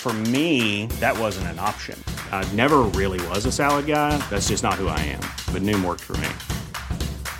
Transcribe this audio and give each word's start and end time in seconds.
For 0.00 0.14
me, 0.32 0.86
that 0.98 1.18
wasn't 1.18 1.48
an 1.48 1.58
option. 1.58 2.02
I 2.32 2.42
never 2.54 2.78
really 2.96 3.20
was 3.28 3.44
a 3.44 3.52
salad 3.52 3.86
guy. 3.86 4.16
That's 4.30 4.48
just 4.48 4.62
not 4.62 4.80
who 4.80 4.88
I 4.88 4.98
am. 5.00 5.20
But 5.52 5.60
Noom 5.60 5.84
worked 5.84 6.00
for 6.00 6.16
me. 6.16 6.30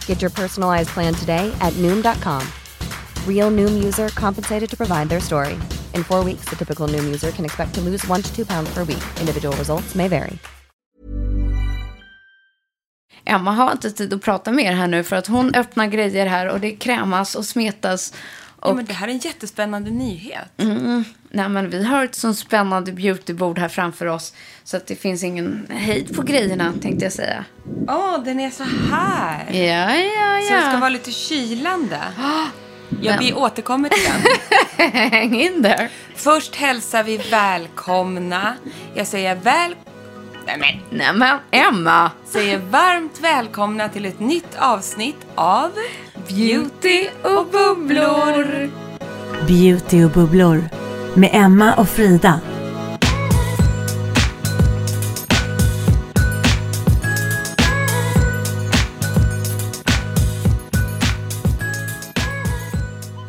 Get 0.04 0.20
your 0.20 0.30
personalized 0.30 0.90
plan 0.90 1.14
today 1.14 1.50
at 1.62 1.72
Noom.com. 1.78 2.46
Real 3.26 3.50
Noom 3.50 3.82
user 3.82 4.10
compensated 4.10 4.68
to 4.68 4.76
provide 4.76 5.08
their 5.08 5.20
story. 5.20 5.58
In 5.94 6.04
four 6.04 6.22
weeks, 6.22 6.44
the 6.50 6.56
typical 6.56 6.86
Noom 6.86 7.04
user 7.04 7.30
can 7.30 7.46
expect 7.46 7.72
to 7.76 7.80
lose 7.80 8.06
one 8.06 8.20
to 8.20 8.30
two 8.36 8.44
pounds 8.44 8.68
per 8.74 8.84
week. 8.84 9.02
Individual 9.20 9.56
results 9.56 9.94
may 9.94 10.08
vary. 10.08 10.38
Emma 13.24 13.50
har 13.50 13.72
inte 13.72 13.90
tid 13.90 14.12
att 14.12 14.22
prata 14.22 14.52
mer 14.52 14.72
här 14.72 14.86
nu 14.86 15.04
för 15.04 15.16
att 15.16 15.26
hon 15.26 15.54
öppnar 15.54 15.86
grejer 15.86 16.26
här 16.26 16.46
och 16.46 16.60
det 16.60 16.72
krämas 16.72 17.34
och 17.34 17.44
smetas. 17.44 18.14
Och... 18.60 18.70
Ja, 18.70 18.74
men 18.74 18.84
det 18.84 18.92
här 18.92 19.08
är 19.08 19.12
en 19.12 19.18
jättespännande 19.18 19.90
nyhet. 19.90 20.48
Mm, 20.56 21.04
nej, 21.30 21.48
men 21.48 21.70
vi 21.70 21.84
har 21.84 22.04
ett 22.04 22.14
sånt 22.14 22.38
spännande 22.38 22.92
beautybord 22.92 23.58
här 23.58 23.68
framför 23.68 24.06
oss 24.06 24.34
så 24.64 24.76
att 24.76 24.86
det 24.86 24.96
finns 24.96 25.24
ingen 25.24 25.66
hejd 25.70 26.16
på 26.16 26.22
grejerna 26.22 26.72
tänkte 26.82 27.04
jag 27.04 27.12
säga. 27.12 27.44
Åh, 27.88 27.96
oh, 27.96 28.24
den 28.24 28.40
är 28.40 28.50
så 28.50 28.64
här. 28.90 29.52
Ja, 29.52 29.96
ja, 29.96 30.40
ja. 30.40 30.48
Så 30.48 30.54
det 30.54 30.62
ska 30.70 30.78
vara 30.78 30.88
lite 30.88 31.10
kylande. 31.10 32.00
Ja, 33.02 33.16
vi 33.20 33.32
återkommer 33.32 33.88
till 33.88 34.02
den. 34.76 34.90
Häng 35.10 35.40
in 35.40 35.62
där. 35.62 35.88
Först 36.14 36.56
hälsar 36.56 37.04
vi 37.04 37.16
välkomna. 37.16 38.54
Jag 38.94 39.06
säger 39.06 39.34
väl... 39.34 39.74
Nej 40.46 40.58
men. 40.58 40.98
Nej 40.98 41.12
men, 41.14 41.38
Emma. 41.50 42.10
Säger 42.26 42.58
varmt 42.58 43.20
välkomna 43.20 43.88
till 43.88 44.04
ett 44.04 44.20
nytt 44.20 44.56
avsnitt 44.58 45.26
av 45.34 45.72
Beauty 46.34 47.08
och 47.22 47.46
bubblor. 47.46 48.70
Beauty 49.46 50.04
och 50.04 50.10
bubblor 50.10 50.64
med 51.14 51.30
Emma 51.32 51.74
och 51.74 51.88
Frida. 51.88 52.40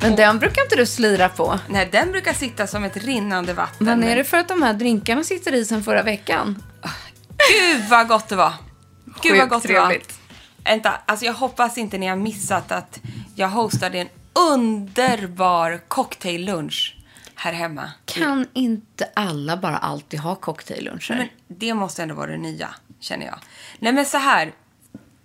Men 0.02 0.16
den 0.16 0.40
brukar 0.40 0.64
inte 0.64 0.76
du 0.76 0.86
slira 0.86 1.30
på. 1.30 1.60
Nej, 1.70 1.90
den 1.92 2.12
brukar 2.12 2.34
sitta 2.34 2.68
som 2.68 2.84
ett 2.84 2.98
rinnande 2.98 3.54
vatten. 3.54 3.86
Men 3.86 4.04
är 4.04 4.16
det 4.16 4.24
för 4.24 4.38
att 4.38 4.48
de 4.48 4.62
här 4.62 4.74
drinkarna 4.74 5.24
sitter 5.24 5.54
i 5.54 5.66
sen 5.66 5.84
förra 5.84 6.04
veckan? 6.04 6.64
Gud 7.52 7.90
vad 7.90 8.08
gott 8.08 8.30
det 8.30 8.36
var! 8.36 8.54
Gud 9.22 9.38
vad 9.38 9.50
gott 9.50 9.64
trevligt. 9.64 10.08
det 10.08 10.14
var. 10.14 10.21
Vänta, 10.64 11.02
alltså 11.06 11.26
jag 11.26 11.34
hoppas 11.34 11.78
inte 11.78 11.98
ni 11.98 12.08
har 12.08 12.16
missat 12.16 12.72
att 12.72 13.00
jag 13.36 13.50
hostade 13.50 14.00
en 14.00 14.10
underbar 14.34 15.82
cocktaillunch 15.88 16.96
här 17.36 17.54
hemma. 17.54 17.92
Kan 18.06 18.48
inte 18.54 19.10
alla 19.14 19.58
bara 19.58 19.78
alltid 19.78 20.20
ha 20.20 20.36
cocktailluncher? 20.36 21.16
Men 21.16 21.28
det 21.48 21.74
måste 21.74 22.04
ändå 22.04 22.16
vara 22.16 22.32
det 22.32 22.38
nya, 22.38 22.76
känner 23.00 23.26
jag. 23.26 23.40
Nej 23.80 23.94
men 23.94 24.06
så 24.06 24.18
här, 24.18 24.54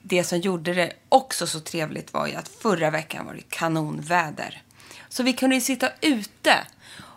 det 0.03 0.25
som 0.25 0.39
gjorde 0.39 0.75
det 0.75 0.93
också 1.09 1.47
så 1.47 1.61
trevligt 1.61 2.13
var 2.13 2.27
ju 2.27 2.35
att 2.35 2.49
förra 2.49 2.91
veckan 2.91 3.27
var 3.27 3.35
det 3.35 3.49
kanonväder. 3.49 4.63
Så 5.09 5.23
vi 5.23 5.33
kunde 5.33 5.55
ju 5.57 5.61
sitta 5.61 5.91
ute. 6.01 6.55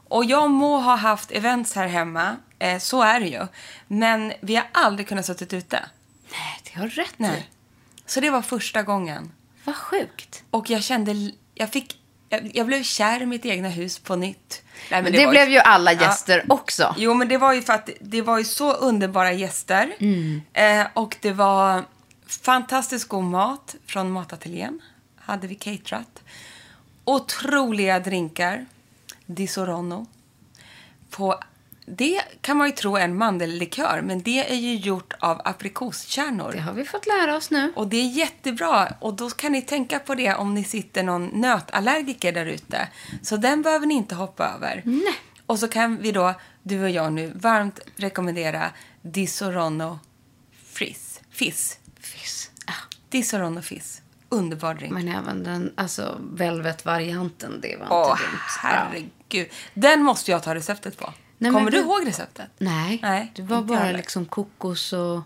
Och 0.08 0.26
jag 0.26 0.50
må 0.50 0.78
ha 0.78 0.96
haft 0.96 1.32
events 1.32 1.76
här 1.76 1.88
hemma, 1.88 2.36
eh, 2.60 2.80
så 2.80 3.02
är 3.02 3.20
det 3.20 3.28
ju. 3.28 3.48
Men 3.88 4.34
vi 4.42 4.56
har 4.56 4.68
aldrig 4.72 5.08
kunnat 5.08 5.26
sitta 5.26 5.56
ute. 5.56 5.80
Nej, 6.32 6.62
det 6.64 6.80
har 6.80 6.88
rätt 6.88 7.14
Nej. 7.18 7.50
Så 8.10 8.20
det 8.20 8.30
var 8.30 8.42
första 8.42 8.84
gången. 8.84 9.32
Vad 9.64 9.76
sjukt. 9.76 10.44
Och 10.52 10.70
jag 10.70 10.84
kände, 10.84 11.32
jag 11.54 11.70
fick, 11.70 12.00
jag, 12.30 12.52
jag 12.54 12.68
blev 12.68 12.84
kär 12.84 13.22
i 13.22 13.26
mitt 13.26 13.46
egna 13.46 13.70
hus 13.70 14.00
på 14.00 14.16
nytt. 14.16 14.62
Nej, 14.92 15.02
men 15.04 15.12
Det, 15.12 15.26
var 15.26 15.32
blev 15.32 15.50
ju 15.50 15.58
alla 15.58 15.94
gäster 15.94 16.46
också. 16.50 16.96
Jo, 16.98 17.14
men 17.14 17.28
det 17.28 17.38
var 17.38 17.54
ju 17.54 17.62
för 17.62 17.74
att 17.74 17.90
det 18.02 18.22
var 18.22 18.38
ju 18.38 18.44
så 18.44 18.74
underbara 18.74 19.32
gäster. 19.32 19.96
Mm. 20.00 20.42
Eh, 20.54 20.88
och 20.94 21.18
det 21.22 21.32
var 21.32 21.84
fantastiskt 22.28 23.08
god 23.08 23.24
mat 23.24 23.76
från 23.86 24.12
matateljén. 24.12 24.82
Hade 25.16 25.48
vi 25.48 25.56
caterat. 25.56 26.24
Otroliga 27.06 28.00
drinkar. 28.00 28.66
Di 29.26 29.48
Sorono. 29.48 30.08
På, 31.10 31.40
det 31.98 32.22
kan 32.42 32.58
man 32.58 32.68
ju 32.68 32.74
tro 32.74 32.96
är 32.96 33.02
en 33.02 33.18
mandellikör, 33.18 34.02
men 34.04 34.22
det 34.22 34.52
är 34.52 34.56
ju 34.56 34.76
gjort 34.76 35.14
av 35.20 35.42
aprikoskärnor. 35.46 36.52
Det 36.52 36.60
har 36.60 36.74
vi 36.74 36.86
fått 36.86 37.08
lära 37.08 37.36
oss 37.36 37.52
nu. 37.52 37.74
Och 37.76 37.88
det 37.88 37.98
är 37.98 38.10
jättebra. 38.10 38.94
Och 39.00 39.14
då 39.14 39.30
kan 39.30 39.52
ni 39.52 39.62
tänka 39.62 40.00
på 40.00 40.16
det 40.16 40.36
om 40.36 40.54
ni 40.54 40.64
sitter 40.64 41.04
någon 41.04 41.26
nötallergiker 41.26 42.32
där 42.32 42.46
ute. 42.46 42.88
Så 43.22 43.38
den 43.38 43.62
behöver 43.62 43.86
ni 43.86 43.94
inte 43.94 44.16
hoppa 44.16 44.48
över. 44.48 44.82
Nej. 44.86 45.16
Och 45.46 45.60
så 45.60 45.68
kan 45.68 45.98
vi 45.98 46.12
då, 46.12 46.34
du 46.64 46.84
och 46.84 46.90
jag 46.90 47.14
nu, 47.14 47.32
varmt 47.36 47.80
rekommendera 47.96 48.72
Di 49.02 49.28
Sorono 49.28 50.00
Frizz. 50.66 51.22
Fizz. 51.30 51.78
Fiss. 52.00 52.52
Ja. 52.68 52.74
Di 53.10 53.24
Sorono 53.24 53.62
Fizz. 53.62 54.02
Underbar 54.30 54.74
drink. 54.74 54.94
Men 54.94 55.08
även 55.08 55.44
den 55.44 55.74
alltså, 55.76 56.18
velvet-varianten, 56.34 57.62
det 57.62 57.76
var 57.76 57.86
inte 57.86 57.96
Åh, 57.96 58.18
dumt. 58.18 58.40
Herregud. 58.60 59.48
Den 59.74 60.04
måste 60.04 60.32
jag 60.32 60.44
ta 60.44 60.56
receptet 60.56 60.98
på. 60.98 61.14
Nej, 61.42 61.52
Kommer 61.52 61.72
du 61.72 61.78
det- 61.78 61.84
ihåg 61.84 62.08
receptet? 62.08 62.48
Nej, 62.58 63.00
Nej, 63.02 63.32
det 63.36 63.42
var 63.42 63.62
bara 63.62 63.80
heller. 63.80 63.98
liksom 63.98 64.26
kokos 64.26 64.94
och 64.94 65.22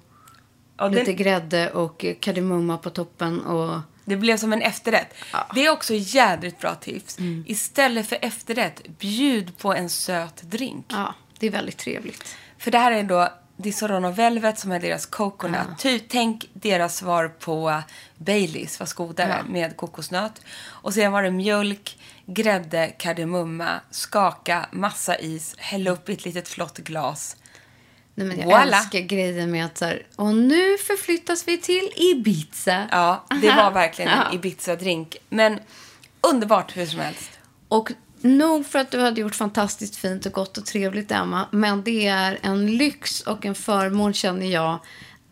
Ja, 0.78 0.88
lite 0.88 1.03
den- 1.06 1.16
grädde 1.16 1.69
och 1.72 2.06
kardemumma 2.19 2.78
på 2.78 2.90
toppen. 2.90 3.40
Och... 3.41 3.79
Det 4.06 4.16
blev 4.16 4.38
som 4.38 4.53
en 4.53 4.62
efterrätt. 4.62 5.13
Det 5.56 5.66
är 5.66 5.72
också 5.72 5.94
jädrigt 5.94 6.59
bra 6.59 6.75
tips. 6.75 7.19
Mm. 7.19 7.44
Istället 7.47 8.07
för 8.07 8.18
efterrätt, 8.22 8.81
bjud 9.00 9.57
på 9.57 9.73
en 9.73 9.90
söt 9.90 10.41
drink. 10.41 10.85
Ja, 10.90 11.13
det 11.40 11.47
är 11.47 11.52
väldigt 11.52 11.78
trevligt. 11.78 12.35
För 12.57 12.72
det 12.72 12.78
här 12.78 12.91
är 12.91 13.03
då 13.03 13.29
Di 13.58 13.72
Sorono 13.72 14.12
Velvet 14.12 14.59
som 14.59 14.72
är 14.72 14.80
deras 14.80 15.06
coconut. 15.06 15.68
Ty, 15.80 16.00
tänk 16.00 16.50
deras 16.53 16.96
svar 16.97 17.28
på 17.28 17.81
Baileys, 18.18 18.78
fast 18.78 18.94
godare, 18.94 19.44
med 19.50 19.78
kokosnöt. 19.78 20.41
Och 20.68 20.94
sen 20.94 21.12
var 21.12 21.24
det 21.24 21.31
mjölk, 21.31 21.97
grädde, 22.25 22.88
kardemumma, 22.88 23.80
skaka, 23.91 24.66
massa 24.72 25.18
is, 25.19 25.56
hälla 25.58 25.91
upp 25.91 26.09
i 26.09 26.14
ett 26.14 26.25
litet 26.25 26.47
flott 26.47 26.78
glas. 26.78 27.36
Nej, 28.16 28.28
men 28.28 28.38
jag 28.40 28.46
Voila. 28.46 28.78
älskar 28.78 29.00
grejen 29.00 29.52
med 29.52 29.66
att 29.66 29.78
så 29.78 29.85
här, 29.85 30.06
och 30.16 30.35
nu 30.35 30.78
förflyttas 30.78 31.47
vi 31.47 31.58
till 31.58 31.90
Ibiza. 31.96 32.88
Ja, 32.91 33.23
det 33.41 33.49
var 33.52 33.72
verkligen 33.82 34.11
en 34.11 34.17
Ja. 34.17 34.32
Ibiza-drink. 34.38 35.16
Men 35.29 35.59
underbart 36.22 36.78
hur 36.78 36.85
som 36.85 36.99
helst. 36.99 37.29
Och 37.67 37.91
nog 38.23 38.66
för 38.66 38.79
att 38.79 38.91
du 38.91 38.99
hade 38.99 39.22
gjort 39.22 39.35
fantastiskt 39.35 39.96
fint 39.96 40.25
och 40.25 40.31
gott 40.31 40.58
och 40.58 40.66
trevligt, 40.66 41.11
Emma. 41.11 41.47
Men 41.52 41.84
det 41.84 42.08
är 42.08 42.40
en 42.41 42.78
lyx 42.78 43.22
och 43.22 43.46
en 43.46 43.55
förmån, 43.55 44.14
känner 44.14 44.46
jag, 44.46 44.79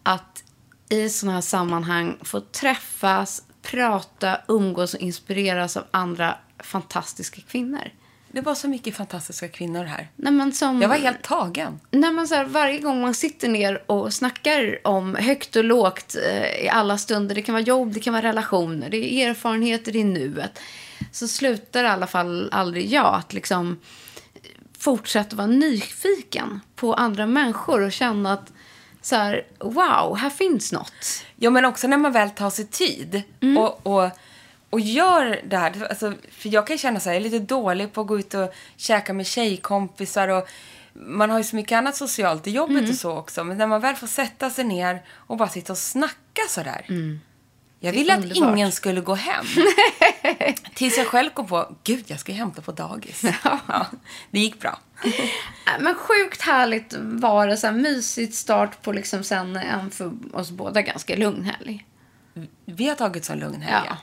att 0.03 0.43
i 0.89 1.09
sådana 1.09 1.33
här 1.33 1.41
sammanhang 1.41 2.17
få 2.21 2.39
träffas, 2.39 3.43
prata, 3.61 4.37
umgås 4.47 4.93
och 4.93 4.99
inspireras 4.99 5.77
av 5.77 5.83
andra 5.91 6.37
fantastiska 6.59 7.41
kvinnor. 7.41 7.91
Det 8.33 8.41
var 8.41 8.55
så 8.55 8.67
mycket 8.67 8.95
fantastiska 8.95 9.47
kvinnor 9.47 9.83
här. 9.83 10.09
Nej, 10.15 10.51
som, 10.51 10.81
Jag 10.81 10.89
var 10.89 10.95
helt 10.95 11.21
tagen. 11.21 11.79
Nej, 11.91 12.11
men 12.11 12.27
så 12.27 12.35
här, 12.35 12.45
varje 12.45 12.79
gång 12.79 13.01
man 13.01 13.13
sitter 13.13 13.49
ner 13.49 13.83
och 13.91 14.13
snackar 14.13 14.87
om 14.87 15.15
högt 15.15 15.55
och 15.55 15.63
lågt 15.63 16.15
eh, 16.15 16.65
i 16.65 16.69
alla 16.69 16.97
stunder, 16.97 17.35
det 17.35 17.41
kan 17.41 17.53
vara 17.53 17.63
jobb, 17.63 17.93
det 17.93 17.99
kan 17.99 18.13
vara 18.13 18.27
relationer, 18.27 18.89
det 18.89 19.13
är 19.13 19.29
erfarenheter 19.29 19.95
i 19.95 20.03
nuet, 20.03 20.59
så 21.11 21.27
slutar 21.27 21.83
i 21.83 21.87
alla 21.87 22.07
fall 22.07 22.49
aldrig 22.51 22.87
jag 22.89 23.15
att 23.15 23.33
liksom 23.33 23.79
fortsätta 24.79 25.35
vara 25.35 25.47
nyfiken 25.47 26.61
på 26.75 26.93
andra 26.93 27.25
människor 27.25 27.81
och 27.81 27.91
känna 27.91 28.33
att 28.33 28.51
så 29.01 29.15
här, 29.15 29.45
wow, 29.59 30.17
här 30.17 30.29
finns 30.29 30.71
något. 30.71 31.23
Ja, 31.35 31.49
men 31.49 31.65
också 31.65 31.87
när 31.87 31.97
man 31.97 32.11
väl 32.11 32.29
tar 32.29 32.49
sig 32.49 32.67
tid 32.67 33.21
Mm. 33.41 33.57
och, 33.57 33.87
och, 33.87 34.09
och 34.69 34.79
gör 34.79 35.41
det 35.47 35.57
här. 35.57 35.87
Alltså, 35.89 36.13
för 36.31 36.49
jag 36.49 36.67
kan 36.67 36.77
känna 36.77 36.99
så 36.99 37.09
här, 37.09 37.13
jag 37.15 37.25
är 37.25 37.29
lite 37.29 37.45
dålig 37.45 37.93
på 37.93 38.01
att 38.01 38.07
gå 38.07 38.19
ut 38.19 38.33
och 38.33 38.53
käka 38.77 39.13
med 39.13 39.27
tjejkompisar 39.27 40.27
och 40.27 40.47
man 40.93 41.29
har 41.29 41.37
ju 41.37 41.43
så 41.43 41.55
mycket 41.55 41.75
annat 41.77 41.95
socialt 41.95 42.47
i 42.47 42.51
jobbet 42.51 42.77
Mm. 42.77 42.89
och 42.89 42.95
så 42.95 43.11
också. 43.17 43.43
Men 43.43 43.57
när 43.57 43.67
man 43.67 43.81
väl 43.81 43.95
får 43.95 44.07
sätta 44.07 44.49
sig 44.49 44.63
ner 44.63 45.01
och 45.09 45.37
bara 45.37 45.49
sitta 45.49 45.73
och 45.73 45.77
snacka 45.77 46.41
så 46.49 46.63
där. 46.63 46.85
Jag 47.79 47.91
ville 47.91 48.13
att 48.13 48.23
Mm. 48.23 48.37
ingen 48.53 48.71
skulle 48.71 49.01
gå 49.01 49.15
hem. 49.15 49.45
Tills 50.75 50.97
jag 50.97 51.07
själv 51.07 51.29
kom 51.29 51.47
på, 51.47 51.75
gud 51.83 52.03
jag 52.07 52.19
ska 52.19 52.31
hämta 52.33 52.61
på 52.61 52.71
dagis. 52.71 53.23
Ja, 53.43 53.85
det 54.31 54.39
gick 54.39 54.59
bra. 54.59 54.79
Äh, 55.03 55.11
Men 55.79 55.95
sjukt 55.95 56.41
härligt 56.41 56.93
var 56.99 57.47
det. 57.47 57.57
Så 57.57 57.67
här, 57.67 57.73
mysigt 57.73 58.35
start 58.35 58.81
på 58.81 58.91
liksom 58.91 59.23
sen 59.23 59.55
en 59.55 59.91
för 59.91 60.11
oss 60.33 60.51
båda 60.51 60.81
ganska 60.81 61.15
lugn 61.15 61.43
helg. 61.43 61.85
Vi 62.65 62.87
har 62.87 62.95
tagit 62.95 63.25
så 63.25 63.35
lugn 63.35 63.61
helg, 63.61 63.85
Ja. 63.87 63.95
ja. 63.95 63.97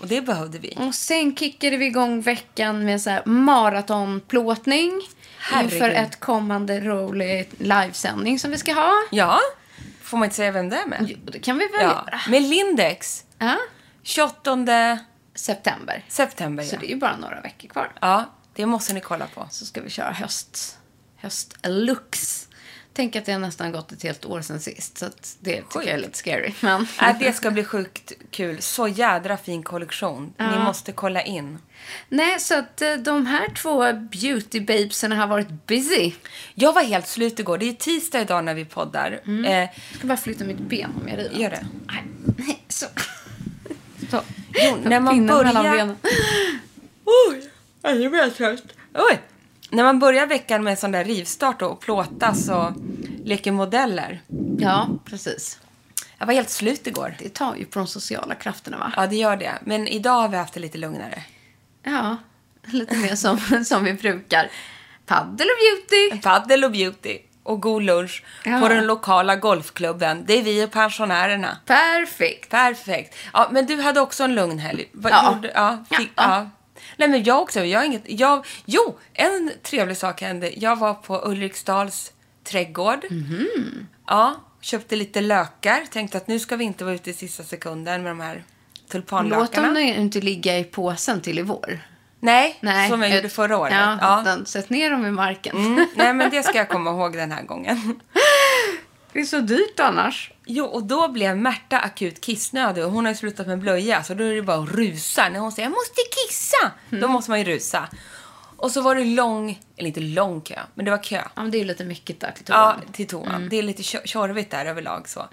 Och 0.00 0.06
det 0.06 0.20
behövde 0.20 0.58
vi. 0.58 0.74
Och 0.78 0.94
sen 0.94 1.36
kickade 1.36 1.76
vi 1.76 1.86
igång 1.86 2.20
veckan 2.20 2.84
med 2.84 3.00
så 3.00 3.10
här 3.10 3.22
maratonplåtning. 3.26 5.00
Herregud. 5.38 5.72
Inför 5.72 5.90
ett 5.90 6.20
kommande 6.20 6.80
roligt 6.80 7.54
livesändning 7.58 8.38
som 8.38 8.50
vi 8.50 8.58
ska 8.58 8.72
ha. 8.72 8.92
Ja, 9.10 9.38
får 10.02 10.16
man 10.18 10.24
inte 10.26 10.36
säga 10.36 10.50
vem 10.50 10.68
det 10.68 10.76
är 10.76 10.86
med? 10.86 11.06
Jo, 11.08 11.16
det 11.32 11.38
kan 11.38 11.58
vi 11.58 11.66
väl 11.66 11.82
Ja, 11.82 12.04
göra. 12.06 12.20
med 12.28 12.42
Lindex. 12.42 13.24
Ja. 13.38 13.56
28 14.02 14.98
September. 15.38 16.04
september. 16.08 16.64
Så 16.64 16.74
Ja. 16.74 16.78
det 16.80 16.86
är 16.86 16.90
ju 16.90 16.96
bara 16.96 17.16
några 17.16 17.40
veckor 17.40 17.68
kvar. 17.68 17.92
ja, 18.00 18.24
det 18.54 18.66
måste 18.66 18.94
ni 18.94 19.00
kolla 19.00 19.26
på. 19.26 19.46
Så 19.50 19.66
ska 19.66 19.80
vi 19.80 19.90
köra 19.90 20.10
höst, 20.12 20.78
höstlux. 21.16 22.44
Tänk 22.92 23.16
att 23.16 23.24
det 23.26 23.32
har 23.32 23.38
nästan 23.38 23.72
gått 23.72 23.92
ett 23.92 24.02
helt 24.02 24.24
år 24.24 24.40
sedan 24.42 24.60
sist. 24.60 24.98
Så 24.98 25.06
det 25.40 25.54
tycker 25.62 25.78
jag 25.80 25.88
är 25.88 25.98
lite 25.98 26.18
scary. 26.18 26.52
Men... 26.60 26.86
Äh, 27.02 27.18
det 27.18 27.32
ska 27.32 27.50
bli 27.50 27.64
sjukt 27.64 28.12
kul. 28.30 28.62
Så 28.62 28.88
jädra 28.88 29.36
fin 29.36 29.62
kollektion. 29.62 30.32
Ni 30.38 30.58
måste 30.58 30.92
kolla 30.92 31.22
in. 31.22 31.58
Nej, 32.08 32.40
så 32.40 32.58
att 32.58 32.82
eh, 32.82 32.94
de 32.94 33.26
här 33.26 33.48
två 33.54 33.92
beauty 33.92 34.60
babesen 34.60 35.12
har 35.12 35.26
varit 35.26 35.66
busy. 35.66 36.12
Jag 36.54 36.72
var 36.72 36.82
helt 36.82 37.06
slut 37.08 37.38
igår. 37.38 37.58
Det 37.58 37.68
är 37.68 37.72
tisdag 37.72 38.20
idag 38.20 38.44
när 38.44 38.54
vi 38.54 38.64
poddar. 38.64 39.20
Eh, 39.26 39.50
Jag 39.58 39.68
ska 39.98 40.06
bara 40.06 40.16
flytta 40.18 40.44
mitt 40.44 40.58
ben 40.60 40.90
om 41.02 41.08
jag 41.08 41.18
river. 41.18 41.38
Gör 41.38 41.50
det. 41.50 41.66
Nej, 42.38 42.62
så. 42.68 42.86
så. 44.10 44.22
Jo, 44.54 44.76
när 44.82 45.00
man 45.00 45.14
Pinnen 45.14 45.36
mellan 45.36 45.54
börjar... 45.54 45.76
benen. 45.76 45.96
Oj, 47.04 47.50
jag 47.82 48.10
blir 48.10 48.30
trött. 48.30 48.64
Oj! 48.94 49.20
När 49.70 49.84
man 49.84 49.98
börjar 49.98 50.26
veckan 50.26 50.64
med 50.64 50.70
en 50.70 50.76
sån 50.76 50.92
där 50.92 51.04
rivstart 51.04 51.62
och 51.62 51.80
plåtas 51.80 52.48
och 52.48 52.72
leker 53.24 53.52
modeller. 53.52 54.22
Ja, 54.58 54.88
precis. 55.04 55.58
Jag 56.18 56.26
var 56.26 56.34
helt 56.34 56.50
slut 56.50 56.86
igår. 56.86 57.16
Det 57.18 57.28
tar 57.28 57.56
ju 57.56 57.64
på 57.64 57.78
de 57.78 57.86
sociala 57.86 58.34
krafterna, 58.34 58.78
va? 58.78 58.92
Ja, 58.96 59.06
det 59.06 59.16
gör 59.16 59.36
det. 59.36 59.58
Men 59.64 59.88
idag 59.88 60.20
har 60.20 60.28
vi 60.28 60.36
haft 60.36 60.54
det 60.54 60.60
lite 60.60 60.78
lugnare. 60.78 61.22
Ja, 61.82 62.16
lite 62.66 62.96
mer 62.96 63.16
som, 63.16 63.64
som 63.64 63.84
vi 63.84 63.92
brukar. 63.92 64.50
Paddle 65.06 65.44
och 65.44 65.88
beauty. 65.88 66.22
Paddel 66.22 66.64
och 66.64 66.72
beauty 66.72 67.18
och 67.48 67.60
god 67.62 67.82
lunch 67.82 68.22
Ja. 68.44 68.60
på 68.60 68.68
den 68.68 68.86
lokala 68.86 69.36
golfklubben. 69.36 70.24
Det 70.26 70.38
är 70.38 70.42
vi 70.42 70.64
och 70.64 70.70
pensionärerna. 70.72 71.56
Perfekt. 71.66 72.50
Perfekt. 72.50 73.14
Ja, 73.32 73.48
men 73.52 73.66
du 73.66 73.80
hade 73.80 74.00
också 74.00 74.24
en 74.24 74.34
lugn 74.34 74.58
helg. 74.58 74.88
Vad 74.92 75.12
Ja. 75.12 75.34
Gjorde, 75.34 75.52
ja, 75.54 75.84
fick, 75.98 76.10
Ja. 76.16 76.22
ja. 76.36 76.50
Nej, 76.96 77.08
men 77.08 77.24
jag 77.24 77.42
också. 77.42 77.64
Jag 77.64 77.86
inget, 77.86 78.02
jag, 78.06 78.46
jo, 78.64 78.98
en 79.14 79.52
trevlig 79.62 79.96
sak 79.96 80.20
hände. 80.20 80.52
Jag 80.56 80.76
var 80.76 80.94
på 80.94 81.22
Ulriksdals 81.28 82.12
trädgård. 82.44 83.04
Mhm. 83.10 83.86
Ja, 84.06 84.34
köpte 84.60 84.96
lite 84.96 85.20
lökar. 85.20 85.84
Tänkte 85.90 86.18
att 86.18 86.28
nu 86.28 86.38
ska 86.38 86.56
vi 86.56 86.64
inte 86.64 86.84
vara 86.84 86.94
ute 86.94 87.10
i 87.10 87.12
sista 87.14 87.42
sekunden 87.42 88.02
med 88.02 88.10
de 88.10 88.20
här 88.20 88.34
Låt 88.34 88.90
tulpanlökarna. 88.90 89.66
dem 89.66 89.74
nu 89.74 89.80
inte 89.94 90.20
ligga 90.20 90.58
i 90.58 90.64
påsen 90.64 91.20
till 91.20 91.38
i 91.38 91.42
vår. 91.42 91.80
Nej, 92.20 92.58
Nej, 92.60 92.90
som 92.90 93.02
jag 93.02 93.14
gjorde 93.14 93.28
förra 93.28 93.58
året. 93.58 93.72
Ja, 93.74 93.98
Ja. 94.00 94.20
utan 94.22 94.46
Sätt 94.46 94.70
ner 94.70 94.90
dem 94.90 95.06
i 95.06 95.10
marken. 95.10 95.56
Mm, 95.56 95.86
nej, 95.96 96.14
men 96.14 96.30
det 96.30 96.42
ska 96.42 96.58
jag 96.58 96.68
komma 96.68 96.90
ihåg 96.90 97.12
den 97.16 97.32
här 97.32 97.42
gången. 97.42 98.00
Det 99.12 99.20
är 99.20 99.24
så 99.24 99.40
dyrt 99.40 99.80
annars. 99.80 100.32
Jo, 100.46 100.64
och 100.64 100.82
då 100.84 101.08
blev 101.08 101.36
Märta 101.36 101.78
akut 101.78 102.20
kissnödig 102.20 102.84
och 102.84 102.90
hon 102.92 103.04
har 103.04 103.12
ju 103.12 103.16
slutat 103.18 103.46
med 103.46 103.58
blöja 103.58 104.02
så 104.02 104.14
då 104.14 104.24
är 104.24 104.34
det 104.34 104.42
bara 104.42 104.62
att 104.62 104.68
rusa. 104.70 105.28
När 105.28 105.40
hon 105.40 105.52
säger 105.52 105.68
jag 105.68 105.74
måste 105.76 106.00
kissa, 106.26 106.70
då 106.90 107.08
måste 107.08 107.30
man 107.30 107.38
ju 107.38 107.44
rusa. 107.44 107.88
Och 108.56 108.70
så 108.70 108.80
var 108.80 108.94
det 108.94 109.04
lång, 109.04 109.60
eller 109.76 109.86
inte 109.88 110.00
lång 110.00 110.40
kö, 110.40 110.58
men 110.74 110.84
det 110.84 110.90
var 110.90 111.02
kö. 111.02 111.16
Ja, 111.34 111.42
men 111.42 111.50
det 111.50 111.60
är 111.60 111.64
lite 111.64 111.84
mycket 111.84 112.20
där 112.20 112.30
till 112.30 112.44
Ja, 112.48 112.72
toan. 112.72 112.92
till 112.92 113.06
toan. 113.06 113.48
Det 113.50 113.56
är 113.58 113.62
lite 113.62 113.82
tjo- 113.82 114.00
tjorvigt 114.04 114.50
där 114.50 114.66
överlag 114.66 115.08
så. 115.08 115.26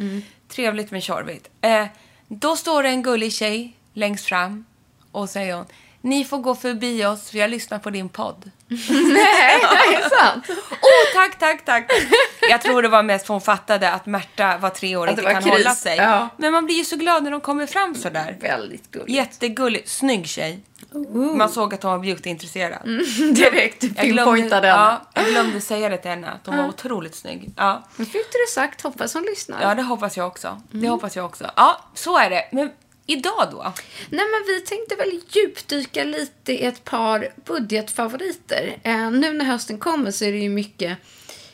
Trevligt 0.49 0.91
men 0.91 1.01
tjorvigt. 1.01 1.49
Eh, 1.61 1.85
då 2.27 2.55
står 2.55 2.83
det 2.83 2.89
en 2.89 3.03
gullig 3.03 3.33
tjej 3.33 3.73
längst 3.93 4.25
fram 4.25 4.65
och 5.11 5.29
säger 5.29 5.55
hon 5.55 5.65
ni 6.05 6.25
får 6.25 6.37
gå 6.37 6.55
förbi 6.55 7.05
oss, 7.05 7.33
vi 7.33 7.41
har 7.41 7.47
lyssnat 7.47 7.83
på 7.83 7.89
din 7.89 8.09
podd. 8.09 8.51
Nej, 8.67 9.59
det 9.89 9.95
är 9.95 10.09
sant. 10.09 10.45
Åh, 10.71 11.13
tack, 11.13 11.39
tack, 11.39 11.65
tack. 11.65 11.91
Jag 12.49 12.61
tror 12.61 12.81
det 12.81 12.87
var 12.87 13.03
mest 13.03 13.25
för 13.27 13.33
hon 13.33 13.41
fattade 13.41 13.91
att 13.91 14.05
Märta 14.05 14.57
var 14.57 14.69
tre 14.69 14.95
år 14.95 15.07
och 15.07 15.09
inte 15.11 15.21
kan 15.21 15.41
kris, 15.41 15.51
hålla 15.53 15.75
sig. 15.75 15.97
ja. 15.97 16.29
Men 16.37 16.51
man 16.51 16.65
blir 16.65 16.75
ju 16.75 16.85
så 16.85 16.95
glad 16.95 17.23
när 17.23 17.31
de 17.31 17.41
kommer 17.41 17.65
fram 17.65 17.95
så 17.95 18.09
där. 18.09 18.37
Väldigt 18.41 18.91
gulligt. 18.91 19.09
Jättegullig, 19.11 19.89
snygg 19.89 20.27
tjej. 20.27 20.59
Man 21.35 21.49
såg 21.49 21.73
att 21.73 21.83
hon 21.83 21.91
var 21.91 21.99
beautyintresserad. 21.99 22.79
Direkt 23.35 23.83
Jag 23.83 23.95
pinpointade 23.97 24.67
henne. 24.67 24.97
ja, 25.13 25.21
jag 25.21 25.25
glömde 25.25 25.61
säga 25.61 25.89
det 25.89 25.97
till 25.97 26.09
henne, 26.11 26.27
att 26.31 26.47
hon 26.47 26.57
var 26.57 26.67
otroligt 26.67 27.15
snygg. 27.15 27.51
Ja. 27.57 27.83
Nu 27.95 28.05
fick 28.05 28.31
du 28.31 28.37
det 28.47 28.51
sagt. 28.53 28.81
Hoppas 28.81 29.13
hon 29.13 29.23
lyssnar. 29.23 29.61
ja, 29.61 29.75
det 29.75 29.81
hoppas 29.83 30.17
jag 30.17 30.27
också. 30.27 30.61
Det 30.71 30.89
hoppas 30.89 31.15
jag 31.15 31.25
också. 31.25 31.51
Ja, 31.55 31.81
så 31.93 32.17
är 32.17 32.29
det. 32.29 32.49
Men 32.51 32.71
idag 33.05 33.47
då? 33.51 33.73
Nej, 34.09 34.25
men 34.25 34.43
vi 34.47 34.61
tänkte 34.61 34.95
väl 34.95 35.21
djupdyka 35.29 36.03
lite 36.03 36.53
i 36.53 36.65
ett 36.65 36.83
par 36.83 37.29
budgetfavoriter. 37.45 38.77
Eh, 38.83 39.11
nu 39.11 39.33
när 39.33 39.45
hösten 39.45 39.77
kommer 39.77 40.11
så 40.11 40.25
är 40.25 40.31
det 40.31 40.37
ju 40.37 40.49
mycket 40.49 40.97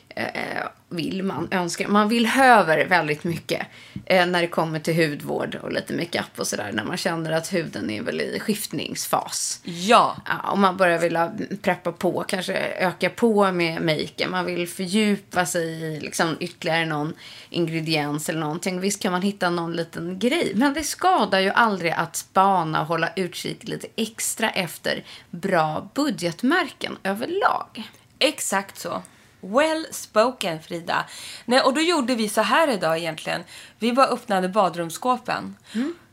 eh, 0.09 0.65
vill 0.91 1.23
man 1.23 1.47
önska. 1.51 1.87
Man 1.87 2.09
vill 2.09 2.25
höver 2.25 2.85
väldigt 2.85 3.23
mycket 3.23 3.67
eh, 4.05 4.25
när 4.25 4.41
det 4.41 4.47
kommer 4.47 4.79
till 4.79 5.09
hudvård 5.09 5.55
och 5.55 5.71
lite 5.71 5.93
makeup 5.93 6.39
och 6.39 6.47
sådär. 6.47 6.71
När 6.73 6.83
man 6.83 6.97
känner 6.97 7.31
att 7.31 7.53
huden 7.53 7.89
är 7.89 8.01
väl 8.01 8.21
i 8.21 8.39
skiftningsfas. 8.39 9.59
Ja. 9.63 10.17
Ja, 10.25 10.51
och 10.51 10.59
man 10.59 10.77
börjar 10.77 10.99
vilja 10.99 11.31
preppa 11.61 11.91
på, 11.91 12.23
kanske 12.27 12.53
öka 12.79 13.09
på 13.09 13.51
med 13.51 13.81
maken. 13.81 14.31
Man 14.31 14.45
vill 14.45 14.67
fördjupa 14.67 15.45
sig 15.45 15.83
i 15.83 15.99
liksom 15.99 16.37
ytterligare 16.39 16.85
någon 16.85 17.13
ingrediens 17.49 18.29
eller 18.29 18.39
någonting. 18.39 18.79
Visst 18.79 19.01
kan 19.01 19.11
man 19.11 19.21
hitta 19.21 19.49
någon 19.49 19.73
liten 19.73 20.19
grej. 20.19 20.51
Men 20.55 20.73
det 20.73 20.83
skadar 20.83 21.39
ju 21.39 21.49
aldrig 21.49 21.91
att 21.91 22.15
spana 22.15 22.81
och 22.81 22.87
hålla 22.87 23.09
utkik 23.15 23.67
lite 23.67 23.87
extra 23.95 24.49
efter 24.49 25.03
bra 25.29 25.89
budgetmärken 25.93 26.97
överlag. 27.03 27.83
Exakt 28.19 28.77
så. 28.77 29.01
Well 29.41 29.85
spoken, 29.91 30.61
Frida. 30.61 31.05
Nej, 31.45 31.61
och 31.61 31.73
då 31.73 31.81
gjorde 31.81 32.15
vi 32.15 32.29
så 32.29 32.41
här 32.41 32.67
idag 32.67 32.97
egentligen. 32.97 33.41
Vi 33.79 33.93
bara 33.93 34.07
öppnade 34.07 34.49
badrumsskåpen. 34.49 35.55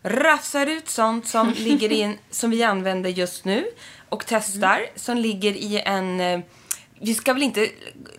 Rafsar 0.03 0.67
ut 0.67 0.89
sånt 0.89 1.27
som 1.29 1.53
ligger 1.57 1.93
i 1.93 2.03
en, 2.03 2.19
som 2.31 2.51
vi 2.51 2.63
använder 2.63 3.11
just 3.11 3.45
nu 3.45 3.67
och 4.09 4.25
testar. 4.27 4.87
Som 4.97 5.17
ligger 5.17 5.53
i 5.53 5.83
en... 5.85 6.21
eh, 6.21 6.41
Vi 7.01 7.15
ska 7.15 7.33
väl 7.33 7.43
inte 7.43 7.69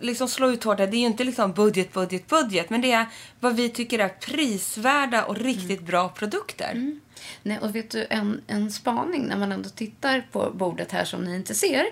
liksom 0.00 0.28
slå 0.28 0.50
ut 0.50 0.64
hårt. 0.64 0.76
Det 0.78 0.84
är 0.84 0.92
ju 0.94 1.06
inte 1.06 1.24
liksom 1.24 1.52
budget, 1.52 1.92
budget, 1.92 2.26
budget. 2.26 2.70
Men 2.70 2.80
det 2.80 2.92
är 2.92 3.06
vad 3.40 3.56
vi 3.56 3.68
tycker 3.68 3.98
är 3.98 4.08
prisvärda 4.08 5.24
och 5.24 5.36
riktigt 5.36 5.80
bra 5.82 6.08
produkter. 6.08 6.98
Nej, 7.42 7.58
och 7.62 7.74
vet 7.74 7.90
du, 7.90 8.06
en, 8.10 8.40
en 8.46 8.70
spaning 8.72 9.26
när 9.26 9.36
man 9.36 9.52
ändå 9.52 9.68
tittar 9.68 10.26
på 10.32 10.50
bordet 10.54 10.92
här 10.92 11.04
som 11.04 11.24
ni 11.24 11.34
inte 11.36 11.54
ser 11.54 11.84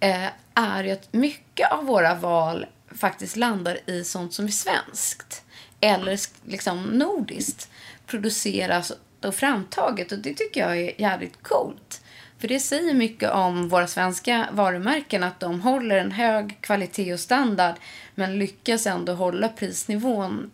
eh, 0.00 0.28
är 0.54 0.84
ju 0.84 0.90
att 0.90 1.12
mycket 1.12 1.72
av 1.72 1.84
våra 1.84 2.14
val 2.14 2.66
faktiskt 2.94 3.36
landar 3.36 3.90
i 3.90 4.04
sånt 4.04 4.34
som 4.34 4.44
är 4.44 4.48
svenskt 4.48 5.44
eller 5.80 6.18
liksom 6.50 6.82
nordiskt 6.82 7.70
produceras 8.06 8.92
och 9.22 9.34
framtaget 9.34 10.12
och 10.12 10.18
det 10.18 10.34
tycker 10.34 10.60
jag 10.60 10.78
är 10.78 11.00
jävligt 11.00 11.42
coolt. 11.42 12.02
För 12.38 12.48
det 12.48 12.60
säger 12.60 12.94
mycket 12.94 13.30
om 13.30 13.68
våra 13.68 13.86
svenska 13.86 14.48
varumärken 14.52 15.22
att 15.22 15.40
de 15.40 15.60
håller 15.60 15.96
en 15.96 16.12
hög 16.12 16.58
kvalitet 16.60 17.12
och 17.12 17.20
standard 17.20 17.74
men 18.14 18.38
lyckas 18.38 18.86
ändå 18.86 19.12
hålla 19.12 19.48
prisnivån 19.48 20.50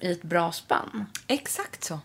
i 0.00 0.12
ett 0.12 0.22
bra 0.22 0.52
spann. 0.52 1.06
Exakt 1.26 1.84
så. 1.84 2.00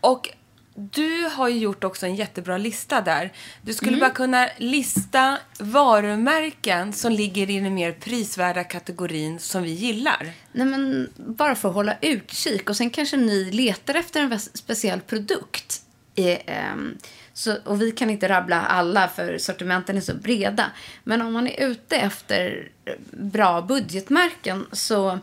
Och 0.00 0.30
du 0.74 1.28
har 1.32 1.48
ju 1.48 1.58
gjort 1.58 1.84
också 1.84 2.06
en 2.06 2.14
jättebra 2.14 2.58
lista 2.58 3.00
där. 3.00 3.32
Du 3.62 3.74
skulle 3.74 3.96
bara 3.96 4.10
kunna 4.10 4.48
lista 4.58 5.38
varumärken 5.58 6.92
som 6.92 7.12
ligger 7.12 7.50
i 7.50 7.60
den 7.60 7.74
mer 7.74 7.92
prisvärda 7.92 8.64
kategorin 8.64 9.38
som 9.38 9.62
vi 9.62 9.70
gillar. 9.70 10.32
Nej, 10.52 10.66
men 10.66 11.08
bara 11.16 11.54
för 11.54 11.68
att 11.68 11.74
hålla 11.74 11.96
utkik. 12.00 12.70
Och 12.70 12.76
sen 12.76 12.90
kanske 12.90 13.16
ni 13.16 13.50
letar 13.50 13.94
efter 13.94 14.22
en 14.22 14.40
speciell 14.40 15.00
produkt. 15.00 15.82
Eh, 16.14 16.38
ehm, 16.46 16.98
så, 17.32 17.56
och 17.64 17.82
vi 17.82 17.90
kan 17.90 18.10
inte 18.10 18.28
rabbla 18.28 18.62
alla 18.62 19.08
för 19.08 19.38
sortimenten 19.38 19.96
är 19.96 20.00
så 20.00 20.14
breda. 20.14 20.70
Men 21.04 21.22
om 21.22 21.32
man 21.32 21.46
är 21.46 21.66
ute 21.66 21.96
efter 21.96 22.68
eh, 22.84 22.94
bra 23.10 23.62
budgetmärken 23.62 24.66
så 24.72 25.18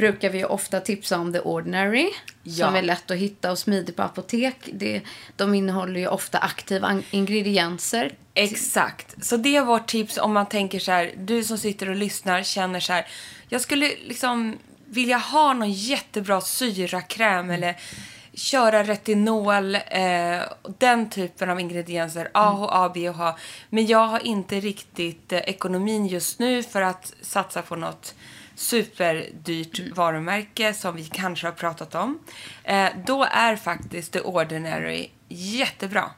brukar 0.00 0.30
vi 0.30 0.44
ofta 0.44 0.80
tipsa 0.80 1.18
om 1.18 1.32
The 1.32 1.40
Ordinary. 1.40 2.10
Ja. 2.42 2.66
Som 2.66 2.76
är 2.76 2.82
lätt 2.82 3.10
att 3.10 3.16
hitta 3.16 3.50
och 3.50 3.58
smidig 3.58 3.96
på 3.96 4.02
apotek. 4.02 4.56
Det, 4.72 5.02
de 5.36 5.54
innehåller 5.54 6.00
ju 6.00 6.08
ofta 6.08 6.38
aktiva 6.38 7.02
ingredienser. 7.10 8.12
Exakt. 8.34 9.24
Så 9.24 9.36
det 9.36 9.56
är 9.56 9.64
vårt 9.64 9.86
tips 9.86 10.18
om 10.18 10.32
man 10.32 10.46
tänker 10.46 10.78
så 10.78 10.92
här, 10.92 11.12
du 11.16 11.44
som 11.44 11.58
sitter 11.58 11.90
och 11.90 11.96
lyssnar 11.96 12.42
känner 12.42 12.80
så 12.80 12.92
här, 12.92 13.06
jag 13.48 13.60
skulle 13.60 13.86
liksom 14.06 14.58
vilja 14.86 15.16
ha 15.16 15.52
någon 15.52 15.72
jättebra 15.72 16.40
syrakräm 16.40 17.50
eller 17.50 17.76
köra 18.32 18.84
retinol, 18.84 19.74
eh, 19.74 20.42
den 20.78 21.10
typen 21.10 21.50
av 21.50 21.60
ingredienser, 21.60 22.30
AHA, 22.34 22.88
BHA. 22.88 23.36
Men 23.70 23.86
jag 23.86 24.06
har 24.06 24.26
inte 24.26 24.60
riktigt 24.60 25.32
eh, 25.32 25.38
ekonomin 25.38 26.06
just 26.06 26.38
nu 26.38 26.62
för 26.62 26.82
att 26.82 27.12
satsa 27.22 27.62
på 27.62 27.76
något 27.76 28.14
superdyrt 28.60 29.96
varumärke 29.96 30.74
som 30.74 30.96
vi 30.96 31.04
kanske 31.04 31.46
har 31.46 31.52
pratat 31.52 31.94
om. 31.94 32.18
Eh, 32.64 32.88
då 33.06 33.24
är 33.24 33.56
faktiskt 33.56 34.12
The 34.12 34.20
Ordinary 34.20 35.10
jättebra. 35.28 36.10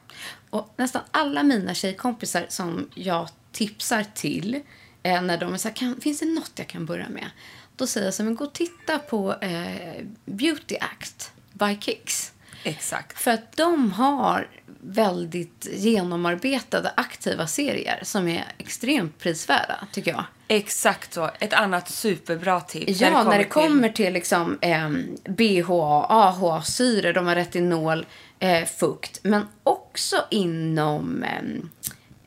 Och 0.51 0.75
nästan 0.77 1.03
alla 1.11 1.43
mina 1.43 1.75
tjejkompisar 1.75 2.47
som 2.49 2.91
jag 2.95 3.29
tipsar 3.53 4.05
till 4.15 4.61
eh, 5.03 5.23
när 5.23 5.39
de 5.39 5.55
är 5.55 5.59
så 5.59 5.69
här, 5.69 5.75
kan, 5.75 6.01
finns 6.01 6.21
det 6.21 6.27
något 6.27 6.53
jag 6.55 6.67
kan 6.67 6.87
börja 6.87 7.09
med? 7.09 7.31
Då 7.77 7.87
säger 7.87 8.07
jag 8.07 8.15
så 8.15 8.23
här, 8.23 8.25
men 8.25 8.37
gå 8.37 8.45
och 8.45 8.53
titta 8.53 8.99
på 8.99 9.35
eh, 9.41 10.05
Beauty 10.25 10.77
Act 10.81 11.33
by 11.53 11.79
Kicks. 11.81 12.32
Exakt. 12.64 13.19
För 13.23 13.31
att 13.31 13.57
de 13.57 13.92
har 13.92 14.49
väldigt 14.85 15.69
genomarbetade 15.73 16.92
aktiva 16.97 17.47
serier 17.47 18.00
som 18.02 18.28
är 18.28 18.45
extremt 18.59 19.19
prisvärda, 19.19 19.87
tycker 19.92 20.11
jag. 20.11 20.25
Exakt 20.49 21.14
så. 21.14 21.31
Ett 21.38 21.52
annat 21.52 21.88
superbra 21.90 22.61
tips. 22.61 23.00
Ja, 23.00 23.23
när 23.23 23.38
det 23.38 23.45
till- 23.45 23.52
kommer 23.52 23.88
till 23.88 24.12
liksom, 24.12 24.59
eh, 24.61 24.88
BHA, 25.35 26.07
AHA-syre, 26.09 27.12
de 27.12 27.26
har 27.26 27.35
retinol, 27.35 28.07
eh, 28.38 28.64
fukt, 28.64 29.21
men 29.23 29.49
också 29.62 30.16
inom 30.31 31.23
eh, 31.23 31.38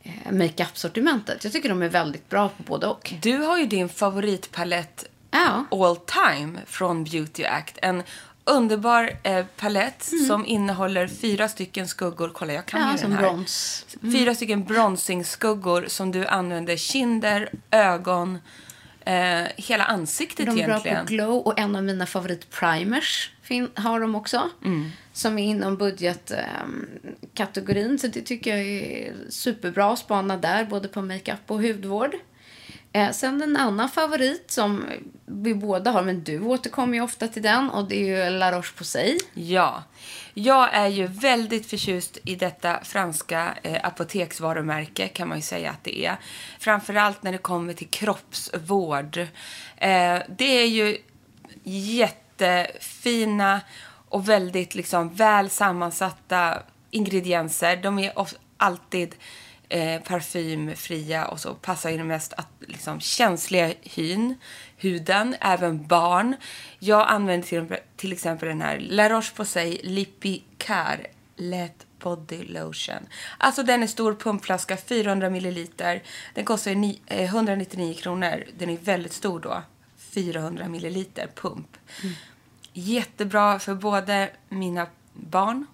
eh, 0.03 0.31
makeup-sortimentet. 0.31 1.43
Jag 1.43 1.53
tycker 1.53 1.69
de 1.69 1.81
är 1.81 1.89
väldigt 1.89 2.29
bra 2.29 2.49
på 2.49 2.63
både 2.63 2.87
och. 2.87 3.13
Du 3.21 3.37
har 3.37 3.57
ju 3.57 3.65
din 3.65 3.89
favoritpalett 3.89 5.05
Ja. 5.31 5.65
all 5.71 5.95
time 5.95 6.59
från 6.67 7.03
Beauty 7.03 7.43
Act. 7.45 7.77
En 7.81 8.03
underbar 8.45 9.11
eh, 9.23 9.45
palett 9.57 10.11
som 10.27 10.45
innehåller 10.45 11.07
fyra 11.07 11.47
stycken 11.47 11.87
skuggor. 11.87 12.31
Kolla, 12.33 12.53
jag 12.53 12.65
kan 12.65 12.81
Mm. 12.81 12.91
Ja, 12.91 12.97
ju 12.97 13.01
den 13.01 13.11
här. 13.17 13.21
brons. 13.21 13.85
Fyra 14.01 14.35
stycken 14.35 14.63
bronzingskuggor 14.63 15.85
som 15.87 16.11
du 16.11 16.25
använder 16.25 16.77
kinder, 16.77 17.49
ögon, 17.71 18.37
eh, 19.05 19.41
hela 19.57 19.83
ansiktet 19.83 20.45
De 20.45 20.51
är 20.51 20.55
bra 20.55 20.63
egentligen. 20.65 21.05
på 21.05 21.13
glow 21.13 21.35
och 21.37 21.59
en 21.59 21.75
av 21.75 21.83
mina 21.83 22.05
favoritprimers 22.05 23.31
har 23.75 23.99
de 23.99 24.15
också. 24.15 24.49
Mm. 24.65 24.89
Som 25.13 25.39
är 25.39 25.43
inom 25.43 25.77
budgetkategorin. 25.77 27.99
så 27.99 28.07
det 28.07 28.21
tycker 28.21 28.57
jag 28.57 28.67
är 28.67 29.13
superbra 29.29 29.93
att 29.93 29.99
spana 29.99 30.37
där, 30.37 30.65
både 30.65 30.87
på 30.87 31.01
makeup 31.01 31.51
och 31.51 31.61
hudvård. 31.61 32.15
Eh, 32.95 33.11
sen 33.11 33.41
en 33.41 33.57
annan 33.57 33.89
favorit 33.89 34.51
som 34.51 34.85
vi 35.25 35.55
båda 35.55 35.91
har, 35.91 36.03
men 36.03 36.23
du 36.23 36.39
återkommer 36.41 36.93
ju 36.93 37.01
ofta 37.01 37.27
till 37.27 37.41
den 37.41 37.69
och 37.69 37.87
det 37.87 37.95
är 37.95 38.05
ju 38.05 38.29
La 38.29 38.51
Roche-Posay. 38.51 39.19
Ja. 39.33 39.83
Jag 40.33 40.73
är 40.73 40.87
ju 40.87 41.07
väldigt 41.07 41.69
förtjust 41.69 42.17
i 42.23 42.35
detta 42.35 42.79
franska 42.83 43.55
eh, 43.63 43.85
apoteksvarumärke 43.85 45.07
kan 45.07 45.27
man 45.27 45.37
ju 45.37 45.41
säga 45.41 45.71
att 45.71 45.83
det 45.83 46.05
är. 46.05 46.15
Framförallt 46.59 47.23
när 47.23 47.31
det 47.31 47.37
kommer 47.37 47.73
till 47.73 47.87
kroppsvård. 47.87 49.17
Eh, 49.77 50.19
det 50.37 50.61
är 50.61 50.67
ju 50.67 50.97
jättefina 51.63 53.61
och 54.09 54.29
väldigt 54.29 54.75
liksom 54.75 55.13
väl 55.13 55.49
sammansatta 55.49 56.59
ingredienser. 56.91 57.77
De 57.77 57.99
är 57.99 58.13
alltid 58.57 59.15
eh, 59.69 60.01
parfymfria 60.01 61.25
och 61.25 61.39
så 61.39 61.53
passar 61.53 61.89
ju 61.89 62.03
mest 62.03 62.33
att, 62.33 62.47
liksom, 62.59 62.99
känsliga 62.99 63.73
hyn, 63.81 64.35
huden, 64.77 65.35
även 65.41 65.87
barn. 65.87 66.35
Jag 66.79 67.07
använder 67.09 67.47
till, 67.47 67.77
till 67.95 68.11
exempel 68.11 68.49
den 68.49 68.61
här 68.61 68.79
La 68.79 69.09
Roche-Posay 69.09 69.79
Lipicare 69.83 71.07
Let 71.35 71.85
Body 71.99 72.43
Lotion. 72.43 73.07
Alltså 73.37 73.63
den 73.63 73.83
är 73.83 73.87
stor 73.87 74.15
pumpflaska, 74.15 74.77
400 74.77 75.29
milliliter. 75.29 76.03
Den 76.33 76.45
kostar 76.45 76.75
ni, 76.75 77.01
eh, 77.05 77.23
199 77.23 77.93
kronor. 77.93 78.43
Den 78.57 78.69
är 78.69 78.77
väldigt 78.77 79.13
stor 79.13 79.39
då. 79.39 79.63
400 79.97 80.67
milliliter 80.67 81.27
pump. 81.35 81.77
Jättebra 82.73 83.59
för 83.59 83.75
både 83.75 84.29
mina 84.49 84.87
barn 85.13 85.65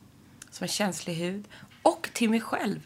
som 0.51 0.63
har 0.63 0.67
känslig 0.67 1.13
hud 1.13 1.47
och 1.81 2.09
till 2.13 2.29
mig 2.29 2.41
själv. 2.41 2.79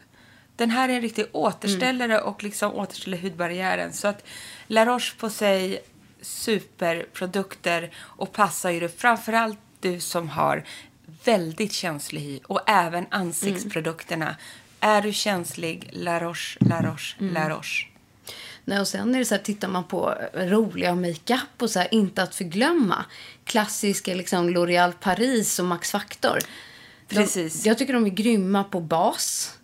Den 0.56 0.70
här 0.70 0.88
är 0.88 0.92
en 0.92 1.00
riktig 1.00 1.26
återställare 1.32 2.20
och 2.20 2.44
liksom 2.44 2.74
återställer 2.74 3.18
hudbarriären. 3.18 3.92
Så 3.92 4.08
att 4.08 4.24
La 4.66 4.84
Roche-Posay 4.84 5.78
superprodukter 6.20 7.90
och 7.98 8.32
passar 8.32 8.70
ju 8.70 8.80
det 8.80 9.00
framförallt 9.00 9.58
du 9.80 10.00
som 10.00 10.28
har 10.28 10.64
väldigt 11.24 11.72
känslig 11.72 12.20
hy 12.20 12.40
och 12.46 12.60
även 12.66 13.06
ansiktsprodukterna. 13.10 14.36
Är 14.80 15.02
du 15.02 15.12
känslig, 15.12 15.90
La 15.92 16.20
Roche, 16.20 16.58
La 16.60 16.82
Roche, 16.82 17.16
La 17.18 17.48
Roche. 17.48 17.86
Nej, 18.64 18.80
och 18.80 18.88
sen 18.88 19.14
är 19.14 19.18
det 19.18 19.24
så 19.24 19.34
här, 19.34 19.42
tittar 19.42 19.68
man 19.68 19.84
på 19.84 20.14
roliga 20.34 20.94
makeup 20.94 21.62
och 21.62 21.70
så 21.70 21.78
här, 21.78 21.94
inte 21.94 22.22
att 22.22 22.34
förglömma. 22.34 23.04
Klassiska 23.44 24.14
liksom 24.14 24.50
L'Oréal 24.50 24.92
Paris 24.92 25.58
och 25.58 25.64
Max 25.64 25.90
Factor. 25.90 26.38
Precis. 27.08 27.62
De, 27.62 27.68
jag 27.68 27.78
tycker 27.78 27.92
de 27.92 28.06
är 28.06 28.10
grymma 28.10 28.64
på 28.64 28.80
bas 28.80 29.55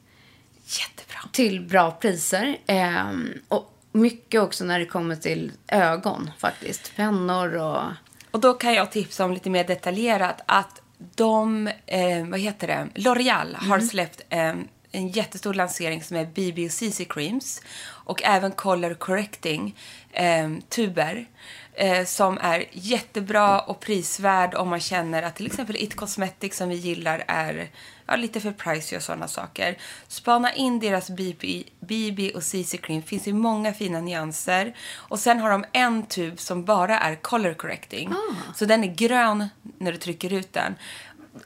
Jättebra. 0.81 1.21
till 1.33 1.61
bra 1.61 1.91
priser. 1.91 2.59
Ehm, 2.67 3.33
och 3.49 3.73
mycket 3.93 4.41
också 4.41 4.65
när 4.65 4.79
det 4.79 4.87
kommer 4.87 5.17
till 5.17 5.53
ögon 5.69 6.31
faktiskt. 6.39 6.97
Pennor 6.97 7.57
och... 7.57 7.83
Och 8.31 8.41
då 8.41 8.55
kan 8.55 8.75
jag 8.75 8.91
tipsa 8.93 9.25
om 9.25 9.33
lite 9.33 9.51
mer 9.51 9.65
detaljerat 9.65 10.41
att 10.47 10.83
de, 11.15 11.67
eh, 11.87 12.27
vad 12.27 12.41
heter 12.41 12.67
det, 12.67 12.89
L'Oreal 12.95 13.55
har 13.55 13.81
släppt 13.81 14.21
eh, 14.29 14.55
en 14.93 15.09
jättestor 15.09 15.55
lansering 15.55 16.03
som 16.03 16.17
är 16.17 16.25
BB 16.27 16.65
och 16.67 16.73
CC 16.73 17.05
Creams 17.05 17.63
och 17.85 18.23
även 18.23 18.53
Color 18.53 18.95
Correcting 18.95 19.77
eh, 20.13 20.51
tuber 20.69 21.27
eh, 21.75 22.05
som 22.05 22.39
är 22.39 22.65
jättebra 22.73 23.61
och 23.61 23.81
prisvärd 23.81 24.55
om 24.55 24.69
man 24.69 24.81
känner 24.81 25.23
att 25.23 25.37
till 25.37 25.47
exempel 25.47 25.77
It 25.77 25.97
Cosmetics 25.97 26.57
som 26.57 26.69
vi 26.69 26.75
gillar 26.75 27.25
är 27.29 27.71
ja, 28.07 28.17
lite 28.17 28.41
för 28.41 28.53
pricey 28.53 28.97
och 28.97 29.03
sådana 29.03 29.29
saker. 29.29 29.79
Spana 30.09 30.55
in 30.55 30.81
deras 30.81 31.11
BB, 31.11 31.65
BB 31.81 32.33
och 32.33 32.43
CC 32.43 32.79
Cream. 32.79 33.03
finns 33.03 33.29
i 33.29 33.33
många 33.33 33.73
fina 33.73 34.01
nyanser. 34.01 34.77
Och 34.95 35.19
sen 35.19 35.41
har 35.41 35.51
de 35.51 35.65
en 35.73 36.07
tub 36.07 36.41
som 36.41 36.65
bara 36.65 36.99
är 36.99 37.15
color 37.15 37.55
correcting. 37.55 38.15
Så 38.55 38.65
den 38.65 38.85
är 38.85 38.95
grön 38.95 39.49
när 39.79 39.93
du 39.93 39.99
trycker 39.99 40.33
ut 40.33 40.53
den. 40.53 40.75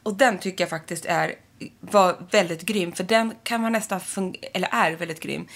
Och 0.03 0.15
den 0.15 0.39
tycker 0.39 0.65
jag 0.65 0.71
faktiskt 0.71 1.05
är 1.05 1.35
var 1.81 2.17
väldigt 2.31 2.63
grym. 2.63 2.93
För 2.93 3.05
den 3.05 3.35
kan 3.43 3.61
man 3.61 3.73
nästan 3.73 4.01
eller 4.55 4.69
är 4.73 4.93
väldigt 4.93 5.21
grym. 5.21 5.47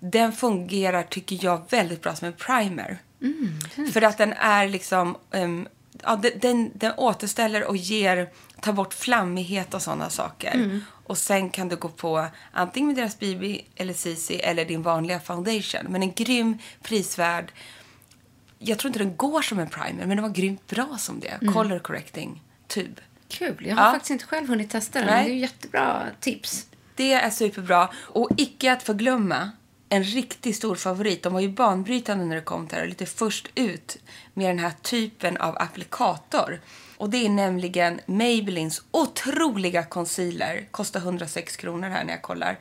Den 0.00 0.32
fungerar, 0.32 1.02
tycker 1.02 1.38
jag, 1.42 1.70
väldigt 1.70 2.02
bra 2.02 2.14
som 2.14 2.26
en 2.26 2.32
primer. 2.32 2.98
För 3.92 4.02
att 4.02 4.18
den 4.18 4.32
är 4.32 4.68
liksom... 4.68 5.16
ehm, 5.30 5.68
ja, 6.02 6.16
den, 6.40 6.70
den, 6.74 6.92
återställer 6.96 7.64
och 7.64 7.76
ger, 7.76 8.30
tar 8.60 8.72
bort 8.72 8.94
flammighet 8.94 9.74
och 9.74 9.82
sådana 9.82 10.10
saker. 10.10 10.80
Och 11.06 11.18
sen 11.18 11.50
kan 11.50 11.68
du 11.68 11.76
gå 11.76 11.88
på 11.88 12.26
antingen 12.52 12.86
med 12.86 12.96
deras 12.96 13.18
BB 13.18 13.60
eller 13.76 13.94
CC 13.94 14.40
eller 14.40 14.64
din 14.64 14.82
vanliga 14.82 15.20
foundation. 15.20 15.80
Men 15.88 16.02
en 16.02 16.12
grym, 16.12 16.58
prisvärd... 16.82 17.52
Jag 18.58 18.78
tror 18.78 18.88
inte 18.88 18.98
den 18.98 19.16
går 19.16 19.42
som 19.42 19.58
en 19.58 19.68
primer, 19.68 20.06
men 20.06 20.08
den 20.08 20.22
var 20.22 20.28
grymt 20.30 20.66
bra 20.66 20.96
som 20.98 21.20
det. 21.20 21.52
Color 21.52 21.78
correcting 21.78 22.42
tub. 22.68 23.00
Kul. 23.28 23.66
Jag 23.66 23.76
har 23.76 23.84
Ja. 23.84 23.90
faktiskt 23.92 24.10
inte 24.10 24.24
själv 24.26 24.48
hunnit 24.48 24.70
testa 24.70 24.98
den. 24.98 25.08
Nej. 25.08 25.24
Det 25.24 25.30
är 25.30 25.36
jättebra 25.36 26.02
tips. 26.20 26.66
Det 26.96 27.12
är 27.12 27.30
superbra. 27.30 27.88
Och 27.94 28.30
icke 28.36 28.72
att 28.72 28.82
förglömma, 28.82 29.50
en 29.92 30.04
riktigt 30.04 30.56
stor 30.56 30.74
favorit. 30.74 31.22
De 31.22 31.32
var 31.32 31.40
ju 31.40 31.48
banbrytande 31.48 32.24
när 32.24 32.34
det 32.36 32.42
kom 32.42 32.66
till 32.66 32.76
det 32.76 32.80
här, 32.82 32.88
lite 32.88 33.06
först 33.06 33.48
ut 33.54 33.98
med 34.34 34.50
den 34.50 34.58
här 34.58 34.72
typen 34.82 35.36
av 35.36 35.56
applikator. 35.58 36.60
Och 36.96 37.10
det 37.10 37.26
är 37.26 37.28
nämligen 37.28 38.00
Maybellines 38.06 38.82
otroliga 38.90 39.84
concealer. 39.84 40.68
Kostar 40.70 41.00
106 41.00 41.56
kronor 41.56 41.88
här 41.88 42.04
när 42.04 42.12
jag 42.12 42.22
kollar. 42.22 42.58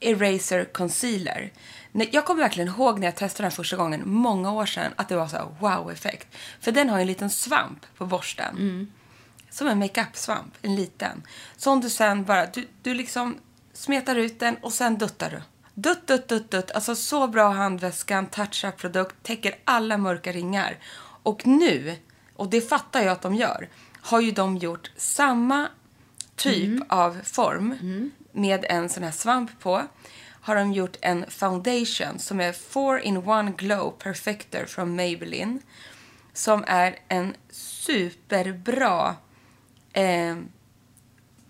Eraser 0.00 0.64
Concealer. 0.64 1.52
Jag 1.92 2.24
kommer 2.24 2.42
verkligen 2.42 2.68
ihåg 2.68 2.98
när 2.98 3.06
jag 3.06 3.16
testade 3.16 3.44
den 3.44 3.52
första 3.52 3.76
gången, 3.76 4.02
många 4.04 4.52
år 4.52 4.66
sedan, 4.66 4.92
att 4.96 5.08
det 5.08 5.16
var 5.16 5.28
så 5.28 5.56
wow-effekt. 5.60 6.28
För 6.60 6.72
den 6.72 6.88
har 6.88 7.00
en 7.00 7.06
liten 7.06 7.30
svamp 7.30 7.86
på 7.96 8.06
borsten. 8.06 8.56
Som 9.50 9.66
en 9.68 9.78
makeup-svamp, 9.78 10.54
en 10.62 10.76
liten. 10.76 11.22
Som 11.56 11.80
du 11.80 11.90
sen 11.90 12.24
bara, 12.24 12.46
du, 12.46 12.68
du 12.82 12.94
liksom 12.94 13.36
smetar 13.72 14.16
ut 14.16 14.40
den 14.40 14.56
och 14.56 14.72
sen 14.72 14.98
duttar 14.98 15.30
du. 15.30 15.42
Dutt, 15.78 16.06
dutt, 16.06 16.28
dutt, 16.28 16.50
dutt. 16.50 16.70
Alltså 16.70 16.94
så 16.94 17.28
bra 17.28 17.50
handväskan, 17.50 18.26
touch-up-produkt, 18.26 19.16
täcker 19.22 19.54
alla 19.64 19.98
mörka 19.98 20.32
ringar. 20.32 20.78
Och 21.22 21.46
nu, 21.46 21.96
och 22.34 22.50
det 22.50 22.60
fattar 22.60 23.00
jag 23.02 23.12
att 23.12 23.22
de 23.22 23.34
gör, 23.34 23.68
har 24.00 24.20
ju 24.20 24.30
de 24.30 24.56
gjort 24.56 24.90
samma 24.96 25.68
typ 26.36 26.82
av 26.88 27.20
form 27.24 27.78
med 28.32 28.64
en 28.68 28.88
sån 28.88 29.02
här 29.02 29.10
svamp 29.10 29.60
på. 29.60 29.82
Har 30.40 30.56
de 30.56 30.72
gjort 30.72 30.96
en 31.00 31.24
foundation 31.28 32.18
som 32.18 32.40
är 32.40 32.52
4-in-1 32.52 33.56
Glow 33.56 33.90
Perfector 33.98 34.64
från 34.64 34.96
Maybelline. 34.96 35.60
Som 36.32 36.64
är 36.66 36.98
en 37.08 37.34
superbra 37.50 39.16
eh, 39.92 40.36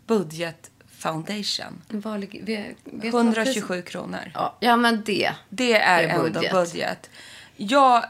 budget 0.06 0.71
foundation. 0.98 1.82
Var 1.88 2.18
ligger- 2.18 2.42
vet- 2.44 2.76
vet 2.84 3.02
du 3.02 3.10
vad 3.10 3.24
127 3.26 3.82
kronor. 3.82 4.30
Ja, 4.34 4.56
ja, 4.60 4.76
men 4.76 5.02
det. 5.06 5.32
Det 5.48 5.72
är, 5.72 6.02
är 6.02 6.08
ändå 6.08 6.22
budget. 6.40 6.52
budget. 6.52 7.10
Jag, 7.56 8.04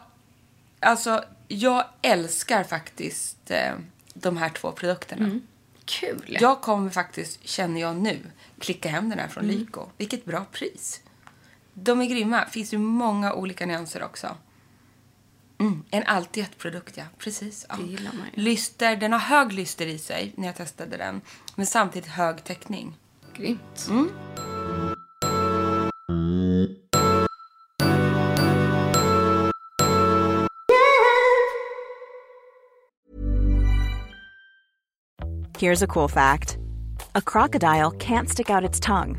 alltså, 0.80 1.24
jag 1.48 1.84
älskar 2.02 2.64
faktiskt 2.64 3.50
eh, 3.50 3.72
de 4.14 4.36
här 4.36 4.48
två 4.48 4.72
produkterna. 4.72 5.24
Mm. 5.24 5.42
Kul. 5.84 6.36
Jag 6.40 6.60
kommer 6.60 6.90
faktiskt, 6.90 7.48
känner 7.48 7.80
jag 7.80 7.96
nu, 7.96 8.18
klicka 8.60 8.88
hem 8.88 9.08
den 9.10 9.18
här 9.18 9.28
från 9.28 9.44
Mm. 9.44 9.56
Lyko. 9.56 9.86
Vilket 9.96 10.24
bra 10.24 10.44
pris. 10.52 11.00
De 11.74 12.00
är 12.02 12.06
grymma. 12.06 12.46
finns 12.50 12.72
ju 12.74 12.78
många 12.78 13.32
olika 13.34 13.66
nyanser 13.66 14.02
också. 14.02 14.36
Mm, 15.58 15.84
en 15.90 16.02
allt 16.06 16.36
i 16.36 16.40
ett 16.40 16.58
produkt, 16.58 16.96
ja. 16.96 17.04
Precis. 17.18 17.66
Ja. 17.68 17.76
Det 17.76 17.82
gillar 17.82 18.12
man 18.12 18.26
ju. 18.34 18.42
Lyster, 18.42 18.96
den 18.96 19.12
har 19.12 19.18
hög 19.18 19.52
lyster 19.52 19.86
i 19.86 19.98
sig 19.98 20.32
när 20.36 20.46
jag 20.46 20.56
testade 20.56 20.96
den. 20.96 21.20
Men 21.54 21.66
samtidigt 21.66 22.08
hög 22.08 22.44
täckning. 22.44 22.94
Grymt. 23.34 23.88
Here's 35.58 35.82
a 35.82 35.86
cool 35.86 36.08
fact 36.08 36.58
a 37.14 37.22
crocodile 37.22 37.90
can't 37.92 38.28
stick 38.28 38.50
out 38.50 38.68
its 38.68 38.78
tongue. 38.78 39.16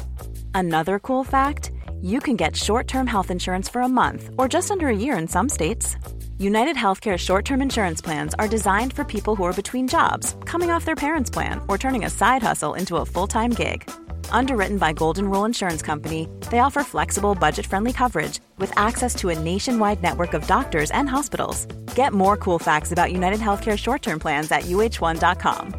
Another 0.54 1.00
cool 1.00 1.24
fact 1.24 1.72
you 2.02 2.20
can 2.20 2.36
get 2.36 2.56
short 2.56 2.88
term 2.88 3.08
health 3.08 3.32
insurance 3.32 3.68
for 3.68 3.82
a 3.82 3.88
month 3.88 4.30
or 4.38 4.48
just 4.48 4.70
under 4.72 4.88
a 4.88 4.96
year 4.96 5.18
in 5.18 5.28
some 5.28 5.50
states. 5.50 5.98
United 6.40 6.76
Healthcare 6.76 7.18
short 7.18 7.46
term 7.46 7.64
insurance 7.64 8.00
plans 8.00 8.36
are 8.36 8.48
designed 8.48 8.94
for 8.94 9.04
people 9.04 9.36
who 9.36 9.44
are 9.44 9.62
between 9.62 9.88
jobs, 9.88 10.36
coming 10.46 10.70
off 10.70 10.86
their 10.86 10.96
parents' 10.96 11.32
plan, 11.32 11.60
or 11.68 11.80
turning 11.80 12.06
a 12.06 12.12
side 12.12 12.44
hustle 12.44 12.76
into 12.76 12.98
a 12.98 13.06
full 13.06 13.26
time 13.26 13.50
gig. 13.50 13.90
Underwritten 14.30 14.78
by 14.78 14.94
Golden 14.94 15.32
Rule 15.32 15.46
Insurance 15.46 15.82
Company, 15.82 16.28
they 16.52 16.60
offer 16.60 16.84
flexible, 16.84 17.34
budget 17.34 17.66
friendly 17.66 17.92
coverage 17.92 18.40
with 18.60 18.72
access 18.78 19.16
to 19.16 19.30
a 19.30 19.40
nationwide 19.40 20.04
network 20.04 20.36
of 20.36 20.46
doctors 20.46 20.92
and 20.92 21.10
hospitals. 21.10 21.66
Get 21.96 22.14
more 22.14 22.38
cool 22.38 22.60
facts 22.60 22.92
about 22.92 23.12
United 23.12 23.40
Healthcare 23.40 23.76
short 23.76 24.04
term 24.04 24.20
plans 24.20 24.52
at 24.52 24.66
uh1.com. 24.66 25.74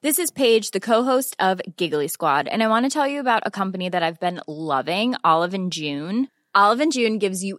This 0.00 0.20
is 0.20 0.30
Paige, 0.30 0.70
the 0.70 0.80
co-host 0.80 1.34
of 1.40 1.60
Giggly 1.76 2.06
Squad, 2.06 2.46
and 2.46 2.62
I 2.62 2.68
want 2.68 2.84
to 2.84 2.90
tell 2.90 3.08
you 3.08 3.18
about 3.18 3.42
a 3.46 3.50
company 3.50 3.88
that 3.88 4.04
I've 4.04 4.20
been 4.20 4.40
loving, 4.46 5.16
Olive 5.24 5.54
and 5.54 5.72
June. 5.72 6.28
Olive 6.54 6.78
and 6.78 6.92
June 6.92 7.18
gives 7.18 7.42
you 7.42 7.58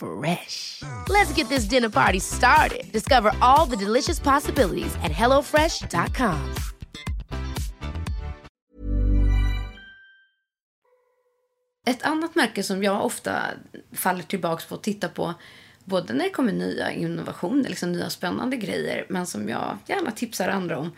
Fresh. 0.00 0.82
Let's 1.08 1.32
get 1.36 1.48
this 1.48 1.64
dinner 1.64 1.90
party 1.90 2.20
started. 2.20 2.92
Discover 2.92 3.32
all 3.40 3.66
the 3.66 3.76
delicious 3.76 4.20
possibilities 4.20 4.94
at 5.04 5.12
hellofresh.com. 5.12 6.54
Ett 11.86 12.02
annat 12.02 12.34
märke 12.34 12.62
som 12.62 12.82
jag 12.82 13.04
ofta 13.04 13.42
faller 13.92 14.22
tillbaka 14.22 14.64
på 14.68 14.74
att 14.74 14.82
titta 14.82 15.08
på 15.08 15.34
både 15.84 16.12
när 16.12 16.24
det 16.24 16.30
kommer 16.30 16.52
nya 16.52 16.92
innovationer, 16.92 17.68
liksom 17.68 17.92
nya 17.92 18.10
spännande 18.10 18.56
grejer, 18.56 19.06
men 19.08 19.26
som 19.26 19.48
jag 19.48 19.78
gärna 19.86 20.10
tipsar 20.10 20.48
andra 20.48 20.78
om, 20.78 20.92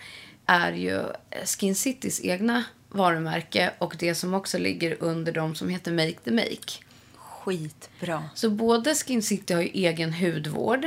är 0.46 0.72
ju 0.72 1.02
Skin 1.44 1.74
Citys 1.74 2.20
egna 2.24 2.64
varumärke 2.88 3.72
och 3.78 3.96
det 3.98 4.14
som 4.14 4.34
också 4.34 4.58
ligger 4.58 4.96
under 5.00 5.32
dem 5.32 5.54
som 5.54 5.68
heter 5.68 5.92
Make 5.92 6.18
the 6.24 6.30
Make. 6.30 6.91
Skitbra. 7.44 8.24
Så 8.34 8.50
både 8.50 8.94
Skin 8.94 9.22
City 9.22 9.54
har 9.54 9.62
ju 9.62 9.68
egen 9.68 10.12
hudvård 10.12 10.86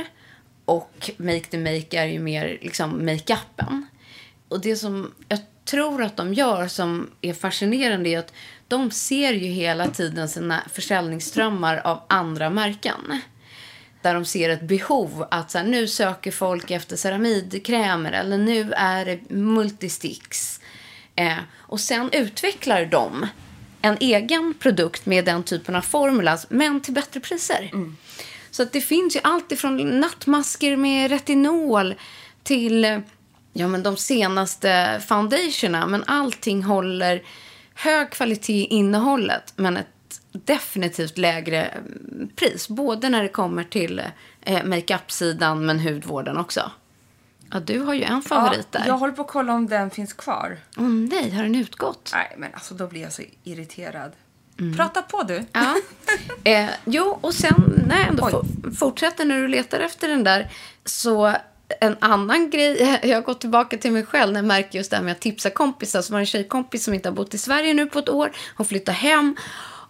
och 0.64 1.10
Make 1.16 1.40
the 1.40 1.58
Make 1.58 1.98
är 1.98 2.06
ju 2.06 2.18
mer 2.18 2.58
liksom 2.62 3.06
makeupen. 3.06 3.86
Och 4.48 4.60
det 4.60 4.76
som 4.76 5.14
jag 5.28 5.38
tror 5.64 6.02
att 6.02 6.16
de 6.16 6.34
gör 6.34 6.68
som 6.68 7.10
är 7.20 7.34
fascinerande 7.34 8.08
är 8.08 8.18
att 8.18 8.32
de 8.68 8.90
ser 8.90 9.32
ju 9.32 9.46
hela 9.46 9.86
tiden 9.86 10.28
sina 10.28 10.62
försäljningsströmmar 10.72 11.76
av 11.84 12.02
andra 12.08 12.50
märken. 12.50 13.20
Där 14.02 14.14
de 14.14 14.24
ser 14.24 14.50
ett 14.50 14.62
behov 14.62 15.26
att 15.30 15.50
så 15.50 15.58
här, 15.58 15.64
nu 15.64 15.88
söker 15.88 16.30
folk 16.30 16.70
efter 16.70 16.96
ceramidkrämer 16.96 18.12
eller 18.12 18.38
nu 18.38 18.72
är 18.72 19.04
det 19.04 19.30
multisticks. 19.30 20.60
Eh, 21.14 21.38
och 21.54 21.80
sen 21.80 22.10
utvecklar 22.12 22.84
de 22.84 23.26
en 23.86 23.96
egen 24.00 24.54
produkt 24.58 25.06
med 25.06 25.24
den 25.24 25.42
typen 25.42 25.76
av 25.76 25.80
formulas, 25.80 26.46
men 26.50 26.80
till 26.80 26.94
bättre 26.94 27.20
priser. 27.20 27.70
Så 28.50 28.62
att 28.62 28.72
det 28.72 28.80
finns 28.80 29.16
ju 29.16 29.20
allt 29.22 29.52
ifrån 29.52 30.00
nattmasker 30.00 30.76
med 30.76 31.10
retinol 31.10 31.94
till 32.42 33.02
ja, 33.52 33.68
men 33.68 33.82
de 33.82 33.96
senaste 33.96 35.02
foundationerna. 35.08 35.86
Men 35.86 36.04
allting 36.06 36.62
håller 36.62 37.22
hög 37.74 38.10
kvalitet 38.10 38.60
i 38.60 38.64
innehållet, 38.64 39.52
men 39.56 39.76
ett 39.76 39.86
definitivt 40.32 41.18
lägre 41.18 41.64
mm, 41.64 42.28
pris. 42.36 42.68
Både 42.68 43.08
när 43.08 43.22
det 43.22 43.28
kommer 43.28 43.64
till 43.64 44.02
eh, 44.40 44.64
makeup-sidan, 44.64 45.66
men 45.66 45.80
hudvården 45.80 46.36
också. 46.36 46.70
Ja, 47.52 47.60
du 47.60 47.78
har 47.80 47.94
ju 47.94 48.02
en 48.02 48.22
favorit 48.22 48.72
där. 48.72 48.84
Jag 48.86 48.98
håller 48.98 49.12
på 49.12 49.22
att 49.22 49.28
kolla 49.28 49.52
om 49.52 49.66
den 49.66 49.90
finns 49.90 50.12
kvar. 50.12 50.58
Åh 50.76 50.84
nej, 50.84 51.30
har 51.30 51.42
den 51.42 51.54
utgått? 51.54 52.10
Nej, 52.14 52.34
men 52.38 52.54
alltså 52.54 52.74
då 52.74 52.86
blir 52.86 53.02
jag 53.02 53.12
så 53.12 53.22
irriterad. 53.44 54.12
Prata 54.76 55.02
på 55.02 55.22
du. 55.22 55.44
Ja. 55.52 55.74
Eh, 56.44 56.68
jo, 56.84 57.18
och 57.20 57.34
sen 57.34 57.84
när 57.88 57.98
jag 57.98 58.08
ändå 58.08 58.24
Oj. 58.24 58.30
for, 58.30 58.70
fortsätter 58.70 59.24
när 59.24 59.40
du 59.40 59.48
letar 59.48 59.80
efter 59.80 60.08
den 60.08 60.24
där 60.24 60.50
så 60.84 61.34
en 61.80 61.96
annan 62.00 62.50
grej, 62.50 62.98
jag 63.02 63.16
har 63.16 63.22
gått 63.22 63.40
tillbaka 63.40 63.78
till 63.78 63.92
mig 63.92 64.06
själv 64.06 64.32
när 64.32 64.40
jag 64.40 64.46
märker 64.46 64.78
just 64.78 64.90
det 64.90 64.96
här 64.96 65.04
med 65.04 65.12
att 65.12 65.20
tipsa 65.20 65.50
kompisar. 65.50 66.02
Så 66.02 66.12
var 66.12 66.18
det 66.18 66.22
en 66.22 66.26
tjejkompis 66.26 66.84
som 66.84 66.94
inte 66.94 67.08
har 67.08 67.14
bott 67.14 67.34
i 67.34 67.38
Sverige 67.38 67.74
nu 67.74 67.86
på 67.86 67.98
ett 67.98 68.08
år. 68.08 68.32
Hon 68.56 68.66
flyttar 68.66 68.92
hem 68.92 69.36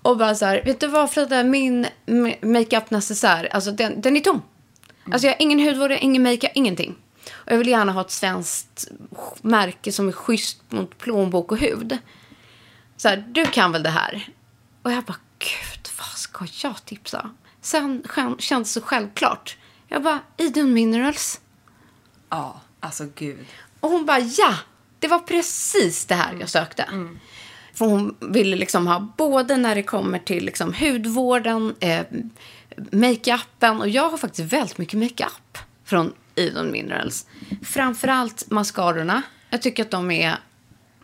och 0.03 0.17
bara 0.17 0.35
så 0.35 0.45
här, 0.45 0.63
vet 0.65 0.81
du 0.81 0.87
vad 0.87 1.11
Frida, 1.11 1.45
min 1.45 1.87
ma- 2.07 2.47
makeup 2.47 2.91
necessär, 2.91 3.49
alltså 3.53 3.71
den, 3.71 4.01
den 4.01 4.17
är 4.17 4.21
tom. 4.21 4.43
Alltså 5.13 5.27
jag 5.27 5.35
har 5.35 5.43
ingen 5.43 5.61
hudvård, 5.61 5.93
ingen 6.01 6.23
makeup, 6.23 6.51
ingenting. 6.55 6.95
Och 7.35 7.53
jag 7.53 7.59
vill 7.59 7.69
gärna 7.69 7.93
ha 7.93 8.01
ett 8.01 8.11
svenskt 8.11 8.89
märke 9.43 9.93
som 9.93 10.09
är 10.09 10.13
schysst 10.13 10.63
mot 10.69 10.99
plånbok 10.99 11.53
och 11.53 11.59
hud. 11.59 11.99
Så 12.97 13.09
här, 13.09 13.17
du 13.29 13.47
kan 13.47 13.73
väl 13.73 13.83
det 13.83 13.91
här? 13.91 14.29
Och 14.83 14.93
jag 14.93 15.05
bara, 15.05 15.19
gud, 15.39 15.89
vad 15.99 16.07
ska 16.19 16.47
jag 16.63 16.85
tipsa? 16.85 17.31
Sen 17.61 18.03
kän- 18.03 18.39
kändes 18.41 18.75
det 18.75 18.81
så 18.81 18.87
självklart. 18.87 19.57
Jag 19.89 20.03
bara, 20.03 20.21
Idun 20.37 20.73
Minerals. 20.73 21.41
Ja, 22.29 22.61
alltså 22.81 23.05
gud. 23.15 23.47
Och 23.81 23.91
hon 23.91 24.07
bara, 24.07 24.19
ja, 24.19 24.55
det 24.99 25.09
var 25.09 25.19
precis 25.19 26.05
det 26.07 26.15
här 26.15 26.37
jag 26.41 26.49
sökte. 26.49 27.09
För 27.75 27.87
hon 27.87 28.17
ville 28.21 28.57
liksom 28.57 28.87
ha 28.87 29.01
både 29.17 29.57
när 29.57 29.75
det 29.75 29.83
kommer 29.83 30.19
till 30.19 30.45
liksom 30.45 30.75
hudvården, 30.75 31.75
eh, 31.81 32.07
makeupen. 32.93 33.81
Och 33.81 33.89
jag 33.89 34.11
har 34.11 34.19
faktiskt 34.19 34.53
väldigt 34.53 34.79
mycket 34.79 34.99
makeup 34.99 35.59
från 35.85 36.13
Eden 36.37 36.71
Minerals. 36.71 37.27
Framförallt 37.65 38.51
mascarorna. 38.51 39.23
Jag 39.51 39.63
tycker 39.63 39.83
att 39.83 39.91
de 39.91 40.11
är 40.11 40.39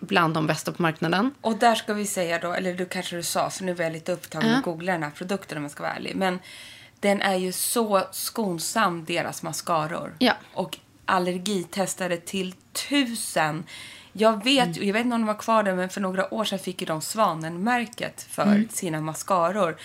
bland 0.01 0.35
de 0.35 0.47
bästa 0.47 0.73
på 0.73 0.83
marknaden. 0.83 1.35
Och 1.40 1.57
där 1.57 1.75
ska 1.75 1.95
vi 1.95 2.07
säga 2.07 2.38
då, 2.38 2.53
eller 2.53 2.75
du 2.75 2.87
kanske 2.87 3.16
du 3.16 3.23
sa, 3.23 3.51
för 3.51 3.64
nu 3.64 3.75
var 3.75 3.85
jag 3.85 3.92
lite 3.92 4.12
upptagen 4.12 4.49
med 4.49 4.59
att 4.59 4.64
googla 4.64 4.92
den 4.92 5.03
här 5.03 5.11
produkten 5.11 5.59
om 5.59 5.64
jag 5.64 5.71
ska 5.73 5.83
vara 5.83 5.92
ärlig. 5.92 6.16
Men 6.16 6.38
den 7.01 7.23
är 7.23 7.37
ju 7.37 7.53
så 7.53 8.03
skonsam, 8.12 9.05
deras 9.05 9.42
mascaror. 9.42 10.14
Ja. 10.18 10.33
Och 10.55 10.79
allergitestade 11.05 12.16
till 12.16 12.55
tusen. 12.88 13.64
Jag 14.12 14.45
vet, 14.45 14.77
jag 14.77 14.92
vet 14.92 15.05
inte 15.05 15.14
om 15.14 15.21
de 15.21 15.29
har 15.29 15.38
kvar 15.38 15.62
den, 15.62 15.77
men 15.77 15.88
för 15.88 16.01
några 16.01 16.35
år 16.35 16.45
sedan 16.45 16.59
fick 16.59 16.81
ju 16.81 16.87
de 16.87 17.01
Svanen-märket 17.01 18.27
för 18.31 18.64
sina 18.71 19.01
mascaror. 19.01 19.77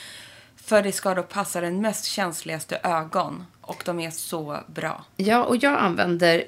För 0.67 0.83
det 0.83 0.91
ska 0.91 1.13
då 1.13 1.23
passa 1.23 1.61
den 1.61 1.81
mest 1.81 2.05
känsligaste 2.05 2.79
ögon. 2.83 3.45
Och 3.61 3.83
de 3.85 3.99
är 3.99 4.11
så 4.11 4.59
bra. 4.67 5.05
Ja, 5.15 5.43
och 5.43 5.55
jag 5.57 5.79
använder 5.79 6.43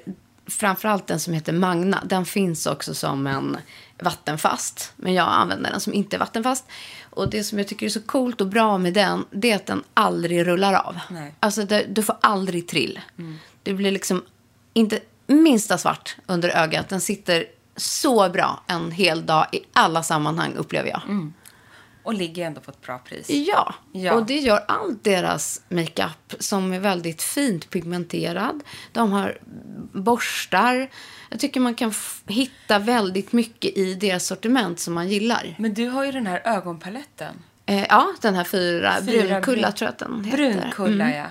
framförallt 0.46 1.06
den 1.06 1.20
som 1.20 1.34
heter 1.34 1.52
Magna. 1.52 2.02
Den 2.04 2.24
finns 2.24 2.66
också 2.66 2.94
som 2.94 3.26
en 3.26 3.56
vattenfast. 3.98 4.92
Men 4.96 5.14
jag 5.14 5.28
använder 5.28 5.70
den 5.70 5.80
som 5.80 5.94
inte 5.94 6.16
är 6.16 6.18
vattenfast. 6.18 6.64
Och 7.10 7.30
det 7.30 7.44
som 7.44 7.58
jag 7.58 7.68
tycker 7.68 7.86
är 7.86 7.90
så 7.90 8.02
coolt 8.02 8.40
och 8.40 8.46
bra 8.46 8.78
med 8.78 8.94
den, 8.94 9.24
det 9.30 9.50
är 9.50 9.56
att 9.56 9.66
den 9.66 9.82
aldrig 9.94 10.46
rullar 10.46 10.74
av. 10.74 10.98
Nej. 11.10 11.34
Alltså, 11.40 11.64
det, 11.64 11.86
du 11.88 12.02
får 12.02 12.16
aldrig 12.20 12.68
trill. 12.68 13.00
Det 13.62 13.74
blir 13.74 13.90
liksom 13.90 14.22
inte 14.72 15.00
minsta 15.26 15.78
svart 15.78 16.16
under 16.26 16.48
ögat. 16.48 16.88
Den 16.88 17.00
sitter 17.00 17.44
så 17.76 18.28
bra 18.28 18.62
en 18.66 18.90
hel 18.90 19.26
dag 19.26 19.46
i 19.52 19.60
alla 19.72 20.02
sammanhang, 20.02 20.54
upplever 20.54 20.88
jag. 20.88 21.32
Och 22.02 22.14
ligger 22.14 22.46
ändå 22.46 22.60
på 22.60 22.70
ett 22.70 22.80
bra 22.82 22.98
pris. 22.98 23.30
Ja. 23.30 23.74
Ja. 23.92 24.12
och 24.14 24.26
det 24.26 24.38
gör 24.38 24.64
allt 24.68 25.04
deras 25.04 25.60
makeup 25.68 26.34
som 26.38 26.72
är 26.72 26.80
väldigt 26.80 27.22
fint 27.22 27.70
pigmenterad. 27.70 28.60
De 28.92 29.12
har 29.12 29.38
borstar. 29.92 30.90
Jag 31.30 31.40
tycker 31.40 31.60
man 31.60 31.74
kan 31.74 31.92
hitta 32.26 32.78
väldigt 32.78 33.32
mycket 33.32 33.76
i 33.76 33.94
deras 33.94 34.26
sortiment 34.26 34.80
som 34.80 34.94
man 34.94 35.08
gillar. 35.08 35.54
Men 35.58 35.74
du 35.74 35.88
har 35.88 36.04
ju 36.04 36.12
den 36.12 36.26
här 36.26 36.42
ögonpaletten. 36.44 37.34
Eh, 37.66 37.86
ja, 37.88 38.08
den 38.20 38.34
här 38.34 38.44
fyra, 38.44 38.94
Fyra 39.06 39.26
brunkulla 39.28 39.68
brun- 39.68 39.72
tror 39.72 39.86
jag 39.86 39.92
att 39.92 39.98
den 39.98 40.24
heter. 40.24 40.36
Brunkulla, 40.60 41.10
ja. 41.16 41.26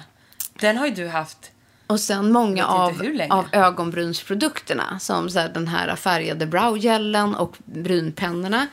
Den 0.59 0.77
har 0.77 0.85
ju 0.85 0.93
du 0.93 1.07
haft. 1.07 1.51
Och 1.87 1.99
sen 1.99 2.31
många 2.31 2.65
av, 2.65 3.01
av 3.29 3.45
ögonbrynsprodukterna. 3.51 4.99
Som 4.99 5.29
så 5.29 5.39
här, 5.39 5.49
den 5.49 5.67
här 5.67 5.95
färgade 5.95 6.45
browgelen 6.45 7.35
och 7.35 7.57
brynpennorna. 7.65 8.67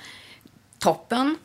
Toppen. 0.78 1.36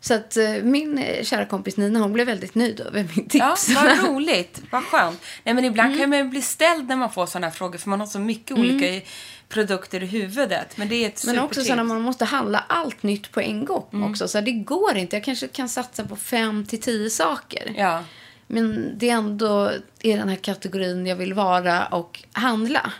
Så 0.00 0.14
att 0.14 0.36
eh, 0.36 0.50
min 0.62 0.98
eh, 0.98 1.24
kära 1.24 1.44
kompis 1.46 1.76
Nina 1.76 1.98
hon 1.98 2.12
blev 2.12 2.26
väldigt 2.26 2.54
nöjd 2.54 2.80
över 2.80 3.06
min 3.16 3.28
Ja, 3.32 3.56
tips. 3.56 3.74
vad 3.74 4.04
roligt. 4.08 4.62
Vad 4.70 4.84
skönt. 4.84 5.20
Nej, 5.44 5.54
men 5.54 5.64
ibland 5.64 5.98
kan 5.98 6.10
man 6.10 6.18
ju 6.18 6.24
bli 6.24 6.42
ställd 6.42 6.88
när 6.88 6.96
man 6.96 7.10
får 7.12 7.26
sådana 7.26 7.46
här 7.46 7.54
frågor 7.54 7.78
för 7.78 7.90
man 7.90 8.00
har 8.00 8.06
så 8.06 8.18
mycket 8.18 8.58
olika 8.58 8.86
i, 8.86 9.04
produkter 9.48 10.02
i 10.02 10.06
huvudet. 10.06 10.76
Men 10.76 10.88
det 10.88 10.94
är 11.04 11.08
ett 11.08 11.22
Men 11.26 11.38
också 11.38 11.62
så 11.64 11.74
när 11.74 11.84
man 11.84 12.00
måste 12.00 12.24
handla 12.24 12.64
allt 12.68 13.02
nytt 13.02 13.32
på 13.32 13.40
en 13.40 13.64
gång 13.64 14.04
också. 14.10 14.28
Så 14.28 14.40
det 14.40 14.52
går 14.52 14.96
inte. 14.96 15.16
Jag 15.16 15.24
kanske 15.24 15.48
kan 15.48 15.68
satsa 15.68 16.04
på 16.04 16.16
fem 16.16 16.66
till 16.66 16.80
tio 16.80 17.10
saker. 17.10 17.74
Ja. 17.76 18.04
Men 18.46 18.92
det 18.98 19.10
är 19.10 19.14
ändå 19.14 19.72
i 20.00 20.12
den 20.12 20.28
här 20.28 20.36
kategorin 20.36 21.06
jag 21.06 21.16
vill 21.16 21.34
vara 21.34 21.86
och 21.86 22.24
handla. 22.32 22.92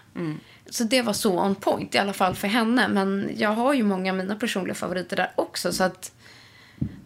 Så 0.70 0.84
det 0.84 1.02
var 1.02 1.12
så 1.12 1.40
on 1.40 1.54
point, 1.54 1.94
i 1.94 1.98
alla 1.98 2.12
fall 2.12 2.34
för 2.34 2.48
henne. 2.48 2.88
Men 2.88 3.30
jag 3.36 3.50
har 3.50 3.74
ju 3.74 3.82
många 3.82 4.10
av 4.12 4.16
mina 4.18 4.34
personliga 4.34 4.74
favoriter 4.74 5.16
där 5.16 5.32
också. 5.36 5.72
Så 5.72 5.84
att 5.84 6.12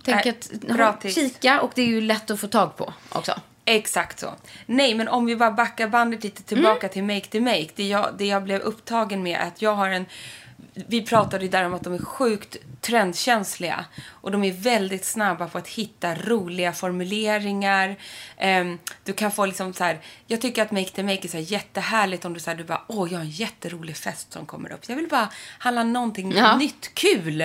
tänk 0.05 0.25
Nej, 0.25 0.35
att 0.35 0.61
bra 0.61 0.93
tips. 0.93 1.15
kika 1.15 1.61
och 1.61 1.73
det 1.75 1.83
är 1.83 1.87
ju 1.87 2.01
lätt 2.01 2.31
att 2.31 2.41
få 2.41 2.47
tag 2.47 2.77
på 2.77 2.93
också. 3.13 3.33
Exakt 3.65 4.19
så. 4.19 4.35
Nej, 4.67 4.95
men 4.95 5.09
om 5.09 5.27
vi 5.27 5.37
bara 5.37 5.51
backar 5.51 5.89
bandet 5.89 6.25
lite 6.25 6.43
tillbaka 6.43 6.89
till 6.89 7.05
Make 7.05 7.27
the 7.27 7.41
Make. 7.41 7.69
Det 7.75 7.89
jag, 7.89 8.09
det 8.19 8.27
jag 8.27 8.43
blev 8.45 8.61
upptagen 8.61 9.23
med 9.23 9.41
är 9.41 9.47
att 9.47 9.63
jag 9.63 9.75
har 9.75 9.89
en... 9.89 10.07
Vi 10.75 11.03
pratade 11.03 11.45
ju 11.45 11.51
där 11.51 11.65
om 11.65 11.75
att 11.75 11.83
de 11.85 11.95
är 11.95 11.99
sjukt 11.99 12.57
trendkänsliga. 12.81 13.85
Och 14.09 14.31
de 14.31 14.45
är 14.45 14.53
väldigt 14.53 15.05
snabba 15.05 15.49
på 15.49 15.59
att 15.59 15.69
hitta 15.69 16.15
roliga 16.15 16.73
formuleringar. 16.73 17.97
Ehm, 18.37 18.79
du 19.05 19.13
kan 19.13 19.33
få 19.33 19.47
liksom 19.47 19.73
så 19.75 19.85
här... 19.85 20.01
Jag 20.27 20.41
tycker 20.41 20.63
att 20.63 20.71
Make 20.71 20.91
the 20.91 21.03
Make 21.03 21.27
är 21.27 21.29
så 21.29 21.37
här 21.37 21.45
jättehärligt 21.45 22.25
om 22.25 22.35
du 22.35 22.41
säger 22.41 22.59
du 22.59 22.65
bara 22.65 22.83
åh, 22.87 23.13
jag 23.13 23.19
har 23.19 23.25
en 23.25 23.31
jätterolig 23.31 23.97
fest 23.97 24.33
som 24.33 24.47
kommer 24.47 24.73
upp. 24.73 24.81
Jag 24.89 24.97
vill 24.97 25.09
bara 25.09 25.29
handla 25.59 25.85
någonting 25.85 26.33
Ja. 26.37 26.57
nytt, 26.57 26.95
kul. 26.95 27.41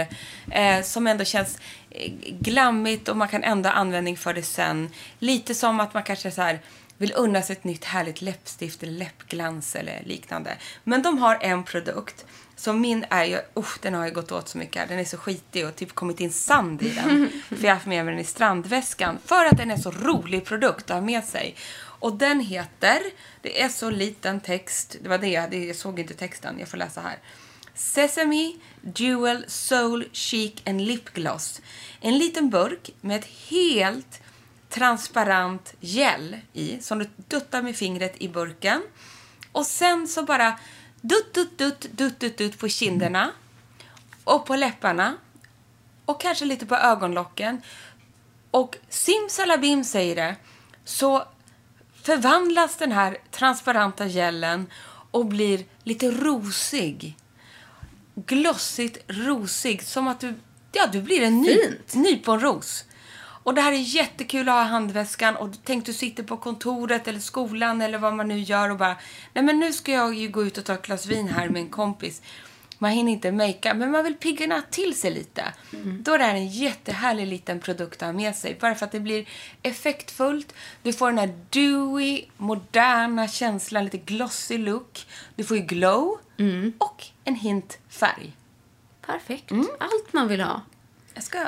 Eh, 0.51 0.81
som 0.83 1.07
ändå 1.07 1.23
känns 1.25 1.59
eh, 1.89 2.11
glammigt 2.39 3.09
och 3.09 3.17
man 3.17 3.27
kan 3.27 3.43
ändå 3.43 3.69
ha 3.69 3.73
användning 3.75 4.17
för 4.17 4.33
det 4.33 4.43
sen. 4.43 4.89
Lite 5.19 5.55
som 5.55 5.79
att 5.79 5.93
man 5.93 6.03
kanske 6.03 6.31
så 6.31 6.41
här 6.41 6.59
vill 6.97 7.13
unna 7.15 7.41
sig 7.41 7.53
ett 7.55 7.63
nytt 7.63 7.85
härligt 7.85 8.21
läppstift 8.21 8.83
eller 8.83 8.93
läppglans 8.93 9.75
eller 9.75 10.03
liknande. 10.05 10.57
Men 10.83 11.01
de 11.01 11.17
har 11.17 11.37
en 11.41 11.63
produkt. 11.63 12.25
Så 12.55 12.73
min 12.73 13.05
är 13.09 13.23
ju, 13.25 13.39
usch, 13.57 13.77
den 13.81 13.93
har 13.93 14.05
ju 14.05 14.11
gått 14.13 14.31
åt 14.31 14.49
så 14.49 14.57
mycket 14.57 14.81
här. 14.81 14.87
Den 14.87 14.99
är 14.99 15.05
så 15.05 15.17
skitig 15.17 15.67
och 15.67 15.75
typ 15.75 15.95
kommit 15.95 16.19
in 16.19 16.31
sand 16.31 16.81
i 16.83 16.89
den. 16.89 17.29
för 17.49 17.55
jag 17.63 17.69
har 17.69 17.73
haft 17.73 17.85
med 17.85 18.05
mig 18.05 18.13
den 18.13 18.21
i 18.21 18.25
strandväskan. 18.25 19.17
För 19.25 19.45
att 19.45 19.57
den 19.57 19.71
är 19.71 19.77
så 19.77 19.91
rolig 19.91 20.45
produkt 20.45 20.89
att 20.89 20.95
ha 20.95 21.01
med 21.01 21.23
sig. 21.23 21.55
Och 21.99 22.13
den 22.17 22.39
heter, 22.39 22.99
det 23.41 23.61
är 23.61 23.69
så 23.69 23.89
liten 23.89 24.39
text. 24.39 24.95
Det 25.03 25.09
var 25.09 25.17
det, 25.17 25.27
jag- 25.27 25.75
såg 25.75 25.99
inte 25.99 26.13
texten. 26.13 26.59
Jag 26.59 26.67
får 26.67 26.77
läsa 26.77 27.01
här. 27.01 27.17
Sesame 27.73 28.53
Dual 28.81 29.45
Soul 29.47 30.05
Chic 30.11 30.53
and 30.65 30.81
Lip 30.81 31.13
Gloss. 31.13 31.61
En 32.01 32.17
liten 32.17 32.49
burk 32.49 32.89
med 33.01 33.19
ett 33.19 33.27
helt 33.49 34.21
transparent 34.69 35.73
gel 35.79 36.37
i 36.53 36.77
som 36.81 36.99
du 36.99 37.09
duttar 37.27 37.61
med 37.61 37.75
fingret 37.75 38.13
i 38.17 38.29
burken. 38.29 38.81
Och 39.51 39.65
sen 39.65 40.07
så 40.07 40.23
bara 40.23 40.59
dutt, 41.07 41.33
dutt, 41.33 41.57
dutt, 41.57 41.81
dutt, 41.91 42.19
dutt, 42.19 42.37
dutt 42.37 42.59
på 42.59 42.69
kinderna 42.69 43.31
och 44.23 44.45
på 44.45 44.55
läpparna 44.55 45.17
och 46.05 46.21
kanske 46.21 46.45
lite 46.45 46.65
på 46.65 46.75
ögonlocken. 46.75 47.61
Och 48.51 48.77
simsalabim 48.89 49.83
säger 49.83 50.15
det, 50.15 50.35
så 50.83 51.23
förvandlas 52.03 52.77
den 52.77 52.91
här 52.91 53.17
transparenta 53.31 54.07
gelen 54.07 54.67
och 55.11 55.25
blir 55.25 55.65
lite 55.83 56.11
rosig. 56.11 57.17
Glossigt 58.15 58.97
rosig, 59.07 59.83
som 59.83 60.07
att 60.07 60.19
du, 60.19 60.33
ja, 60.71 60.87
du 60.91 61.01
blir 61.01 61.21
en 61.21 61.41
ny, 61.41 61.57
nyponros. 61.93 62.85
Och 63.45 63.53
det 63.53 63.61
här 63.61 63.71
är 63.71 63.77
jättekul 63.77 64.49
att 64.49 64.55
ha 64.55 64.65
i 64.65 64.67
handväskan 64.67 65.35
och 65.35 65.49
tänk 65.63 65.85
du 65.85 65.93
sitter 65.93 66.23
på 66.23 66.37
kontoret 66.37 67.07
eller 67.07 67.19
skolan 67.19 67.81
eller 67.81 67.97
vad 67.97 68.13
man 68.13 68.27
nu 68.27 68.39
gör 68.39 68.69
och 68.69 68.77
bara 68.77 68.97
nej 69.33 69.43
men 69.43 69.59
nu 69.59 69.73
ska 69.73 69.91
jag 69.91 70.15
ju 70.15 70.27
gå 70.27 70.43
ut 70.43 70.57
och 70.57 70.65
ta 70.65 70.73
ett 70.73 70.81
glas 70.81 71.05
vin 71.05 71.27
här 71.27 71.49
med 71.49 71.61
en 71.61 71.69
kompis. 71.69 72.21
Man 72.79 72.91
hinner 72.91 73.11
inte 73.11 73.31
makea, 73.31 73.73
men 73.73 73.91
man 73.91 74.03
vill 74.03 74.15
pigga 74.15 74.63
till 74.71 74.99
sig 74.99 75.11
lite. 75.11 75.53
Då 76.01 76.13
är 76.13 76.17
det 76.17 76.23
här 76.23 76.35
en 76.35 76.47
jättehärlig 76.47 77.27
liten 77.27 77.59
produkt 77.59 78.01
att 78.01 78.07
ha 78.07 78.13
med 78.13 78.35
sig. 78.35 78.57
Bara 78.61 78.75
för 78.75 78.85
att 78.85 78.91
det 78.91 78.99
blir 78.99 79.27
effektfullt. 79.61 80.53
Du 80.83 80.93
får 80.93 81.07
den 81.07 81.17
här 81.17 81.39
dewy, 81.49 82.25
moderna 82.37 83.27
känslan, 83.27 83.83
lite 83.83 83.97
glossy 83.97 84.57
look. 84.57 85.07
Du 85.35 85.43
får 85.43 85.57
ju 85.57 85.63
glow 85.63 86.19
och 86.77 87.05
en 87.23 87.35
hint 87.35 87.77
färg. 87.89 88.33
Perfekt. 89.05 89.51
Allt 89.79 90.13
man 90.13 90.27
vill 90.27 90.41
ha. 90.41 90.61
Jag 91.13 91.23
ska 91.23 91.47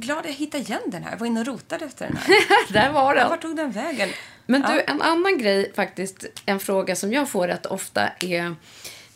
glad 0.00 0.26
jag 0.26 0.32
hittade 0.32 0.62
igen 0.64 0.80
den 0.86 1.02
här. 1.02 1.10
Jag 1.10 1.18
var 1.18 1.26
inne 1.26 1.40
och 1.40 1.46
rotade 1.46 1.84
efter 1.84 2.06
den 2.06 2.16
här. 2.16 2.36
Där 2.72 2.92
var 2.92 3.14
Ja, 3.14 3.20
den. 3.20 3.30
Vart 3.30 3.42
tog 3.42 3.56
den 3.56 3.70
vägen? 3.70 4.08
Men 4.46 4.62
du, 4.62 4.68
Ja. 4.68 4.80
en 4.80 5.02
annan 5.02 5.38
grej 5.38 5.72
faktiskt, 5.76 6.24
en 6.46 6.60
fråga 6.60 6.96
som 6.96 7.12
jag 7.12 7.28
får 7.28 7.48
rätt 7.48 7.66
ofta 7.66 8.08
är 8.20 8.54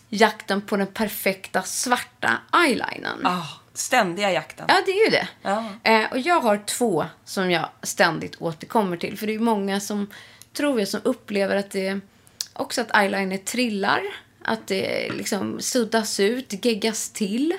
jakten 0.08 0.62
på 0.62 0.76
den 0.76 0.86
perfekta 0.86 1.62
svarta 1.62 2.38
eyelinern. 2.66 3.26
Ah, 3.26 3.46
ständiga 3.74 4.32
jakten. 4.32 4.64
Ja, 4.68 4.82
det 4.86 4.92
är 4.92 5.04
ju 5.04 5.10
det. 5.10 5.28
Ja. 5.42 5.64
Eh, 5.82 6.10
och 6.12 6.18
jag 6.18 6.40
har 6.40 6.56
två 6.66 7.06
som 7.24 7.50
jag 7.50 7.68
ständigt 7.82 8.36
återkommer 8.42 8.96
till. 8.96 9.18
För 9.18 9.26
det 9.26 9.34
är 9.34 9.38
många 9.38 9.80
som, 9.80 10.10
tror 10.52 10.78
jag, 10.78 10.88
som 10.88 11.00
upplever 11.04 11.56
att 11.56 11.70
det 11.70 12.00
också 12.52 12.80
att 12.80 12.96
eyeliner 12.96 13.36
trillar. 13.38 14.00
Att 14.44 14.66
det 14.66 15.10
liksom 15.12 15.60
suddas 15.60 16.20
ut, 16.20 16.64
geggas 16.64 17.10
till. 17.10 17.54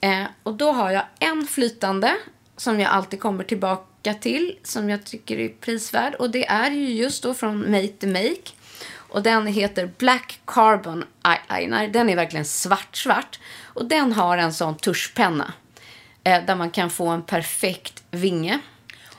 Eh, 0.00 0.24
och 0.42 0.54
då 0.54 0.72
har 0.72 0.90
jag 0.90 1.04
en 1.18 1.46
flytande 1.46 2.16
som 2.56 2.80
jag 2.80 2.90
alltid 2.90 3.20
kommer 3.20 3.44
tillbaka 3.44 4.14
till. 4.14 4.58
Som 4.62 4.90
jag 4.90 5.04
tycker 5.04 5.38
är 5.38 5.48
prisvärd. 5.48 6.14
Och 6.14 6.30
det 6.30 6.46
är 6.46 6.70
ju 6.70 6.88
just 6.88 7.22
då 7.22 7.34
från 7.34 7.70
Make 7.70 7.88
the 7.88 8.06
Make. 8.06 8.50
Och 9.14 9.22
den 9.22 9.46
heter 9.46 9.90
Black 9.98 10.40
Carbon 10.44 11.04
Eyeliner. 11.50 11.88
Den 11.88 12.10
är 12.10 12.16
verkligen 12.16 12.44
svart, 12.44 12.96
svart. 12.96 13.40
Och 13.62 13.84
den 13.84 14.12
har 14.12 14.38
en 14.38 14.52
sån 14.52 14.76
tuschpenna. 14.76 15.52
Eh, 16.24 16.44
där 16.44 16.54
man 16.54 16.70
kan 16.70 16.90
få 16.90 17.08
en 17.08 17.22
perfekt 17.22 18.02
vinge. 18.10 18.58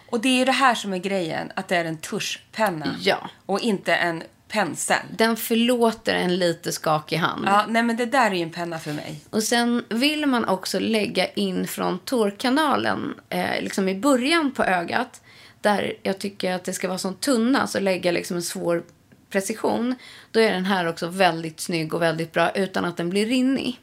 Och 0.10 0.22
det 0.22 0.30
är 0.30 0.38
ju 0.38 0.46
det 0.46 0.52
här 0.52 0.76
som 0.76 0.94
är 0.94 0.98
grejen, 0.98 1.52
att 1.56 1.68
det 1.68 1.76
är 1.76 1.86
en 1.86 1.98
tuschpenna. 1.98 2.96
Ja. 3.00 3.30
Och 3.46 3.60
inte 3.60 3.96
en 3.96 4.24
pensel. 4.48 4.98
Den 5.18 5.38
förlåter 5.38 6.16
en 6.16 6.36
lite 6.36 6.72
skakig 6.72 7.18
hand. 7.18 7.46
Ja, 7.48 7.66
nej 7.70 7.84
men 7.84 7.98
det 7.98 8.06
där 8.06 8.32
är 8.32 8.36
ju 8.36 8.42
en 8.42 8.52
penna 8.52 8.80
för 8.80 8.94
mig. 8.94 9.22
Och 9.30 9.44
sen 9.44 9.86
vill 9.90 10.26
man 10.26 10.46
också 10.46 10.80
lägga 10.80 11.28
in 11.28 11.68
från 11.68 12.00
tårkanalen, 12.00 13.16
eh, 13.30 13.62
liksom 13.62 13.90
i 13.90 13.96
början 13.96 14.52
på 14.52 14.64
ögat. 14.64 15.22
Där 15.62 15.94
jag 16.04 16.20
tycker 16.20 16.54
att 16.54 16.64
det 16.64 16.74
ska 16.74 16.88
vara 16.88 16.98
som 16.98 17.14
tunna, 17.14 17.68
så 17.68 17.80
lägga 17.80 18.12
liksom 18.12 18.38
en 18.38 18.44
svår 18.44 18.84
precision, 19.30 19.96
då 20.32 20.40
är 20.40 20.52
den 20.52 20.66
här 20.66 20.88
också 20.88 21.08
väldigt 21.08 21.60
snygg 21.60 21.94
och 21.94 22.02
väldigt 22.02 22.32
bra 22.32 22.52
utan 22.52 22.86
att 22.86 22.98
den 22.98 23.10
blir 23.10 23.26
rinnig. 23.26 23.80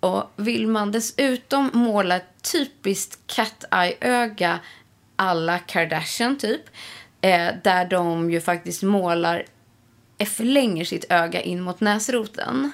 Och 0.00 0.30
vill 0.36 0.66
man 0.66 0.92
dessutom 0.92 1.70
måla 1.72 2.16
ett 2.16 2.52
typiskt 2.52 3.18
cat-eye-öga 3.26 4.58
alla 5.16 5.58
Kardashian 5.58 6.38
typ, 6.38 6.62
eh, 7.20 7.48
där 7.62 7.84
de 7.84 8.30
ju 8.30 8.40
faktiskt 8.40 8.82
målar, 8.82 9.44
förlänger 10.26 10.84
sitt 10.84 11.12
öga 11.12 11.40
in 11.40 11.60
mot 11.60 11.80
näsroten. 11.80 12.72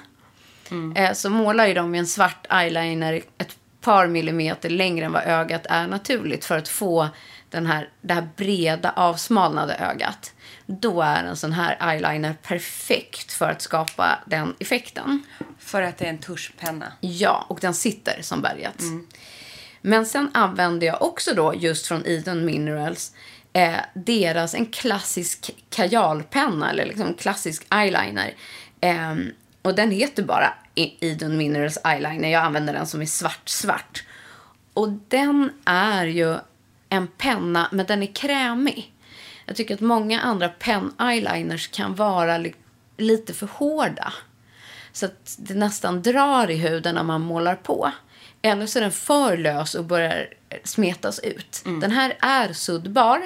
Eh, 0.95 1.13
så 1.13 1.29
målar 1.29 1.67
ju 1.67 1.73
de 1.73 1.91
med 1.91 1.99
en 1.99 2.07
svart 2.07 2.47
eyeliner 2.49 3.21
ett 3.37 3.57
par 3.81 4.07
millimeter 4.07 4.69
längre 4.69 5.05
än 5.05 5.11
vad 5.11 5.23
ögat 5.23 5.65
är 5.69 5.87
naturligt 5.87 6.45
för 6.45 6.57
att 6.57 6.67
få 6.67 7.09
den 7.49 7.65
här, 7.65 7.89
det 8.01 8.13
här 8.13 8.29
breda 8.35 8.91
avsmalnade 8.91 9.75
ögat. 9.75 10.33
Då 10.65 11.01
är 11.01 11.23
en 11.23 11.35
sån 11.35 11.53
här 11.53 11.91
eyeliner 11.91 12.33
perfekt 12.43 13.31
för 13.31 13.49
att 13.49 13.61
skapa 13.61 14.19
den 14.25 14.55
effekten. 14.59 15.23
För 15.59 15.81
att 15.81 15.97
det 15.97 16.05
är 16.05 16.09
en 16.09 16.17
tuschpenna. 16.17 16.93
Ja, 16.99 17.45
och 17.49 17.59
den 17.61 17.73
sitter 17.73 18.21
som 18.21 18.41
berget. 18.41 18.81
Men 19.81 20.05
sen 20.05 20.31
använder 20.33 20.87
jag 20.87 21.01
också 21.01 21.33
då 21.33 21.53
just 21.55 21.87
från 21.87 22.05
Eden 22.05 22.45
Minerals 22.45 23.13
eh, 23.53 23.75
deras 23.93 24.53
en 24.55 24.65
klassisk 24.65 25.51
kajalpenna 25.69 26.71
eller 26.71 26.85
liksom 26.85 27.13
klassisk 27.13 27.65
eyeliner. 27.73 28.33
Eh, 28.81 29.15
och 29.61 29.75
den 29.75 29.91
heter 29.91 30.23
bara 30.23 30.53
E- 30.75 30.93
Eden 30.99 31.37
Minerals 31.37 31.77
eyeliner. 31.85 32.29
Jag 32.29 32.43
använder 32.43 32.73
den 32.73 32.87
som 32.87 33.01
är 33.01 33.05
svart 33.05 33.49
svart. 33.49 34.03
Och 34.73 34.89
den 35.07 35.51
är 35.65 36.05
ju 36.05 36.37
en 36.89 37.07
penna, 37.07 37.69
men 37.71 37.85
den 37.85 38.03
är 38.03 38.13
krämig. 38.13 38.93
Jag 39.45 39.55
tycker 39.55 39.73
att 39.73 39.79
många 39.81 40.21
andra 40.21 40.49
penn-eyeliners 40.49 41.67
kan 41.67 41.95
vara 41.95 42.37
li- 42.37 42.55
lite 42.97 43.33
för 43.33 43.47
hårda. 43.47 44.13
Så 44.91 45.05
att 45.05 45.35
det 45.39 45.53
nästan 45.53 46.01
drar 46.01 46.51
i 46.51 46.55
huden 46.55 46.95
när 46.95 47.03
man 47.03 47.21
målar 47.21 47.55
på. 47.55 47.91
Eller 48.41 48.65
så 48.65 48.79
är 48.79 48.83
den 48.83 48.91
för 48.91 49.37
lös 49.37 49.75
och 49.75 49.85
börjar 49.85 50.27
smetas 50.63 51.19
ut. 51.19 51.61
Den 51.81 51.91
här 51.91 52.17
är 52.19 52.53
suddbar. 52.53 53.21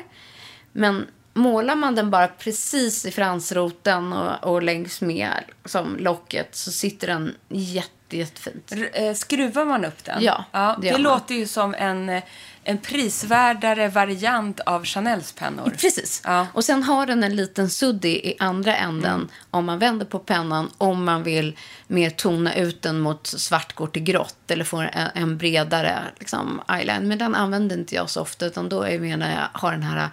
Men 0.71 1.07
målar 1.33 1.75
man 1.75 1.95
den 1.95 2.12
bara 2.12 2.27
precis 2.27 3.05
i 3.05 3.12
fransroten 3.12 4.13
och, 4.13 4.43
och 4.43 4.63
längs 4.63 5.01
med 5.01 5.43
som 5.65 5.97
locket 5.97 6.55
så 6.55 6.71
sitter 6.71 7.07
den 7.07 7.36
jätte, 7.49 7.91
jättefint. 8.17 8.71
R- 8.71 8.89
eh, 8.93 9.13
skruvar 9.13 9.65
man 9.65 9.86
upp 9.86 10.04
den? 10.04 10.23
Ja, 10.23 10.45
det, 10.52 10.88
det 10.88 10.91
man. 10.91 11.02
låter 11.02 11.36
ju 11.36 11.47
som 11.47 11.76
en, 11.76 12.10
eh, 12.10 12.23
en 12.63 12.78
prisvärdare 12.78 13.88
variant 13.88 14.60
av 14.60 14.86
Chanels 14.86 15.32
pennor. 15.32 15.69
Precis. 15.69 16.21
Ja. 16.26 16.47
Och 16.54 16.63
sen 16.65 16.84
har 16.84 17.06
den 17.06 17.23
en 17.23 17.36
liten 17.36 17.69
suddig 17.69 18.15
i 18.15 18.36
andra 18.39 18.76
änden 18.76 19.30
om 19.52 19.65
man 19.65 19.80
vänder 19.80 20.06
på 20.06 20.19
pennan 20.19 20.71
om 20.78 21.04
man 21.04 21.23
vill 21.23 21.58
mer 21.88 22.10
tona 22.10 22.56
ut 22.56 22.82
den 22.82 22.99
mot 22.99 23.28
svart 23.28 23.73
går 23.76 23.88
till 23.88 24.04
grått 24.04 24.52
eller 24.52 24.63
få 24.63 24.78
en, 24.78 24.89
en 25.13 25.38
bredare 25.38 25.99
liksom, 26.19 26.62
eyeliner. 26.69 27.02
Men 27.02 27.17
den 27.17 27.36
använder 27.36 27.78
inte 27.78 27.95
jag 27.95 28.10
så 28.10 28.21
ofta 28.21 28.45
utan 28.45 28.69
då 28.69 28.82
är 28.82 28.91
det 28.91 28.99
mer 28.99 29.17
när 29.17 29.36
jag 29.36 29.60
har 29.60 29.71
den 29.71 29.84
här 29.84 30.10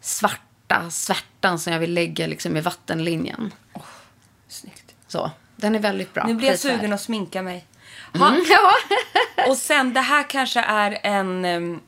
svarta 0.00 0.90
svärtan 0.90 1.58
som 1.58 1.72
jag 1.72 1.80
vill 1.80 1.94
lägga 1.94 2.26
liksom, 2.26 2.56
i 2.56 2.60
vattenlinjen. 2.60 3.52
Snyggt. 4.48 4.94
Så. 5.08 5.30
Den 5.56 5.74
är 5.74 5.78
väldigt 5.78 6.14
bra. 6.14 6.24
Nu 6.26 6.34
blir 6.34 6.48
jag 6.48 6.58
sugen 6.58 6.92
att 6.92 7.00
sminka 7.00 7.42
mig. 7.42 7.66
Ha, 8.18 8.28
Mm, 8.28 8.44
ja. 8.50 8.72
och 9.48 9.56
sen, 9.56 9.94
det 9.94 10.00
här 10.00 10.22
kanske 10.30 10.60
är 10.60 10.98
en 11.02 11.44
em, 11.44 11.80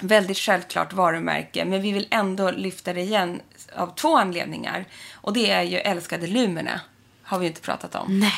väldigt 0.00 0.38
självklart 0.38 0.92
varumärke, 0.92 1.64
men 1.64 1.82
vi 1.82 1.92
vill 1.92 2.06
ändå 2.10 2.50
lyfta 2.50 2.92
det 2.92 3.00
igen 3.00 3.40
av 3.76 3.94
två 3.94 4.16
anledningar. 4.16 4.84
Och 5.14 5.32
det 5.32 5.50
är 5.50 5.62
ju 5.62 5.76
älskade 5.76 6.26
Lumene, 6.26 6.80
har 7.22 7.38
vi 7.38 7.46
inte 7.46 7.60
pratat 7.60 7.94
om. 7.94 8.20
Nej. 8.20 8.32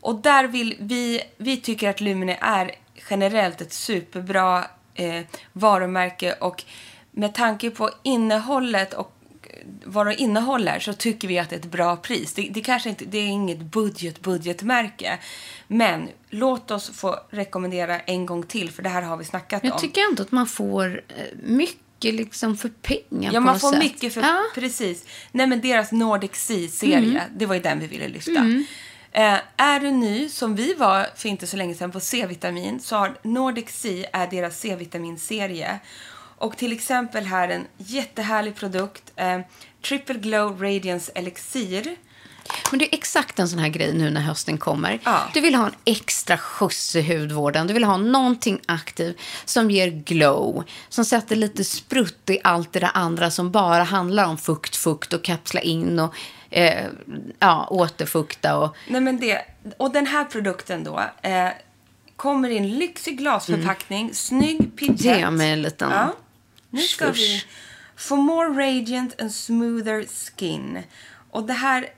Och 0.00 0.14
där 0.14 0.44
vill 0.44 0.76
vi, 0.80 1.20
vi 1.36 1.56
tycker 1.56 1.90
att 1.90 2.00
Lumene 2.00 2.38
är 2.40 2.70
generellt 3.10 3.60
ett 3.60 3.72
superbra 3.72 4.64
eh, 4.94 5.22
varumärke 5.52 6.32
och 6.32 6.64
med 7.10 7.34
tanke 7.34 7.70
på 7.70 7.90
innehållet 8.02 8.94
och 8.94 9.13
vad 9.84 10.06
det 10.06 10.14
innehåller 10.14 10.78
så 10.80 10.92
tycker 10.92 11.28
vi 11.28 11.38
att 11.38 11.50
det 11.50 11.56
är 11.56 11.60
ett 11.60 11.64
bra 11.70 11.96
pris. 11.96 12.32
Det, 12.34 12.42
det 12.54 12.60
kanske 12.60 12.88
inte, 12.88 13.04
det 13.04 13.18
är 13.18 13.26
inget 13.26 13.58
budget 13.60 14.20
budgetmärke. 14.20 15.18
Men 15.68 16.08
låt 16.30 16.70
oss 16.70 16.90
få 16.90 17.16
rekommendera 17.30 18.00
en 18.00 18.26
gång 18.26 18.42
till 18.42 18.70
för 18.70 18.82
det 18.82 18.88
här 18.88 19.02
har 19.02 19.16
vi 19.16 19.24
snackat 19.24 19.64
Jag 19.64 19.72
om. 19.74 19.80
tycker 19.80 20.00
ändå 20.10 20.22
att 20.22 20.32
man 20.32 20.46
får 20.46 21.02
eh, 21.08 21.24
mycket 21.42 22.14
liksom 22.14 22.56
för 22.56 22.68
pengar 22.68 23.32
Ja, 23.32 23.40
man 23.40 23.60
får 23.60 23.70
sätt. 23.72 23.82
mycket 23.82 24.14
för... 24.14 24.20
Ja. 24.22 24.42
Precis. 24.54 25.04
Nej, 25.32 25.46
men 25.46 25.60
deras 25.60 25.92
Nordic 25.92 26.30
Sea-serie, 26.34 26.96
Mm. 26.96 27.22
det 27.36 27.46
var 27.46 27.54
ju 27.54 27.60
den 27.60 27.80
vi 27.80 27.86
ville 27.86 28.08
lyfta. 28.08 28.40
Eh, 29.12 29.38
är 29.56 29.80
du 29.80 29.90
ny, 29.90 30.28
som 30.28 30.56
vi 30.56 30.74
var 30.74 31.06
för 31.16 31.28
inte 31.28 31.46
så 31.46 31.56
länge 31.56 31.74
sedan, 31.74 31.90
på 31.92 32.00
C-vitamin 32.00 32.80
så 32.80 32.96
har 32.96 33.14
Nordic 33.22 33.68
Sea 33.68 34.08
är 34.12 34.26
deras 34.30 34.58
C-vitaminserie. 34.60 35.78
Och 36.38 36.56
till 36.56 36.72
exempel 36.72 37.24
här 37.24 37.48
en 37.48 37.66
jättehärlig 37.76 38.56
produkt, 38.56 39.12
eh, 39.16 39.40
Triple 39.82 40.14
Glow 40.18 40.62
Radiance 40.62 41.12
Elixir. 41.14 41.96
Men 42.70 42.78
det 42.78 42.84
är 42.94 42.98
exakt 42.98 43.38
en 43.38 43.48
sån 43.48 43.58
här 43.58 43.68
grej 43.68 43.92
nu 43.94 44.10
när 44.10 44.20
hösten 44.20 44.58
kommer. 44.58 45.00
Ja. 45.04 45.20
Du 45.34 45.40
vill 45.40 45.54
ha 45.54 45.66
en 45.66 45.74
extra 45.84 46.38
skjuts 46.38 46.96
i 46.96 47.02
hudvården. 47.02 47.66
Du 47.66 47.74
vill 47.74 47.84
ha 47.84 47.96
någonting 47.96 48.60
aktivt 48.66 49.16
som 49.44 49.70
ger 49.70 49.88
glow. 49.88 50.64
Som 50.88 51.04
sätter 51.04 51.36
lite 51.36 51.64
sprutt 51.64 52.30
i 52.30 52.38
allt 52.44 52.72
det 52.72 52.80
där 52.80 52.90
andra 52.94 53.30
som 53.30 53.50
bara 53.50 53.82
handlar 53.82 54.26
om 54.26 54.38
fukt, 54.38 54.76
fukt 54.76 55.12
och 55.12 55.24
kapsla 55.24 55.60
in 55.60 55.98
och 55.98 56.14
eh, 56.50 56.86
ja, 57.38 57.66
återfukta. 57.70 58.58
Och, 58.58 58.76
Nej, 58.88 59.00
men 59.00 59.20
det, 59.20 59.42
och 59.76 59.92
den 59.92 60.06
här 60.06 60.24
produkten 60.24 60.84
då 60.84 61.00
eh, 61.22 61.48
kommer 62.16 62.48
i 62.48 62.56
en 62.56 62.78
lyxig 62.78 63.18
glasförpackning, 63.18 64.14
snygg 64.14 64.76
pipett. 64.76 65.00
Ge 65.00 65.30
mig 65.30 65.50
en 65.50 65.62
liten 65.62 65.90
Ja. 65.90 66.14
Nu 66.74 66.82
ska 66.82 67.10
vi... 67.10 67.44
For 67.96 68.16
more 68.16 68.48
radiant 68.48 69.20
and 69.20 69.32
smoother 69.34 70.06
skin. 70.36 70.82
Och 71.30 71.44
det 71.44 71.52
här, 71.52 71.88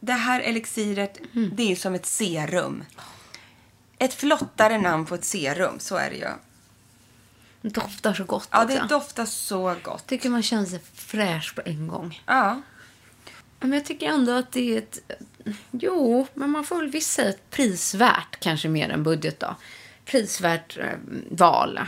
det 0.00 0.12
här 0.12 0.40
elixiret, 0.40 1.18
Mm. 1.34 1.50
det 1.54 1.62
är 1.62 1.66
ju 1.68 1.76
som 1.76 1.94
ett 1.94 2.06
serum. 2.06 2.84
Ett 3.98 4.14
flottare 4.14 4.78
namn 4.78 5.06
på 5.06 5.14
ett 5.14 5.24
serum, 5.24 5.78
så 5.78 5.96
är 5.96 6.10
det 6.10 6.16
ju. 6.16 6.28
Det 7.62 7.68
doftar 7.68 8.14
så 8.14 8.24
gott 8.24 8.48
Ja, 8.52 8.64
också. 8.64 8.76
det 8.76 8.86
doftar 8.88 9.26
så 9.26 9.76
gott. 9.82 10.06
tycker 10.06 10.30
man 10.30 10.42
känner 10.42 10.66
sig 10.66 10.80
fräsch 10.94 11.54
på 11.54 11.62
en 11.64 11.88
gång. 11.88 12.22
Ja. 12.26 12.62
Men 13.60 13.72
jag 13.72 13.84
tycker 13.84 14.06
ändå 14.08 14.32
att 14.32 14.52
det 14.52 14.74
är 14.74 14.78
ett... 14.78 14.98
Jo, 15.70 16.26
men 16.34 16.50
man 16.50 16.64
får 16.64 16.76
väl 16.76 16.90
visst 16.90 17.10
säga 17.10 17.28
ett 17.30 17.50
prisvärt, 17.50 18.40
kanske 18.40 18.68
mer 18.68 18.88
än 18.88 19.02
budget 19.02 19.40
då. 19.40 19.56
Prisvärt 20.04 20.78
eh, 20.78 20.84
val. 21.30 21.80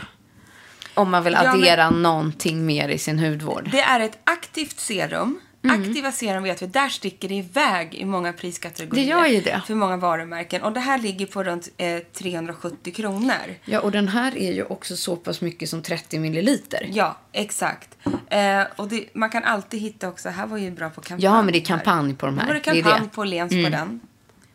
Om 0.95 1.11
man 1.11 1.23
vill 1.23 1.33
Ja, 1.33 1.43
men- 1.43 1.51
addera 1.61 1.89
någonting 1.89 2.65
mer 2.65 2.89
i 2.89 2.97
sin 2.97 3.19
hudvård. 3.19 3.69
Det 3.71 3.81
är 3.81 3.99
ett 3.99 4.17
aktivt 4.23 4.79
serum. 4.79 5.39
Mm. 5.63 5.81
Aktiva 5.81 6.11
serum 6.11 6.43
vet 6.43 6.61
vi, 6.61 6.67
där 6.67 6.89
sticker 6.89 7.29
det 7.29 7.35
iväg 7.35 7.95
i 7.95 8.05
många 8.05 8.33
priskategorier. 8.33 9.03
Det 9.05 9.09
gör 9.09 9.25
ju 9.25 9.41
det. 9.41 9.61
För 9.67 9.75
många 9.75 9.97
varumärken. 9.97 10.61
Och 10.61 10.71
det 10.73 10.79
här 10.79 10.97
ligger 10.97 11.25
på 11.25 11.43
runt 11.43 11.69
eh, 11.77 11.99
370 12.13 12.93
kronor. 12.93 13.33
Ja, 13.65 13.79
och 13.79 13.91
den 13.91 14.07
här 14.07 14.37
är 14.37 14.53
ju 14.53 14.63
också 14.63 14.97
så 14.97 15.15
pass 15.15 15.41
mycket 15.41 15.69
som 15.69 15.81
30 15.81 16.19
milliliter. 16.19 16.89
Ja, 16.93 17.17
exakt. 17.31 17.89
Eh, 18.29 18.61
och 18.75 18.87
det, 18.87 19.05
man 19.13 19.29
kan 19.29 19.43
alltid 19.43 19.79
hitta 19.81 20.07
också, 20.09 20.29
här 20.29 20.47
var 20.47 20.57
ju 20.57 20.71
bra 20.71 20.89
på 20.89 21.01
kampanj. 21.01 21.23
Ja, 21.25 21.41
men 21.41 21.53
det 21.53 21.59
är 21.59 21.65
kampanj 21.65 22.15
på 22.15 22.25
de 22.25 22.37
här. 22.37 22.45
Nu 22.45 22.53
var 22.53 22.53
det 22.53 22.71
Det 22.71 22.79
är 22.79 22.83
kampanj 22.83 22.93
det. 22.93 22.97
Mm. 22.97 23.09
på 23.09 23.23
Lens 23.23 23.51
på 23.65 23.69
den. 23.69 23.99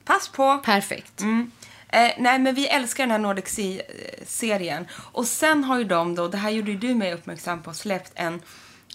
Pass 0.04 0.28
på. 0.28 0.58
Perfekt. 0.58 1.20
Mm. 1.20 1.50
Eh, 1.92 2.10
nej, 2.18 2.38
men 2.38 2.54
vi 2.54 2.66
älskar 2.68 3.04
den 3.04 3.10
här 3.10 3.18
Nordic 3.18 3.46
Sea-serien. 3.48 4.86
Och 5.12 5.26
sen 5.26 5.64
har 5.64 5.78
ju 5.78 5.84
de 5.84 6.14
då, 6.14 6.28
det 6.28 6.36
här 6.38 6.50
gjorde 6.50 6.70
ju 6.70 6.76
du 6.78 6.94
mig 6.94 7.14
uppmärksam 7.14 7.62
på, 7.62 7.72
släppt 7.72 8.12
en 8.14 8.42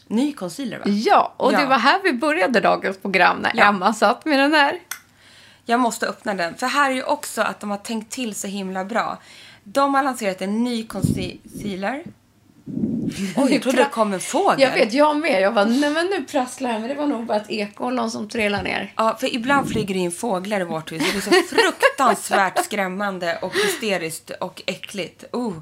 ny 0.07 0.33
concealer 0.33 0.77
va? 0.77 0.83
Ja, 0.87 1.33
och 1.37 1.53
Ja. 1.53 1.59
det 1.59 1.65
var 1.65 1.77
här 1.79 1.99
vi 2.03 2.13
började 2.13 2.59
dagens 2.59 2.97
program 2.97 3.37
när 3.37 3.51
Ja. 3.55 3.65
Emma 3.65 3.93
satt 3.93 4.25
med 4.25 4.39
den 4.39 4.53
här. 4.53 4.79
Jag 5.65 5.79
måste 5.79 6.07
öppna 6.07 6.33
den. 6.33 6.55
För 6.55 6.67
här 6.67 6.89
är 6.91 6.95
ju 6.95 7.03
också 7.03 7.41
att 7.41 7.59
de 7.59 7.69
har 7.69 7.77
tänkt 7.77 8.11
till 8.13 8.35
så 8.35 8.47
himla 8.47 8.85
bra. 8.85 9.17
De 9.63 9.93
har 9.93 10.03
lanserat 10.03 10.41
en 10.41 10.63
ny 10.63 10.87
concealer. 10.87 12.03
Oj, 13.35 13.53
jag 13.53 13.61
trodde 13.61 13.77
det 13.77 13.89
kom 13.91 14.13
en 14.13 14.19
fågel. 14.19 14.61
Jag 14.61 14.71
vet, 14.71 14.93
jag 14.93 15.17
med. 15.17 15.41
Jag 15.41 15.53
bara, 15.53 15.65
nej 15.65 15.89
men 15.89 16.05
nu 16.07 16.23
prasslar 16.23 16.71
jag. 16.71 16.79
Men 16.79 16.89
det 16.89 16.95
var 16.95 17.07
nog 17.07 17.25
bara 17.25 17.37
ett 17.37 17.49
ekollon 17.49 18.11
som 18.11 18.29
trillade 18.29 18.63
ner. 18.63 18.93
Ja, 18.95 19.17
för 19.19 19.35
ibland 19.35 19.69
flyger 19.69 19.93
det 19.93 19.99
in 19.99 20.11
fåglar 20.11 20.61
i 20.61 20.63
vårt 20.63 20.91
hus. 20.91 21.03
Det 21.13 21.17
är 21.17 21.21
så 21.21 21.55
fruktansvärt 21.55 22.65
skrämmande 22.65 23.37
och 23.41 23.53
hysteriskt 23.53 24.29
och 24.29 24.61
äckligt. 24.65 25.23
Oh. 25.31 25.53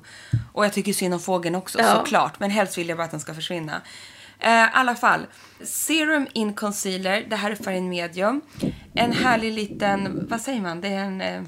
Och 0.54 0.66
jag 0.66 0.74
tycker 0.74 0.94
synd 0.94 1.14
om 1.14 1.20
fågeln 1.20 1.56
också, 1.56 1.80
Ja. 1.80 1.94
såklart. 1.96 2.40
Men 2.40 2.50
helst 2.50 2.78
vill 2.78 2.90
jag 2.90 2.98
bara 2.98 3.04
att 3.06 3.12
den 3.12 3.20
ska 3.20 3.34
försvinna. 3.34 3.82
Eh, 4.40 4.52
I 4.52 4.68
alla 4.74 4.96
fall. 4.96 5.20
Serum 5.64 6.28
in 6.34 6.54
concealer. 6.54 7.26
Det 7.30 7.36
här 7.36 7.52
är 7.52 7.56
färgen 7.56 7.90
medium. 7.90 8.42
En 8.96 9.12
härlig 9.12 9.54
liten, 9.54 10.28
vad 10.30 10.42
säger 10.42 10.62
man? 10.62 10.82
Det 10.82 10.88
är 10.88 11.04
en... 11.04 11.22
Eh, 11.22 11.42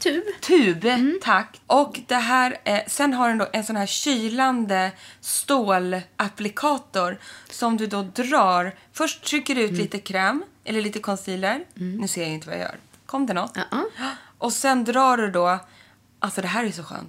Tub. 0.00 0.22
Tub, 0.40 0.84
tack. 1.22 1.60
Och 1.66 2.00
det 2.06 2.14
här, 2.14 2.56
eh, 2.64 2.80
sen 2.86 3.12
har 3.12 3.28
den 3.28 3.38
då 3.38 3.46
en 3.52 3.64
sån 3.64 3.76
här 3.76 3.86
kylande 3.86 4.92
stålapplikator 5.20 7.18
som 7.50 7.76
du 7.76 7.86
då 7.86 8.02
drar. 8.02 8.74
Först 8.92 9.24
trycker 9.24 9.54
du 9.54 9.60
ut 9.60 9.70
lite 9.78 9.98
kräm 9.98 10.44
eller 10.64 10.80
lite 10.80 10.98
concealer. 11.00 11.64
Nu 12.00 12.08
ser 12.08 12.22
jag 12.22 12.30
inte 12.30 12.46
vad 12.46 12.56
jag 12.56 12.62
gör. 12.62 12.76
Kom 13.06 13.26
det 13.26 13.34
något? 13.34 13.56
Och 14.38 14.52
sen 14.52 14.84
drar 14.84 15.16
du 15.16 15.30
då, 15.30 15.58
alltså 16.18 16.40
det 16.40 16.48
här 16.48 16.64
är 16.64 16.70
så 16.72 16.82
skönt. 16.82 17.08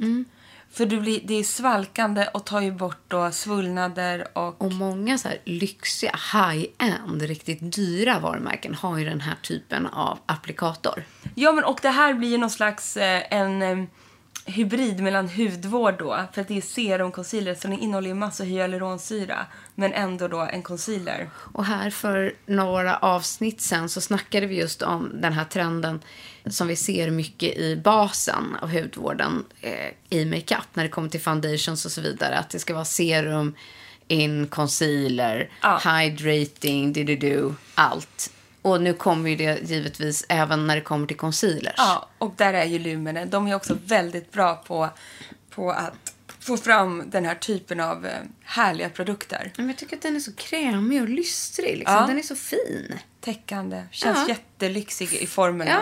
För 0.72 0.86
du 0.86 1.00
blir, 1.00 1.22
det 1.24 1.34
är 1.34 1.44
svalkande 1.44 2.28
och 2.34 2.46
tar 2.46 2.62
ju 2.62 2.72
bort 2.72 3.02
då 3.08 3.32
svullnader 3.32 4.28
och... 4.34 4.62
Och 4.62 4.74
många 4.74 5.18
så 5.18 5.28
här 5.28 5.38
lyxiga, 5.46 6.20
high-end, 6.34 7.22
riktigt 7.22 7.76
dyra 7.76 8.20
varumärken 8.20 8.76
har 8.76 8.98
ju 8.98 9.06
den 9.06 9.22
här 9.22 9.36
typen 9.42 9.86
av 9.86 10.20
applikator. 10.26 11.04
Ja, 11.36 11.52
men 11.52 11.64
och 11.64 11.80
det 11.82 11.90
här 11.90 12.14
blir 12.14 12.30
ju 12.30 12.38
någon 12.38 12.50
slags 12.50 12.98
eh, 12.98 13.24
en 13.30 13.62
eh, 13.62 13.86
hybrid 14.48 15.00
mellan 15.04 15.30
hudvård 15.30 15.96
då. 16.00 16.20
För 16.34 16.42
att 16.42 16.48
det 16.48 16.58
är 16.58 16.62
serum 16.62 17.12
concealer 17.12 17.56
så 17.56 17.68
den 17.68 17.80
innehåller 17.80 18.08
ju 18.08 18.14
massa 18.14 18.44
hyaluronsyra. 18.44 19.46
Men 19.76 19.94
ändå 19.94 20.28
då 20.28 20.40
en 20.40 20.62
concealer. 20.64 21.30
Och 21.54 21.66
här 21.66 21.90
för 21.90 22.34
några 22.46 22.98
avsnitt 22.98 23.62
sen 23.62 23.90
så 23.90 24.02
snackade 24.02 24.46
vi 24.48 24.56
just 24.60 24.82
om 24.82 25.12
den 25.22 25.34
här 25.34 25.46
trenden 25.46 26.00
som 26.46 26.68
vi 26.68 26.76
ser 26.76 27.10
mycket 27.12 27.58
i 27.58 27.76
basen 27.76 28.56
av 28.62 28.70
hudvården 28.72 29.46
eh, 29.62 29.94
i 30.10 30.26
makeup 30.26 30.68
när 30.74 30.84
det 30.84 30.90
kommer 30.90 31.10
till 31.10 31.22
foundations 31.22 31.86
och 31.86 31.92
så 31.92 32.02
vidare. 32.02 32.38
Att 32.38 32.50
det 32.50 32.60
ska 32.60 32.74
vara 32.74 32.86
serum, 32.86 33.56
in, 34.08 34.48
concealer, 34.48 35.50
Ja. 35.62 35.78
hydrating, 35.86 36.94
do 37.20 37.56
allt. 37.76 38.32
Och 38.68 38.82
nu 38.82 38.94
kommer 38.94 39.30
ju 39.30 39.36
det 39.36 39.70
givetvis 39.70 40.26
även 40.30 40.68
när 40.68 40.76
det 40.76 40.82
kommer 40.82 41.08
till 41.08 41.18
concealers. 41.18 41.74
Ja, 41.78 42.10
och 42.18 42.34
där 42.38 42.54
är 42.54 42.66
ju 42.66 42.80
Lumene. 42.80 43.26
De 43.26 43.48
är 43.48 43.56
också 43.56 43.78
väldigt 43.86 44.32
bra 44.32 44.56
på, 44.56 44.90
på 45.50 45.72
att 45.72 46.14
få 46.40 46.58
fram 46.58 47.04
den 47.10 47.26
här 47.26 47.36
typen 47.36 47.80
av 47.80 48.06
eh, 48.06 48.12
härliga 48.44 48.90
produkter. 48.90 49.52
Men 49.58 49.68
jag 49.68 49.78
tycker 49.78 49.96
att 49.96 50.02
den 50.02 50.16
är 50.16 50.20
så 50.20 50.34
krämig 50.34 51.02
och 51.02 51.10
lystrig. 51.10 51.78
Liksom. 51.78 51.96
Ja. 51.96 52.08
Den 52.08 52.18
är 52.18 52.22
så 52.22 52.36
fin. 52.36 52.94
Täckande. 53.22 53.84
Känns 53.92 54.18
Ja. 54.18 54.28
jättelyxig 54.28 55.14
i 55.14 55.28
formen. 55.28 55.68
Ja. 55.68 55.82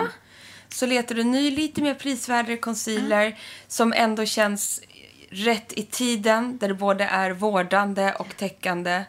Så 0.68 0.86
letar 0.86 1.14
du 1.14 1.24
ny, 1.24 1.50
lite 1.50 1.82
mer 1.82 1.94
prisvärdare 1.94 2.56
concealer 2.56 3.38
som 3.68 3.92
ändå 3.92 4.24
känns 4.24 4.80
rätt 5.30 5.72
i 5.72 5.82
tiden. 5.82 6.58
Där 6.58 6.68
det 6.68 6.74
både 6.74 7.04
är 7.04 7.30
vårdande 7.30 8.12
och 8.12 8.36
täckande. 8.36 9.04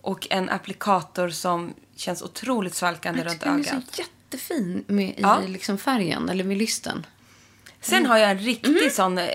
Och 0.00 0.26
en 0.30 0.48
applikator 0.48 1.28
som 1.30 1.74
känns 1.98 2.22
otroligt 2.22 2.74
svalkande 2.74 3.20
runt 3.24 3.32
tycker 3.32 3.46
den 3.46 3.54
är 3.64 3.68
ögat. 3.72 3.94
så 3.94 4.00
jättefin 4.02 4.84
med, 4.86 5.14
Ja. 5.18 5.42
i 5.42 5.48
liksom 5.48 5.78
färgen, 5.78 6.28
eller 6.28 6.44
med 6.44 6.56
lysten. 6.58 7.06
Sen 7.80 8.06
har 8.06 8.18
jag 8.18 8.30
en 8.30 8.38
riktig 8.38 8.92
sån 8.92 9.18
eh, 9.18 9.28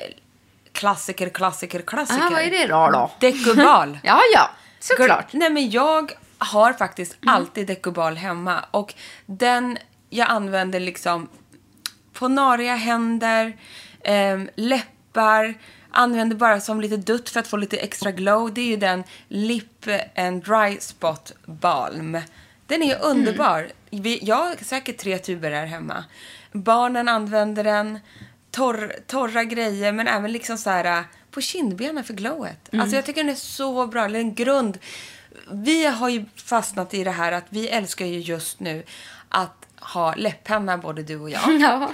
klassiker, 0.72 1.30
klassiker, 1.30 1.82
klassiker. 1.82 2.22
Mm. 2.22 2.34
Ah, 2.34 2.36
vad 2.36 2.42
är 2.46 2.52
det 2.52 2.68
då? 2.68 2.90
då? 2.92 3.12
Dekubal. 3.20 4.00
Ja, 4.04 4.20
ja, 4.34 4.50
såklart. 4.80 5.34
Nej, 5.34 5.50
men 5.50 5.70
jag 5.70 6.12
har 6.38 6.74
faktiskt 6.74 7.18
alltid 7.26 7.68
Dekubal 7.68 8.16
hemma. 8.16 8.66
Och 8.72 8.94
den 9.26 9.78
jag 10.10 10.30
använder 10.30 10.80
liksom 10.80 11.30
på 12.14 12.28
nariga 12.28 12.76
händer, 12.76 13.58
ehm, 14.04 14.50
läppar, 14.56 15.54
använder 15.92 16.36
bara 16.36 16.60
som 16.62 16.82
lite 16.82 16.98
dutt 16.98 17.30
för 17.30 17.40
att 17.40 17.48
få 17.48 17.58
lite 17.58 17.78
extra 17.78 18.12
glow. 18.12 18.54
Det 18.54 18.62
är 18.62 18.66
ju 18.66 18.78
den 18.78 19.04
Lip 19.28 19.88
and 20.16 20.44
Dry 20.44 20.78
Spot 20.80 21.32
Balm. 21.46 22.18
Den 22.68 22.84
är 22.84 22.88
ju 22.88 22.96
underbar. 22.96 23.72
Vi, 23.90 24.20
jag 24.24 24.36
har 24.36 24.64
säkert 24.64 24.98
tre 24.98 25.18
tuber 25.18 25.52
här 25.52 25.66
hemma. 25.66 26.04
Barnen 26.52 27.10
använder 27.10 27.64
den. 27.64 28.00
Torr, 28.52 28.94
torra 29.08 29.44
grejer, 29.44 29.92
men 29.92 30.08
även 30.08 30.32
liksom 30.32 30.58
så 30.58 30.70
här 30.70 31.00
äh, 31.00 31.04
på 31.32 31.42
kindbenen 31.42 32.04
för 32.04 32.14
glowet. 32.14 32.70
Alltså 32.72 32.96
jag 32.96 33.06
tycker 33.06 33.24
den 33.24 33.34
är 33.34 33.36
så 33.36 33.88
bra. 33.88 34.06
Eller 34.06 34.20
en 34.20 34.36
grund. 34.36 34.78
Vi 35.52 35.86
har 35.86 36.10
ju 36.10 36.26
fastnat 36.36 36.94
i 36.94 37.04
det 37.04 37.12
här 37.12 37.32
att 37.32 37.46
vi 37.50 37.68
älskar 37.68 38.06
ju 38.06 38.20
just 38.20 38.60
nu 38.60 38.84
att 39.30 39.66
ha 39.80 40.16
läpppenna, 40.16 40.78
både 40.78 41.04
du 41.04 41.20
och 41.20 41.30
jag. 41.30 41.42
Ja. 41.62 41.92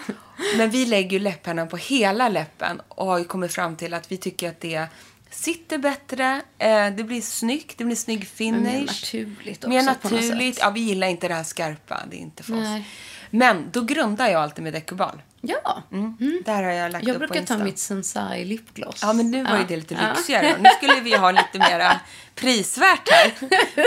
Men 0.58 0.69
vi 0.69 0.86
lägger 0.86 1.12
ju 1.12 1.19
läpppennan 1.19 1.67
på 1.67 1.77
hela 1.77 2.29
läppen 2.29 2.82
och 2.88 3.05
har 3.05 3.17
ju 3.17 3.25
kommit 3.25 3.53
fram 3.53 3.75
till 3.75 3.93
att 3.93 4.12
vi 4.12 4.17
tycker 4.17 4.49
att 4.49 4.60
det 4.60 4.88
sitter 5.32 5.78
bättre, 5.78 6.42
eh, 6.58 6.88
det 6.98 7.04
blir 7.04 7.22
snyggt, 7.22 7.78
det 7.78 7.84
blir 7.86 7.96
snygg 7.96 8.28
finish. 8.28 8.62
mer 8.63 8.86
naturligt 8.86 9.68
Mer 9.68 9.80
också 9.80 9.92
något 9.92 10.04
naturligt. 10.04 10.60
Ja, 10.62 10.70
vi 10.70 10.80
gillar 10.80 11.08
inte 11.08 11.28
det 11.28 11.34
här 11.34 11.44
skarpa, 11.44 12.00
det 12.12 12.15
är 12.15 12.20
inte 12.20 12.44
för 12.44 12.54
oss. 12.54 12.60
Nej. 12.63 12.88
Men 13.32 13.70
då 13.72 13.82
grundar 13.82 14.28
jag 14.28 14.42
alltid 14.42 14.63
med 14.63 14.74
Decubal. 14.74 15.22
Ja. 15.42 15.84
Mm. 15.92 16.18
Där 16.46 16.63
har 16.63 16.72
jag 16.72 16.92
lagt 16.92 17.08
Jag 17.08 17.15
upp 17.15 17.22
på 17.22 17.28
brukar 17.34 17.46
ta 17.46 17.63
mitt 17.63 17.80
Sensai 17.80 18.46
lipgloss. 18.46 19.00
Ja, 19.02 19.13
men 19.13 19.32
nu 19.32 19.44
var 19.44 19.52
ju 19.52 19.58
Ja. 19.62 19.65
det 19.68 19.76
lite 19.76 19.94
Ja. 19.94 20.10
lyxigare. 20.10 20.56
Nu 20.60 20.70
skulle 20.78 21.00
vi 21.00 21.15
ha 21.15 21.32
lite 21.32 21.60
mera 21.60 22.00
prisvärt 22.36 23.10
här. 23.12 23.34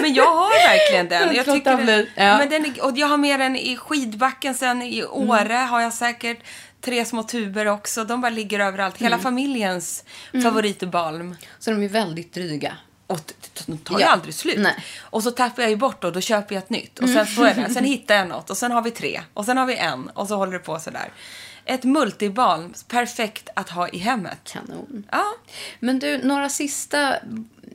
Men 0.03 0.15
jag 0.15 0.35
har 0.35 0.69
verkligen 0.69 1.09
den. 1.09 1.35
Jag 1.37 1.45
tycker 1.47 1.77
den. 1.77 2.07
Ja. 2.15 2.39
men 2.39 2.49
den 2.49 2.65
är, 2.65 2.85
och 2.85 2.99
jag 2.99 3.07
har 3.07 3.17
med 3.17 3.41
den 3.41 3.57
i 3.57 3.77
skidbacken 3.77 4.55
sen. 4.55 4.83
I 4.83 5.05
Åre 5.05 5.55
har 5.55 5.81
jag 5.81 5.93
säkert 5.95 6.39
tre 6.85 7.05
små 7.05 7.23
tuber 7.23 7.67
också. 7.67 8.05
De 8.05 8.21
bara 8.21 8.31
ligger 8.31 8.61
överallt. 8.61 8.99
Hela 8.99 9.19
familjens 9.19 10.05
favoritbalm. 10.43 11.35
Så 11.59 11.71
de 11.71 11.83
är 11.83 11.89
väldigt 11.89 12.33
dryga. 12.35 12.77
Och 13.07 13.33
de 13.67 13.79
tar 13.79 13.99
ju 13.99 14.05
Ja. 14.05 14.09
aldrig 14.11 14.35
slut. 14.35 14.59
Nej. 14.59 14.85
Och 15.01 15.23
så 15.23 15.31
tappar 15.31 15.63
jag 15.63 15.71
ju 15.71 15.77
bort 15.77 16.05
och 16.05 16.13
då 16.13 16.21
köper 16.21 16.55
jag 16.55 16.63
ett 16.63 16.71
nytt. 16.71 16.99
Och 16.99 17.09
sen 17.09 17.27
står 17.27 17.47
jag 17.47 17.57
där. 17.57 17.69
Sen 17.69 17.85
hittar 17.95 18.15
jag 18.15 18.29
något. 18.29 18.51
Och 18.51 18.57
sen 18.57 18.71
har 18.73 18.83
vi 18.83 18.91
tre. 18.91 19.23
Och 19.35 19.45
sen 19.45 19.57
har 19.59 19.67
vi 19.67 19.77
en. 19.77 20.09
Och 20.09 20.29
så 20.29 20.37
håller 20.37 20.53
det 20.53 20.59
på 20.59 20.79
sådär. 20.79 21.13
Ett 21.65 21.85
multibalm. 21.85 22.75
Perfekt 22.89 23.49
att 23.57 23.71
ha 23.71 23.89
i 23.89 23.99
hemmet. 23.99 24.39
Kanon. 24.45 25.07
Ja. 25.11 25.25
Men 25.81 25.99
du, 25.99 26.19
några 26.19 26.49
sista 26.49 27.17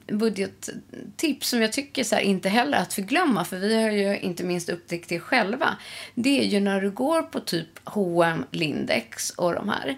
budgettips 0.08 1.50
som 1.50 1.62
jag 1.62 1.74
tycker 1.74 2.04
så 2.04 2.20
inte 2.20 2.50
heller 2.50 2.78
att 2.78 2.94
förglömma, 2.94 3.46
för 3.46 3.58
vi 3.58 3.84
har 3.84 3.92
ju 3.92 4.20
inte 4.20 4.44
minst 4.44 4.70
upptäckt 4.70 5.10
det 5.10 5.20
själva. 5.20 5.78
Det 6.16 6.40
är 6.40 6.46
ju 6.46 6.60
när 6.60 6.82
du 6.82 6.92
går 6.92 7.22
på 7.22 7.40
typ 7.40 7.70
H&M, 7.84 8.46
Lindex 8.52 9.30
och 9.30 9.54
de 9.54 9.70
här. 9.70 9.98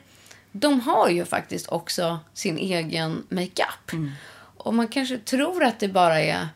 De 0.52 0.80
har 0.80 1.10
ju 1.10 1.26
faktiskt 1.26 1.68
också 1.68 2.20
sin 2.34 2.58
egen 2.58 3.24
makeup. 3.30 3.92
Och 4.58 4.74
man 4.74 4.88
kanske 4.88 5.18
tror 5.18 5.64
att 5.64 5.80
det 5.80 5.88
bara 5.88 6.20
är 6.22 6.48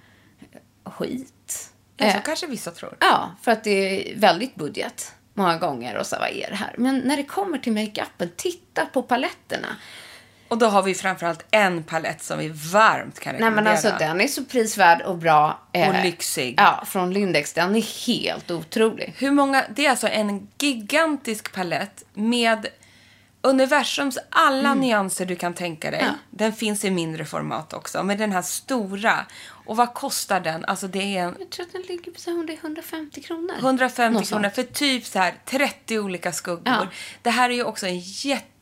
skit. 0.84 1.70
Ja, 1.98 2.12
så 2.12 2.18
Eh, 2.18 2.24
kanske 2.24 2.48
vissa 2.48 2.72
tror. 2.72 2.98
Ja, 3.00 3.32
för 3.42 3.52
att 3.52 3.64
det 3.64 3.72
är 3.72 4.20
väldigt 4.20 4.56
budget 4.56 5.16
många 5.34 5.58
gånger. 5.58 5.98
Och 5.98 6.08
så, 6.08 6.16
vad 6.20 6.30
är 6.30 6.50
det 6.50 6.56
här? 6.56 6.76
Men 6.78 6.98
när 6.98 7.18
det 7.18 7.24
kommer 7.24 7.58
till 7.58 7.74
makeupen, 7.74 8.30
titta 8.36 8.86
på 8.86 9.04
paletterna. 9.04 9.68
Och 10.54 10.60
då 10.60 10.66
har 10.66 10.84
vi 10.84 10.94
framförallt 10.96 11.46
en 11.52 11.84
palett 11.84 12.24
som 12.24 12.40
vi 12.40 12.50
varmt 12.50 13.20
kan 13.20 13.34
Nej 13.34 13.42
rekommendera. 13.42 13.64
men 13.64 13.68
alltså 13.74 13.96
den 14.00 14.22
är 14.22 14.28
så 14.28 14.44
prisvärd 14.46 15.02
och 15.02 15.18
bra. 15.18 15.60
eh, 15.72 15.88
Och 15.90 16.04
lyxig. 16.06 16.56
Ja, 16.58 16.84
från 16.88 17.14
Lindex. 17.14 17.54
Den 17.54 17.76
är 17.76 18.08
helt 18.08 18.52
otrolig. 18.52 19.14
Hur 19.18 19.32
många... 19.32 19.66
Det 19.76 19.86
är 19.86 19.90
alltså 19.90 20.08
en 20.08 20.48
gigantisk 20.58 21.54
palett 21.54 22.04
med 22.14 22.68
universums 23.42 24.18
alla 24.30 24.74
nyanser 24.74 25.26
du 25.26 25.36
kan 25.36 25.54
tänka 25.54 25.92
dig. 25.92 26.00
Mm. 26.00 26.14
Ja. 26.14 26.20
Den 26.30 26.54
finns 26.54 26.86
i 26.86 26.92
mindre 26.92 27.26
format 27.26 27.74
också, 27.74 28.04
men 28.04 28.18
den 28.18 28.32
här 28.32 28.42
stora. 28.42 29.26
Och 29.66 29.78
vad 29.78 29.94
kostar 29.94 30.40
den? 30.40 30.66
Alltså 30.66 30.88
det 30.88 31.18
är 31.18 31.24
en 31.24 31.36
Jag 31.40 31.50
tror 31.50 31.66
att 31.66 31.72
den 31.74 31.82
ligger 31.82 32.12
på 32.12 32.20
så 32.20 32.30
här 32.30 32.38
100 32.38 32.54
150 32.62 33.22
kronor. 33.22 33.54
150 33.60 34.14
Något 34.14 34.28
kronor 34.30 34.44
sånt. 34.44 34.56
för 34.56 34.64
typ 34.64 35.06
så 35.06 35.20
här 35.20 35.34
30 35.46 36.00
olika 36.00 36.32
skuggor. 36.32 36.62
Ja. 36.66 36.88
Det 37.22 37.30
här 37.30 37.50
är 37.50 37.54
ju 37.54 37.64
också 37.64 37.88
en 37.88 38.00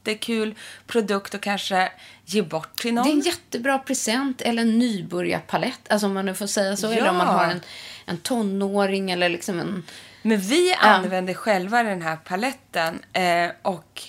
jättekul 0.05 0.55
produkt 0.87 1.35
att 1.35 1.41
kanske 1.41 1.91
ge 2.25 2.41
bort 2.41 2.79
till 2.79 2.93
någon. 2.93 3.03
Det 3.03 3.09
är 3.09 3.13
en 3.13 3.19
jättebra 3.19 3.79
present 3.79 4.41
eller 4.41 4.61
en 4.61 4.79
nybörjarpalett. 4.79 5.79
Alltså 5.91 6.07
om 6.07 6.13
man 6.13 6.25
nu 6.25 6.33
får 6.33 6.47
säga 6.47 6.75
så. 6.77 6.91
Eller 6.91 7.09
om 7.09 7.17
man 7.17 7.27
Ja. 7.27 7.33
har 7.33 7.45
en, 7.51 7.61
en 8.05 8.17
tonåring 8.17 9.11
eller 9.11 9.29
liksom 9.29 9.59
en... 9.59 9.83
Men 10.23 10.39
vi 10.39 10.73
använder 10.73 11.33
själva 11.33 11.83
den 11.83 12.01
här 12.01 12.15
paletten 12.15 12.99
eh, 13.13 13.49
och 13.61 14.01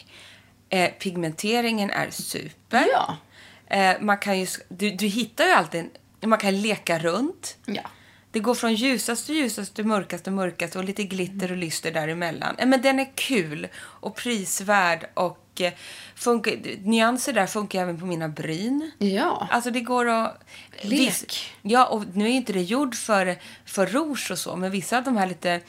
eh, 0.68 0.90
pigmenteringen 0.90 1.90
är 1.90 2.10
super. 2.10 2.86
Ja. 2.92 3.16
Eh, 3.76 3.96
man 4.00 4.18
kan 4.18 4.38
ju, 4.40 4.46
du, 4.68 4.90
du 4.90 5.06
hittar 5.06 5.44
ju 5.44 5.50
alltid, 5.52 5.90
man 6.20 6.38
kan 6.38 6.60
leka 6.60 6.98
runt. 6.98 7.56
Ja. 7.66 7.82
Det 8.32 8.40
går 8.40 8.54
från 8.54 8.74
ljusast 8.74 9.26
till 9.26 9.34
ljusast 9.34 9.74
till 9.74 9.84
mörkast 9.86 10.24
till 10.24 10.32
mörkast 10.32 10.76
och 10.76 10.84
lite 10.84 11.02
glitter 11.04 11.50
och 11.50 11.56
lyster 11.56 11.92
däremellan. 11.92 12.56
Men 12.66 12.82
den 12.82 12.98
är 13.00 13.12
kul 13.14 13.68
och 13.78 14.16
prisvärd 14.16 15.06
och 15.14 15.60
eh, 15.60 15.72
funkar, 16.14 16.52
nyanser 16.84 17.32
där 17.32 17.46
funkar 17.46 17.82
även 17.82 18.00
på 18.00 18.06
mina 18.06 18.28
bryn. 18.28 18.90
Ja. 18.98 19.48
Alltså 19.50 19.70
det 19.70 19.80
går 19.80 20.08
att... 20.08 20.44
Lek. 20.82 21.00
Viss, 21.00 21.24
ja, 21.62 21.86
och 21.86 22.04
nu 22.14 22.24
är 22.24 22.28
inte 22.32 22.52
det 22.52 22.62
gjord 22.62 22.94
för, 22.94 23.36
för 23.64 23.86
rouge 23.86 24.30
och 24.30 24.38
så, 24.38 24.56
men 24.56 24.70
vissa 24.70 24.98
av 24.98 25.04
de 25.04 25.16
här 25.16 25.26
lite 25.26 25.60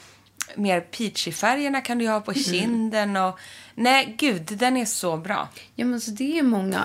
mer 0.56 0.82
peachy 0.82 1.32
färgerna 1.32 1.82
kan 1.82 1.98
du 1.98 2.08
ha 2.08 2.22
på 2.22 2.32
Mm. 2.32 2.44
kinden 2.44 3.18
och... 3.18 3.40
Nej, 3.76 4.16
gud, 4.18 4.42
den 4.44 4.78
är 4.78 4.86
så 4.86 5.18
bra. 5.18 5.50
Ja, 5.76 5.86
men 5.86 6.02
så 6.02 6.12
det 6.12 6.40
är 6.40 6.44
många. 6.44 6.84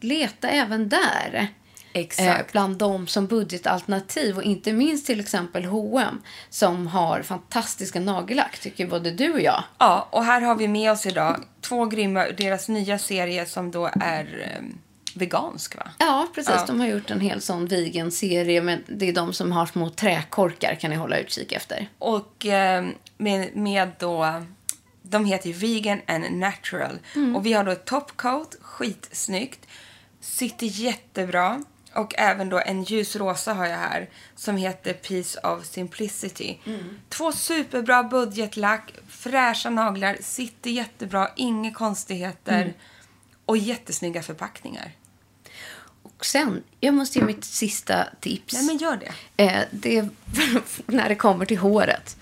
Leta 0.00 0.48
även 0.48 0.88
där. 0.88 1.48
Exakt. 1.92 2.40
Eh, 2.40 2.52
bland 2.52 2.76
dem 2.76 3.06
som 3.06 3.26
budgetalternativ 3.26 4.36
och 4.36 4.42
inte 4.42 4.72
minst 4.72 5.06
till 5.06 5.20
exempel 5.20 5.64
H&M 5.64 6.22
som 6.50 6.86
har 6.86 7.22
fantastiska 7.22 8.00
nagellack, 8.00 8.58
tycker 8.58 8.86
både 8.86 9.10
du 9.10 9.32
och 9.32 9.40
jag. 9.40 9.64
Ja, 9.78 10.08
och 10.10 10.24
här 10.24 10.40
har 10.40 10.54
vi 10.54 10.68
med 10.68 10.92
oss 10.92 11.06
idag 11.06 11.44
två 11.60 11.84
grymma. 11.84 12.26
Deras 12.38 12.68
nya 12.68 12.98
serie 12.98 13.46
som 13.46 13.70
då 13.70 13.90
är 14.00 14.54
eh, 14.54 14.62
vegansk, 15.14 15.76
va? 15.76 15.90
Ja, 15.98 16.28
precis. 16.34 16.54
Ja. 16.56 16.64
De 16.66 16.80
har 16.80 16.86
gjort 16.86 17.10
en 17.10 17.20
hel 17.20 17.40
sån 17.40 17.66
vegan-serie. 17.66 18.62
Men 18.62 18.84
det 18.86 19.08
är 19.08 19.12
de 19.12 19.32
som 19.32 19.52
har 19.52 19.66
små 19.66 19.90
träkorkar 19.90 20.74
kan 20.74 20.90
ni 20.90 20.96
hålla 20.96 21.18
utkik 21.18 21.52
efter. 21.52 21.88
Och 21.98 22.46
eh, 22.46 22.86
med, 23.16 23.56
med 23.56 23.90
då... 23.98 24.42
De 25.02 25.24
heter 25.24 25.48
ju 25.48 25.52
Vegan 25.52 26.00
and 26.06 26.24
Natural. 26.32 26.98
Och 27.36 27.46
vi 27.46 27.52
har 27.52 27.64
då 27.64 27.70
ett 27.70 27.84
topcoat, 27.84 28.56
skitsnyggt. 28.60 29.66
Sitter 30.20 30.66
jättebra. 30.66 31.64
Och 31.94 32.14
även 32.18 32.48
då 32.48 32.58
en 32.58 32.82
ljusrosa 32.82 33.54
har 33.54 33.66
jag 33.66 33.76
här 33.76 34.10
som 34.36 34.56
heter 34.56 34.92
Piece 34.92 35.40
of 35.40 35.66
Simplicity. 35.66 36.58
Två 37.08 37.32
superbra 37.32 38.02
budgetlack, 38.02 38.94
fräscha 39.08 39.70
naglar, 39.70 40.16
sitter 40.20 40.70
jättebra, 40.70 41.30
inga 41.36 41.72
konstigheter 41.72 42.74
och 43.46 43.56
jättesnygga 43.56 44.22
förpackningar. 44.22 44.92
Och 46.02 46.26
sen, 46.26 46.62
jag 46.80 46.94
måste 46.94 47.18
ge 47.18 47.24
mitt 47.24 47.44
sista 47.44 48.06
tips. 48.20 48.54
Nej 48.54 48.64
men 48.64 48.76
gör 48.78 48.96
det. 49.36 49.44
eh, 49.44 49.62
det 49.70 49.98
är 49.98 50.08
när 50.86 51.08
det 51.08 51.14
kommer 51.14 51.46
till 51.46 51.58
håret. 51.58 52.16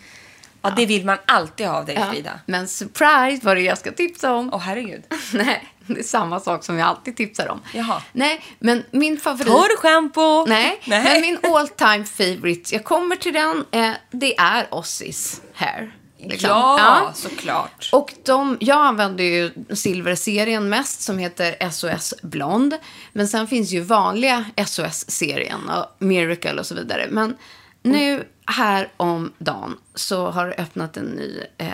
Ja, 0.62 0.70
det 0.76 0.86
vill 0.86 1.04
man 1.04 1.18
alltid 1.26 1.66
ha 1.66 1.74
av 1.78 1.86
dig 1.86 1.94
Ja. 1.94 2.10
Frida. 2.10 2.40
Men 2.46 2.68
surprise, 2.68 3.40
vad 3.46 3.56
det 3.56 3.60
är 3.60 3.64
jag 3.66 3.78
ska 3.78 3.92
tipsa 3.92 4.34
om. 4.34 4.50
Åh 4.52 4.60
herregud. 4.60 5.02
Nej, 5.34 5.68
det 5.86 5.98
är 5.98 6.02
samma 6.02 6.40
sak 6.40 6.64
som 6.64 6.78
jag 6.78 6.88
alltid 6.88 7.16
tipsar 7.16 7.48
om. 7.48 7.60
Jaha. 7.74 8.02
Nej, 8.12 8.44
men 8.58 8.84
min 8.90 9.18
favorit... 9.20 9.46
Torrschampo! 9.46 10.46
Nej, 10.46 10.80
Nej. 10.86 11.02
men 11.04 11.20
min 11.20 11.38
all 11.54 11.68
time 11.68 12.04
favorite, 12.04 12.74
jag 12.74 12.84
kommer 12.84 13.16
till 13.16 13.32
den, 13.32 13.64
eh, 13.70 13.90
det 14.10 14.38
är 14.38 14.66
Ossis 14.70 15.40
hair. 15.54 15.94
liksom. 16.18 16.48
Ja, 16.50 17.12
såklart. 17.14 17.88
Och 17.92 18.14
de, 18.24 18.56
jag 18.60 18.78
använder 18.78 19.24
ju 19.24 19.50
silverserien 19.74 20.68
mest 20.68 21.00
som 21.00 21.18
heter 21.18 21.70
SOS 21.70 22.14
Blond. 22.22 22.74
Men 23.12 23.28
sen 23.28 23.46
finns 23.46 23.70
ju 23.70 23.80
vanliga 23.80 24.44
SOS-serien 24.66 25.68
och 25.68 25.86
Miracle 25.98 26.60
och 26.60 26.66
så 26.66 26.74
vidare. 26.74 27.06
Men 27.10 27.36
nu 27.82 28.28
här 28.48 28.88
om 28.96 29.32
dagen 29.38 29.76
så 29.94 30.30
har 30.30 30.46
det 30.46 30.54
öppnat 30.54 30.96
en 30.96 31.06
ny 31.06 31.42
eh, 31.58 31.68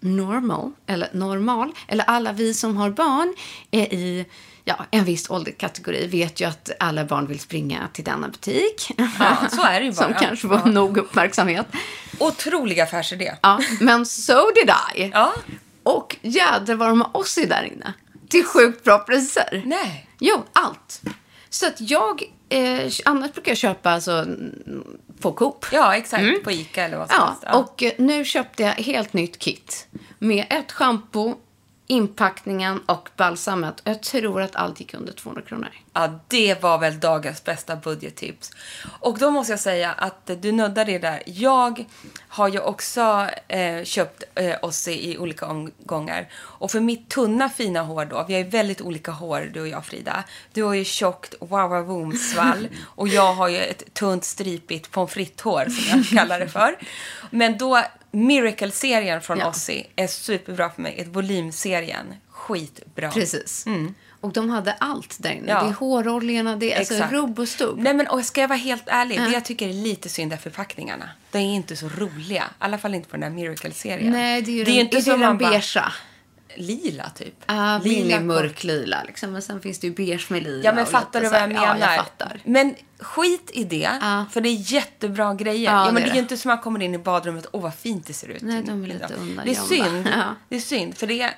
normal, 0.00 0.72
eller 0.86 1.08
normal, 1.12 1.72
eller 1.88 2.04
alla 2.04 2.32
vi 2.32 2.54
som 2.54 2.76
har 2.76 2.90
barn 2.90 3.34
är 3.70 3.94
i 3.94 4.26
ja, 4.64 4.86
en 4.90 5.04
viss 5.04 5.30
ålderskategori 5.30 6.06
vet 6.06 6.40
ju 6.40 6.44
att 6.44 6.70
alla 6.80 7.04
barn 7.04 7.26
vill 7.26 7.40
springa 7.40 7.88
till 7.92 8.04
denna 8.04 8.28
butik. 8.28 8.90
Ja, 9.18 9.36
så 9.50 9.62
är 9.62 9.80
det 9.80 9.86
ju 9.86 9.92
bara. 9.98 10.04
Som 10.04 10.14
kanske 10.14 10.48
får 10.48 10.68
nog 10.68 10.98
uppmärksamhet. 10.98 11.66
Otrolig 12.18 12.80
affärsidé. 12.80 13.34
Ja, 13.42 13.60
men 13.80 14.06
so 14.06 14.50
did 14.54 14.70
I. 14.94 15.10
Ja. 15.12 15.34
Och 15.82 16.16
jädrar 16.22 16.74
vad 16.74 16.88
de 16.88 17.00
har 17.00 17.16
oss 17.16 17.38
i 17.38 17.46
där 17.46 17.62
inne. 17.62 17.92
Till 18.28 18.44
sjukt 18.44 18.84
bra 18.84 18.98
priser. 18.98 19.62
Nej. 19.66 20.08
Jo, 20.18 20.44
allt. 20.52 21.02
Så 21.48 21.66
att 21.66 21.80
jag, 21.80 22.22
eh, 22.48 22.92
annars 23.04 23.32
brukar 23.32 23.50
jag 23.50 23.58
köpa 23.58 23.90
alltså, 23.90 24.26
på 25.20 25.32
Coop. 25.32 25.66
Ja, 25.72 25.96
exakt. 25.96 26.44
På 26.44 26.50
Ica 26.50 26.82
eller 26.84 26.98
vad 26.98 27.10
som 27.10 27.16
Mm. 27.22 27.34
Ja, 27.42 27.48
helst. 27.52 27.70
och 27.70 27.82
eh, 27.82 27.92
nu 27.98 28.24
köpte 28.24 28.62
jag 28.62 28.72
helt 28.72 29.12
nytt 29.12 29.38
kit. 29.38 29.86
Med 30.18 30.46
ett 30.50 30.72
schampo, 30.72 31.34
inpackningen 31.90 32.80
och 32.86 33.08
balsamet. 33.16 33.80
Jag 33.84 34.02
tror 34.02 34.42
att 34.42 34.56
allt 34.56 34.80
gick 34.80 34.94
under 34.94 35.12
200 35.12 35.42
kronor. 35.42 35.68
Ja, 35.92 36.20
det 36.28 36.62
var 36.62 36.78
väl 36.78 37.00
dagens 37.00 37.44
bästa 37.44 37.76
budgettips. 37.76 38.50
Och 39.00 39.18
då 39.18 39.30
måste 39.30 39.52
jag 39.52 39.60
säga 39.60 39.92
att 39.92 40.30
du 40.40 40.52
nuddar 40.52 40.84
det 40.84 40.98
där. 40.98 41.22
Jag 41.26 41.84
har 42.28 42.48
ju 42.48 42.60
också 42.60 43.28
eh, 43.48 43.84
köpt 43.84 44.22
eh, 44.34 44.56
Ossi 44.62 45.12
i 45.12 45.18
olika 45.18 45.46
omgångar. 45.46 46.28
Och 46.34 46.70
för 46.70 46.80
mitt 46.80 47.08
tunna 47.08 47.48
fina 47.48 47.82
hår 47.82 48.04
då, 48.04 48.24
vi 48.28 48.34
har 48.34 48.40
ju 48.40 48.48
väldigt 48.48 48.80
olika 48.80 49.10
hår 49.10 49.50
du 49.54 49.60
och 49.60 49.68
jag 49.68 49.84
Frida. 49.84 50.24
Du 50.52 50.62
har 50.62 50.74
ju 50.74 50.84
tjockt 50.84 51.34
wow 51.40 52.12
svall 52.16 52.68
och 52.84 53.08
jag 53.08 53.34
har 53.34 53.48
ju 53.48 53.58
ett 53.58 53.94
tunt 53.94 54.24
stripigt 54.24 54.90
pommes 54.90 55.12
frites-hår 55.12 55.64
som 55.64 55.98
jag 55.98 56.06
kallar 56.06 56.40
det 56.40 56.48
för. 56.48 56.76
Men 57.30 57.58
då, 57.58 57.82
Miracle-serien 58.10 59.20
från 59.20 59.38
Ja. 59.38 59.48
Ossi 59.48 59.86
är 59.96 60.06
superbra 60.06 60.70
för 60.70 60.82
mig. 60.82 60.94
Ett 60.98 61.06
volymserien, 61.08 62.14
skitbra. 62.30 63.10
Precis. 63.10 63.64
Och 64.20 64.32
de 64.32 64.50
hade 64.50 64.72
allt 64.72 65.16
där 65.18 65.30
inne. 65.30 65.38
Mm. 65.38 65.48
Ja. 65.56 65.62
Det 65.62 65.68
är 65.68 65.74
håroljorna, 65.74 66.56
det 66.56 66.72
är 66.72 66.78
alltså 66.78 67.04
rubb 67.10 67.38
och 67.38 67.48
stubb. 67.48 67.78
Nej 67.78 67.94
men 67.94 68.06
och 68.08 68.24
ska 68.24 68.40
jag 68.40 68.48
vara 68.48 68.58
helt 68.58 68.82
ärlig, 68.86 69.20
det 69.20 69.30
jag 69.30 69.44
tycker 69.44 69.68
är 69.68 69.72
lite 69.72 70.08
synd 70.08 70.32
är 70.32 70.36
förpackningarna. 70.36 71.10
De 71.30 71.38
är 71.38 71.54
inte 71.54 71.76
så 71.76 71.88
roliga. 71.88 72.42
I 72.42 72.46
alla 72.58 72.78
fall 72.78 72.94
inte 72.94 73.08
på 73.08 73.16
den 73.16 73.20
där 73.20 73.30
Miracle-serien. 73.42 74.12
Nej, 74.12 74.42
det 74.42 74.50
är 74.50 74.54
ju 74.54 74.64
det 74.64 74.70
är 74.70 74.74
den, 74.74 74.80
inte 74.84 74.96
är 74.96 75.00
som 75.00 75.20
det 75.20 75.26
den 75.26 75.38
bara- 75.38 75.50
beigea. 75.50 75.92
Lila 76.58 77.10
typ. 77.10 77.34
Min 77.48 77.82
Lila 77.82 78.16
är 78.16 78.20
mörklila 78.20 79.02
liksom. 79.06 79.32
Men 79.32 79.42
sen 79.42 79.60
finns 79.60 79.78
det 79.78 79.86
ju 79.86 79.92
beige 79.94 80.30
med 80.30 80.42
lila. 80.42 80.64
Ja 80.64 80.72
men 80.72 80.82
och 80.82 80.88
fattar 80.90 81.20
du 81.20 81.28
vad 81.28 81.40
jag 81.42 81.48
menar? 81.48 81.76
Ja, 81.80 81.86
jag 81.90 81.96
fattar. 81.96 82.40
Men 82.44 82.74
skit 82.98 83.50
i 83.54 83.64
det, 83.64 83.90
Ja. 84.00 84.24
för 84.32 84.40
det 84.40 84.48
är 84.48 84.72
jättebra 84.72 85.34
grejer. 85.34 85.72
Ja, 85.72 85.86
Ja, 85.86 85.92
men 85.92 85.94
det 85.94 86.00
är 86.00 86.06
det. 86.10 86.14
ju 86.14 86.18
inte 86.22 86.36
som 86.36 86.48
man 86.48 86.58
kommer 86.58 86.82
in 86.82 86.94
i 86.94 86.98
badrummet, 86.98 87.46
åh 87.52 87.62
vad 87.62 87.74
fint 87.74 88.06
det 88.06 88.12
ser 88.12 88.28
ut. 88.28 88.42
Nej, 88.42 88.62
de 88.62 88.84
är 88.84 88.88
lite 88.88 89.08
Det 89.44 89.50
är 89.50 89.54
synd. 89.54 90.08
Ja. 90.16 90.34
Det 90.48 90.56
är 90.56 90.60
synd, 90.60 90.96
för 90.98 91.06
det 91.06 91.22
är, 91.22 91.36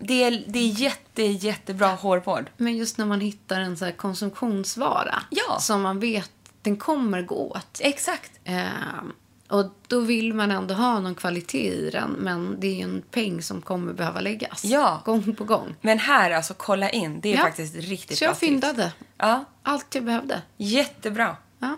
det 0.00 0.22
är, 0.24 0.44
det 0.46 0.58
är 0.58 0.68
jätte, 0.68 1.22
jättebra 1.22 1.88
hårvård. 1.88 2.50
Men 2.56 2.76
just 2.76 2.98
när 2.98 3.06
man 3.06 3.20
hittar 3.20 3.60
en 3.60 3.76
så 3.76 3.84
här 3.84 3.92
konsumtionsvara. 3.92 5.22
Ja. 5.30 5.58
Som 5.60 5.82
man 5.82 6.00
vet 6.00 6.30
den 6.62 6.76
kommer 6.76 7.22
gå 7.22 7.50
åt. 7.50 7.80
Exakt. 7.80 8.30
Ehm, 8.44 9.12
och 9.48 9.66
då 9.88 10.00
vill 10.00 10.34
man 10.34 10.50
ändå 10.50 10.74
ha 10.74 11.00
någon 11.00 11.14
kvalitet 11.14 11.68
i 11.74 11.90
den. 11.90 12.10
Men 12.10 12.60
det 12.60 12.66
är 12.66 12.74
ju 12.74 12.82
en 12.82 13.02
peng 13.10 13.42
som 13.42 13.62
kommer 13.62 13.92
behöva 13.92 14.20
läggas. 14.20 14.64
Ja. 14.64 15.02
Gång 15.04 15.34
på 15.36 15.44
gång. 15.44 15.74
Men 15.80 15.98
här, 15.98 16.30
alltså 16.30 16.54
kolla 16.56 16.90
in. 16.90 17.20
Det 17.20 17.32
är 17.32 17.36
Ja. 17.36 17.42
faktiskt 17.42 17.74
riktigt 17.76 18.18
Så 18.18 18.24
jag 18.24 18.38
fyndade. 18.38 18.92
Ja, 19.18 19.44
Allt 19.62 19.94
jag 19.94 20.04
behövde. 20.04 20.42
jättebra. 20.56 21.36
Ja. 21.58 21.76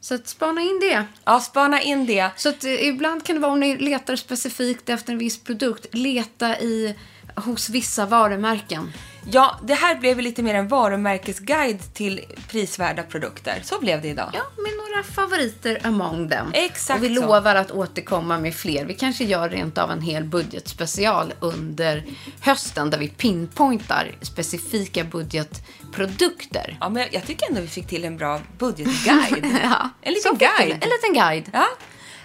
Så 0.00 0.14
att 0.14 0.28
spana 0.28 0.60
in 0.60 0.80
det. 0.80 1.04
Ja, 1.24 1.40
spana 1.40 1.82
in 1.82 2.06
det. 2.06 2.30
Så 2.36 2.48
att, 2.48 2.64
eh, 2.64 2.86
ibland 2.88 3.24
kan 3.24 3.36
det 3.36 3.40
vara 3.42 3.52
om 3.52 3.60
ni 3.60 3.76
letar 3.76 4.16
specifikt 4.16 4.88
efter 4.88 5.12
en 5.12 5.18
viss 5.18 5.44
produkt. 5.44 5.86
Leta 5.94 6.58
i, 6.58 6.94
hos 7.36 7.70
vissa 7.70 8.06
varumärken. 8.06 8.92
Ja, 9.30 9.58
det 9.62 9.74
här 9.74 9.94
blev 9.94 10.20
lite 10.20 10.42
mer 10.42 10.54
en 10.54 10.68
varumärkesguide 10.68 11.94
till 11.94 12.20
prisvärda 12.48 13.02
produkter. 13.02 13.60
Så 13.62 13.78
blev 13.80 14.02
det 14.02 14.08
idag. 14.08 14.30
Ja, 14.34 14.42
med 14.62 14.72
några 14.76 15.02
favoriter 15.02 15.80
among 15.86 16.28
them. 16.28 16.46
Exakt 16.54 16.98
Och 16.98 17.04
vi 17.04 17.14
så. 17.14 17.20
lovar 17.22 17.54
att 17.54 17.70
återkomma 17.70 18.38
med 18.38 18.54
fler. 18.54 18.84
Vi 18.84 18.94
kanske 18.94 19.24
gör 19.24 19.48
rent 19.48 19.78
av 19.78 19.90
en 19.90 20.00
hel 20.00 20.24
budgetspecial 20.24 21.32
under 21.40 22.04
hösten 22.40 22.90
där 22.90 22.98
vi 22.98 23.08
pinpointar 23.08 24.10
specifika 24.22 25.04
budgetprodukter. 25.04 26.76
Ja, 26.80 26.88
men 26.88 27.06
jag, 27.10 27.26
tycker 27.26 27.48
ändå 27.48 27.60
vi 27.60 27.68
fick 27.68 27.86
till 27.86 28.04
en 28.04 28.16
bra 28.16 28.40
budgetguide. 28.58 29.58
Ja, 29.62 29.90
En 30.00 30.12
liten 30.12 30.36
guide. 30.38 30.72
En 30.84 30.88
liten 30.90 31.14
guide. 31.14 31.50
Ja, 31.52 31.66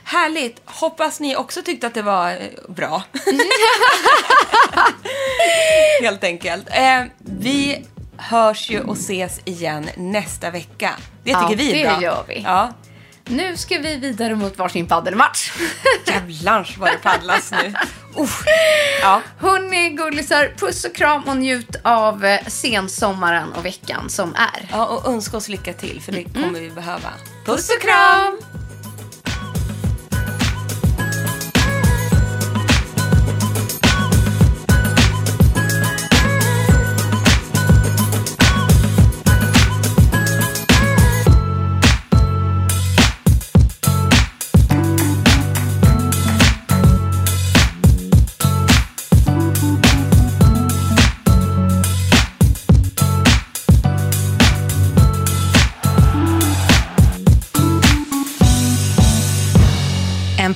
härligt. 0.09 0.61
Hoppas 0.65 1.19
ni 1.19 1.35
också 1.35 1.61
tyckte 1.61 1.87
att 1.87 1.93
det 1.93 2.01
var 2.01 2.31
eh, 2.31 2.37
bra. 2.67 3.03
Helt 6.01 6.23
enkelt. 6.23 6.67
Eh, 6.71 7.03
vi 7.17 7.85
hörs 8.17 8.69
ju 8.69 8.79
och 8.81 8.97
ses 8.97 9.39
igen 9.45 9.89
nästa 9.97 10.51
vecka. 10.51 10.91
Det 11.23 11.33
tycker 11.33 11.41
Ja, 11.49 11.55
vi 11.57 11.71
är 11.71 11.75
det 11.89 11.93
bra. 11.93 12.01
gör 12.01 12.23
vi. 12.27 12.41
Ja. 12.41 12.73
Nu 13.25 13.57
ska 13.57 13.77
vi 13.77 13.95
vidare 13.95 14.35
mot 14.35 14.57
varsin 14.57 14.87
paddelmatch. 14.87 15.51
Jävlar 16.07 16.75
vad 16.79 16.91
det 16.91 16.97
paddlas 16.97 17.51
nu. 17.51 17.73
Ja. 19.01 19.21
Hörni 19.39 19.89
gullisar, 19.89 20.53
puss 20.57 20.85
och 20.85 20.95
kram 20.95 21.23
och 21.23 21.37
njut 21.37 21.75
av 21.83 22.25
eh, 22.25 22.39
sensommaren 22.47 23.53
och 23.53 23.65
veckan 23.65 24.09
som 24.09 24.35
är. 24.35 24.67
ja, 24.71 24.85
och 24.85 25.07
önska 25.13 25.37
oss 25.37 25.49
lycka 25.49 25.73
till 25.73 26.01
för 26.01 26.11
det 26.11 26.23
kommer 26.23 26.59
vi 26.59 26.69
behöva. 26.69 27.09
Puss 27.45 27.69
och 27.69 27.81
kram! 27.81 28.37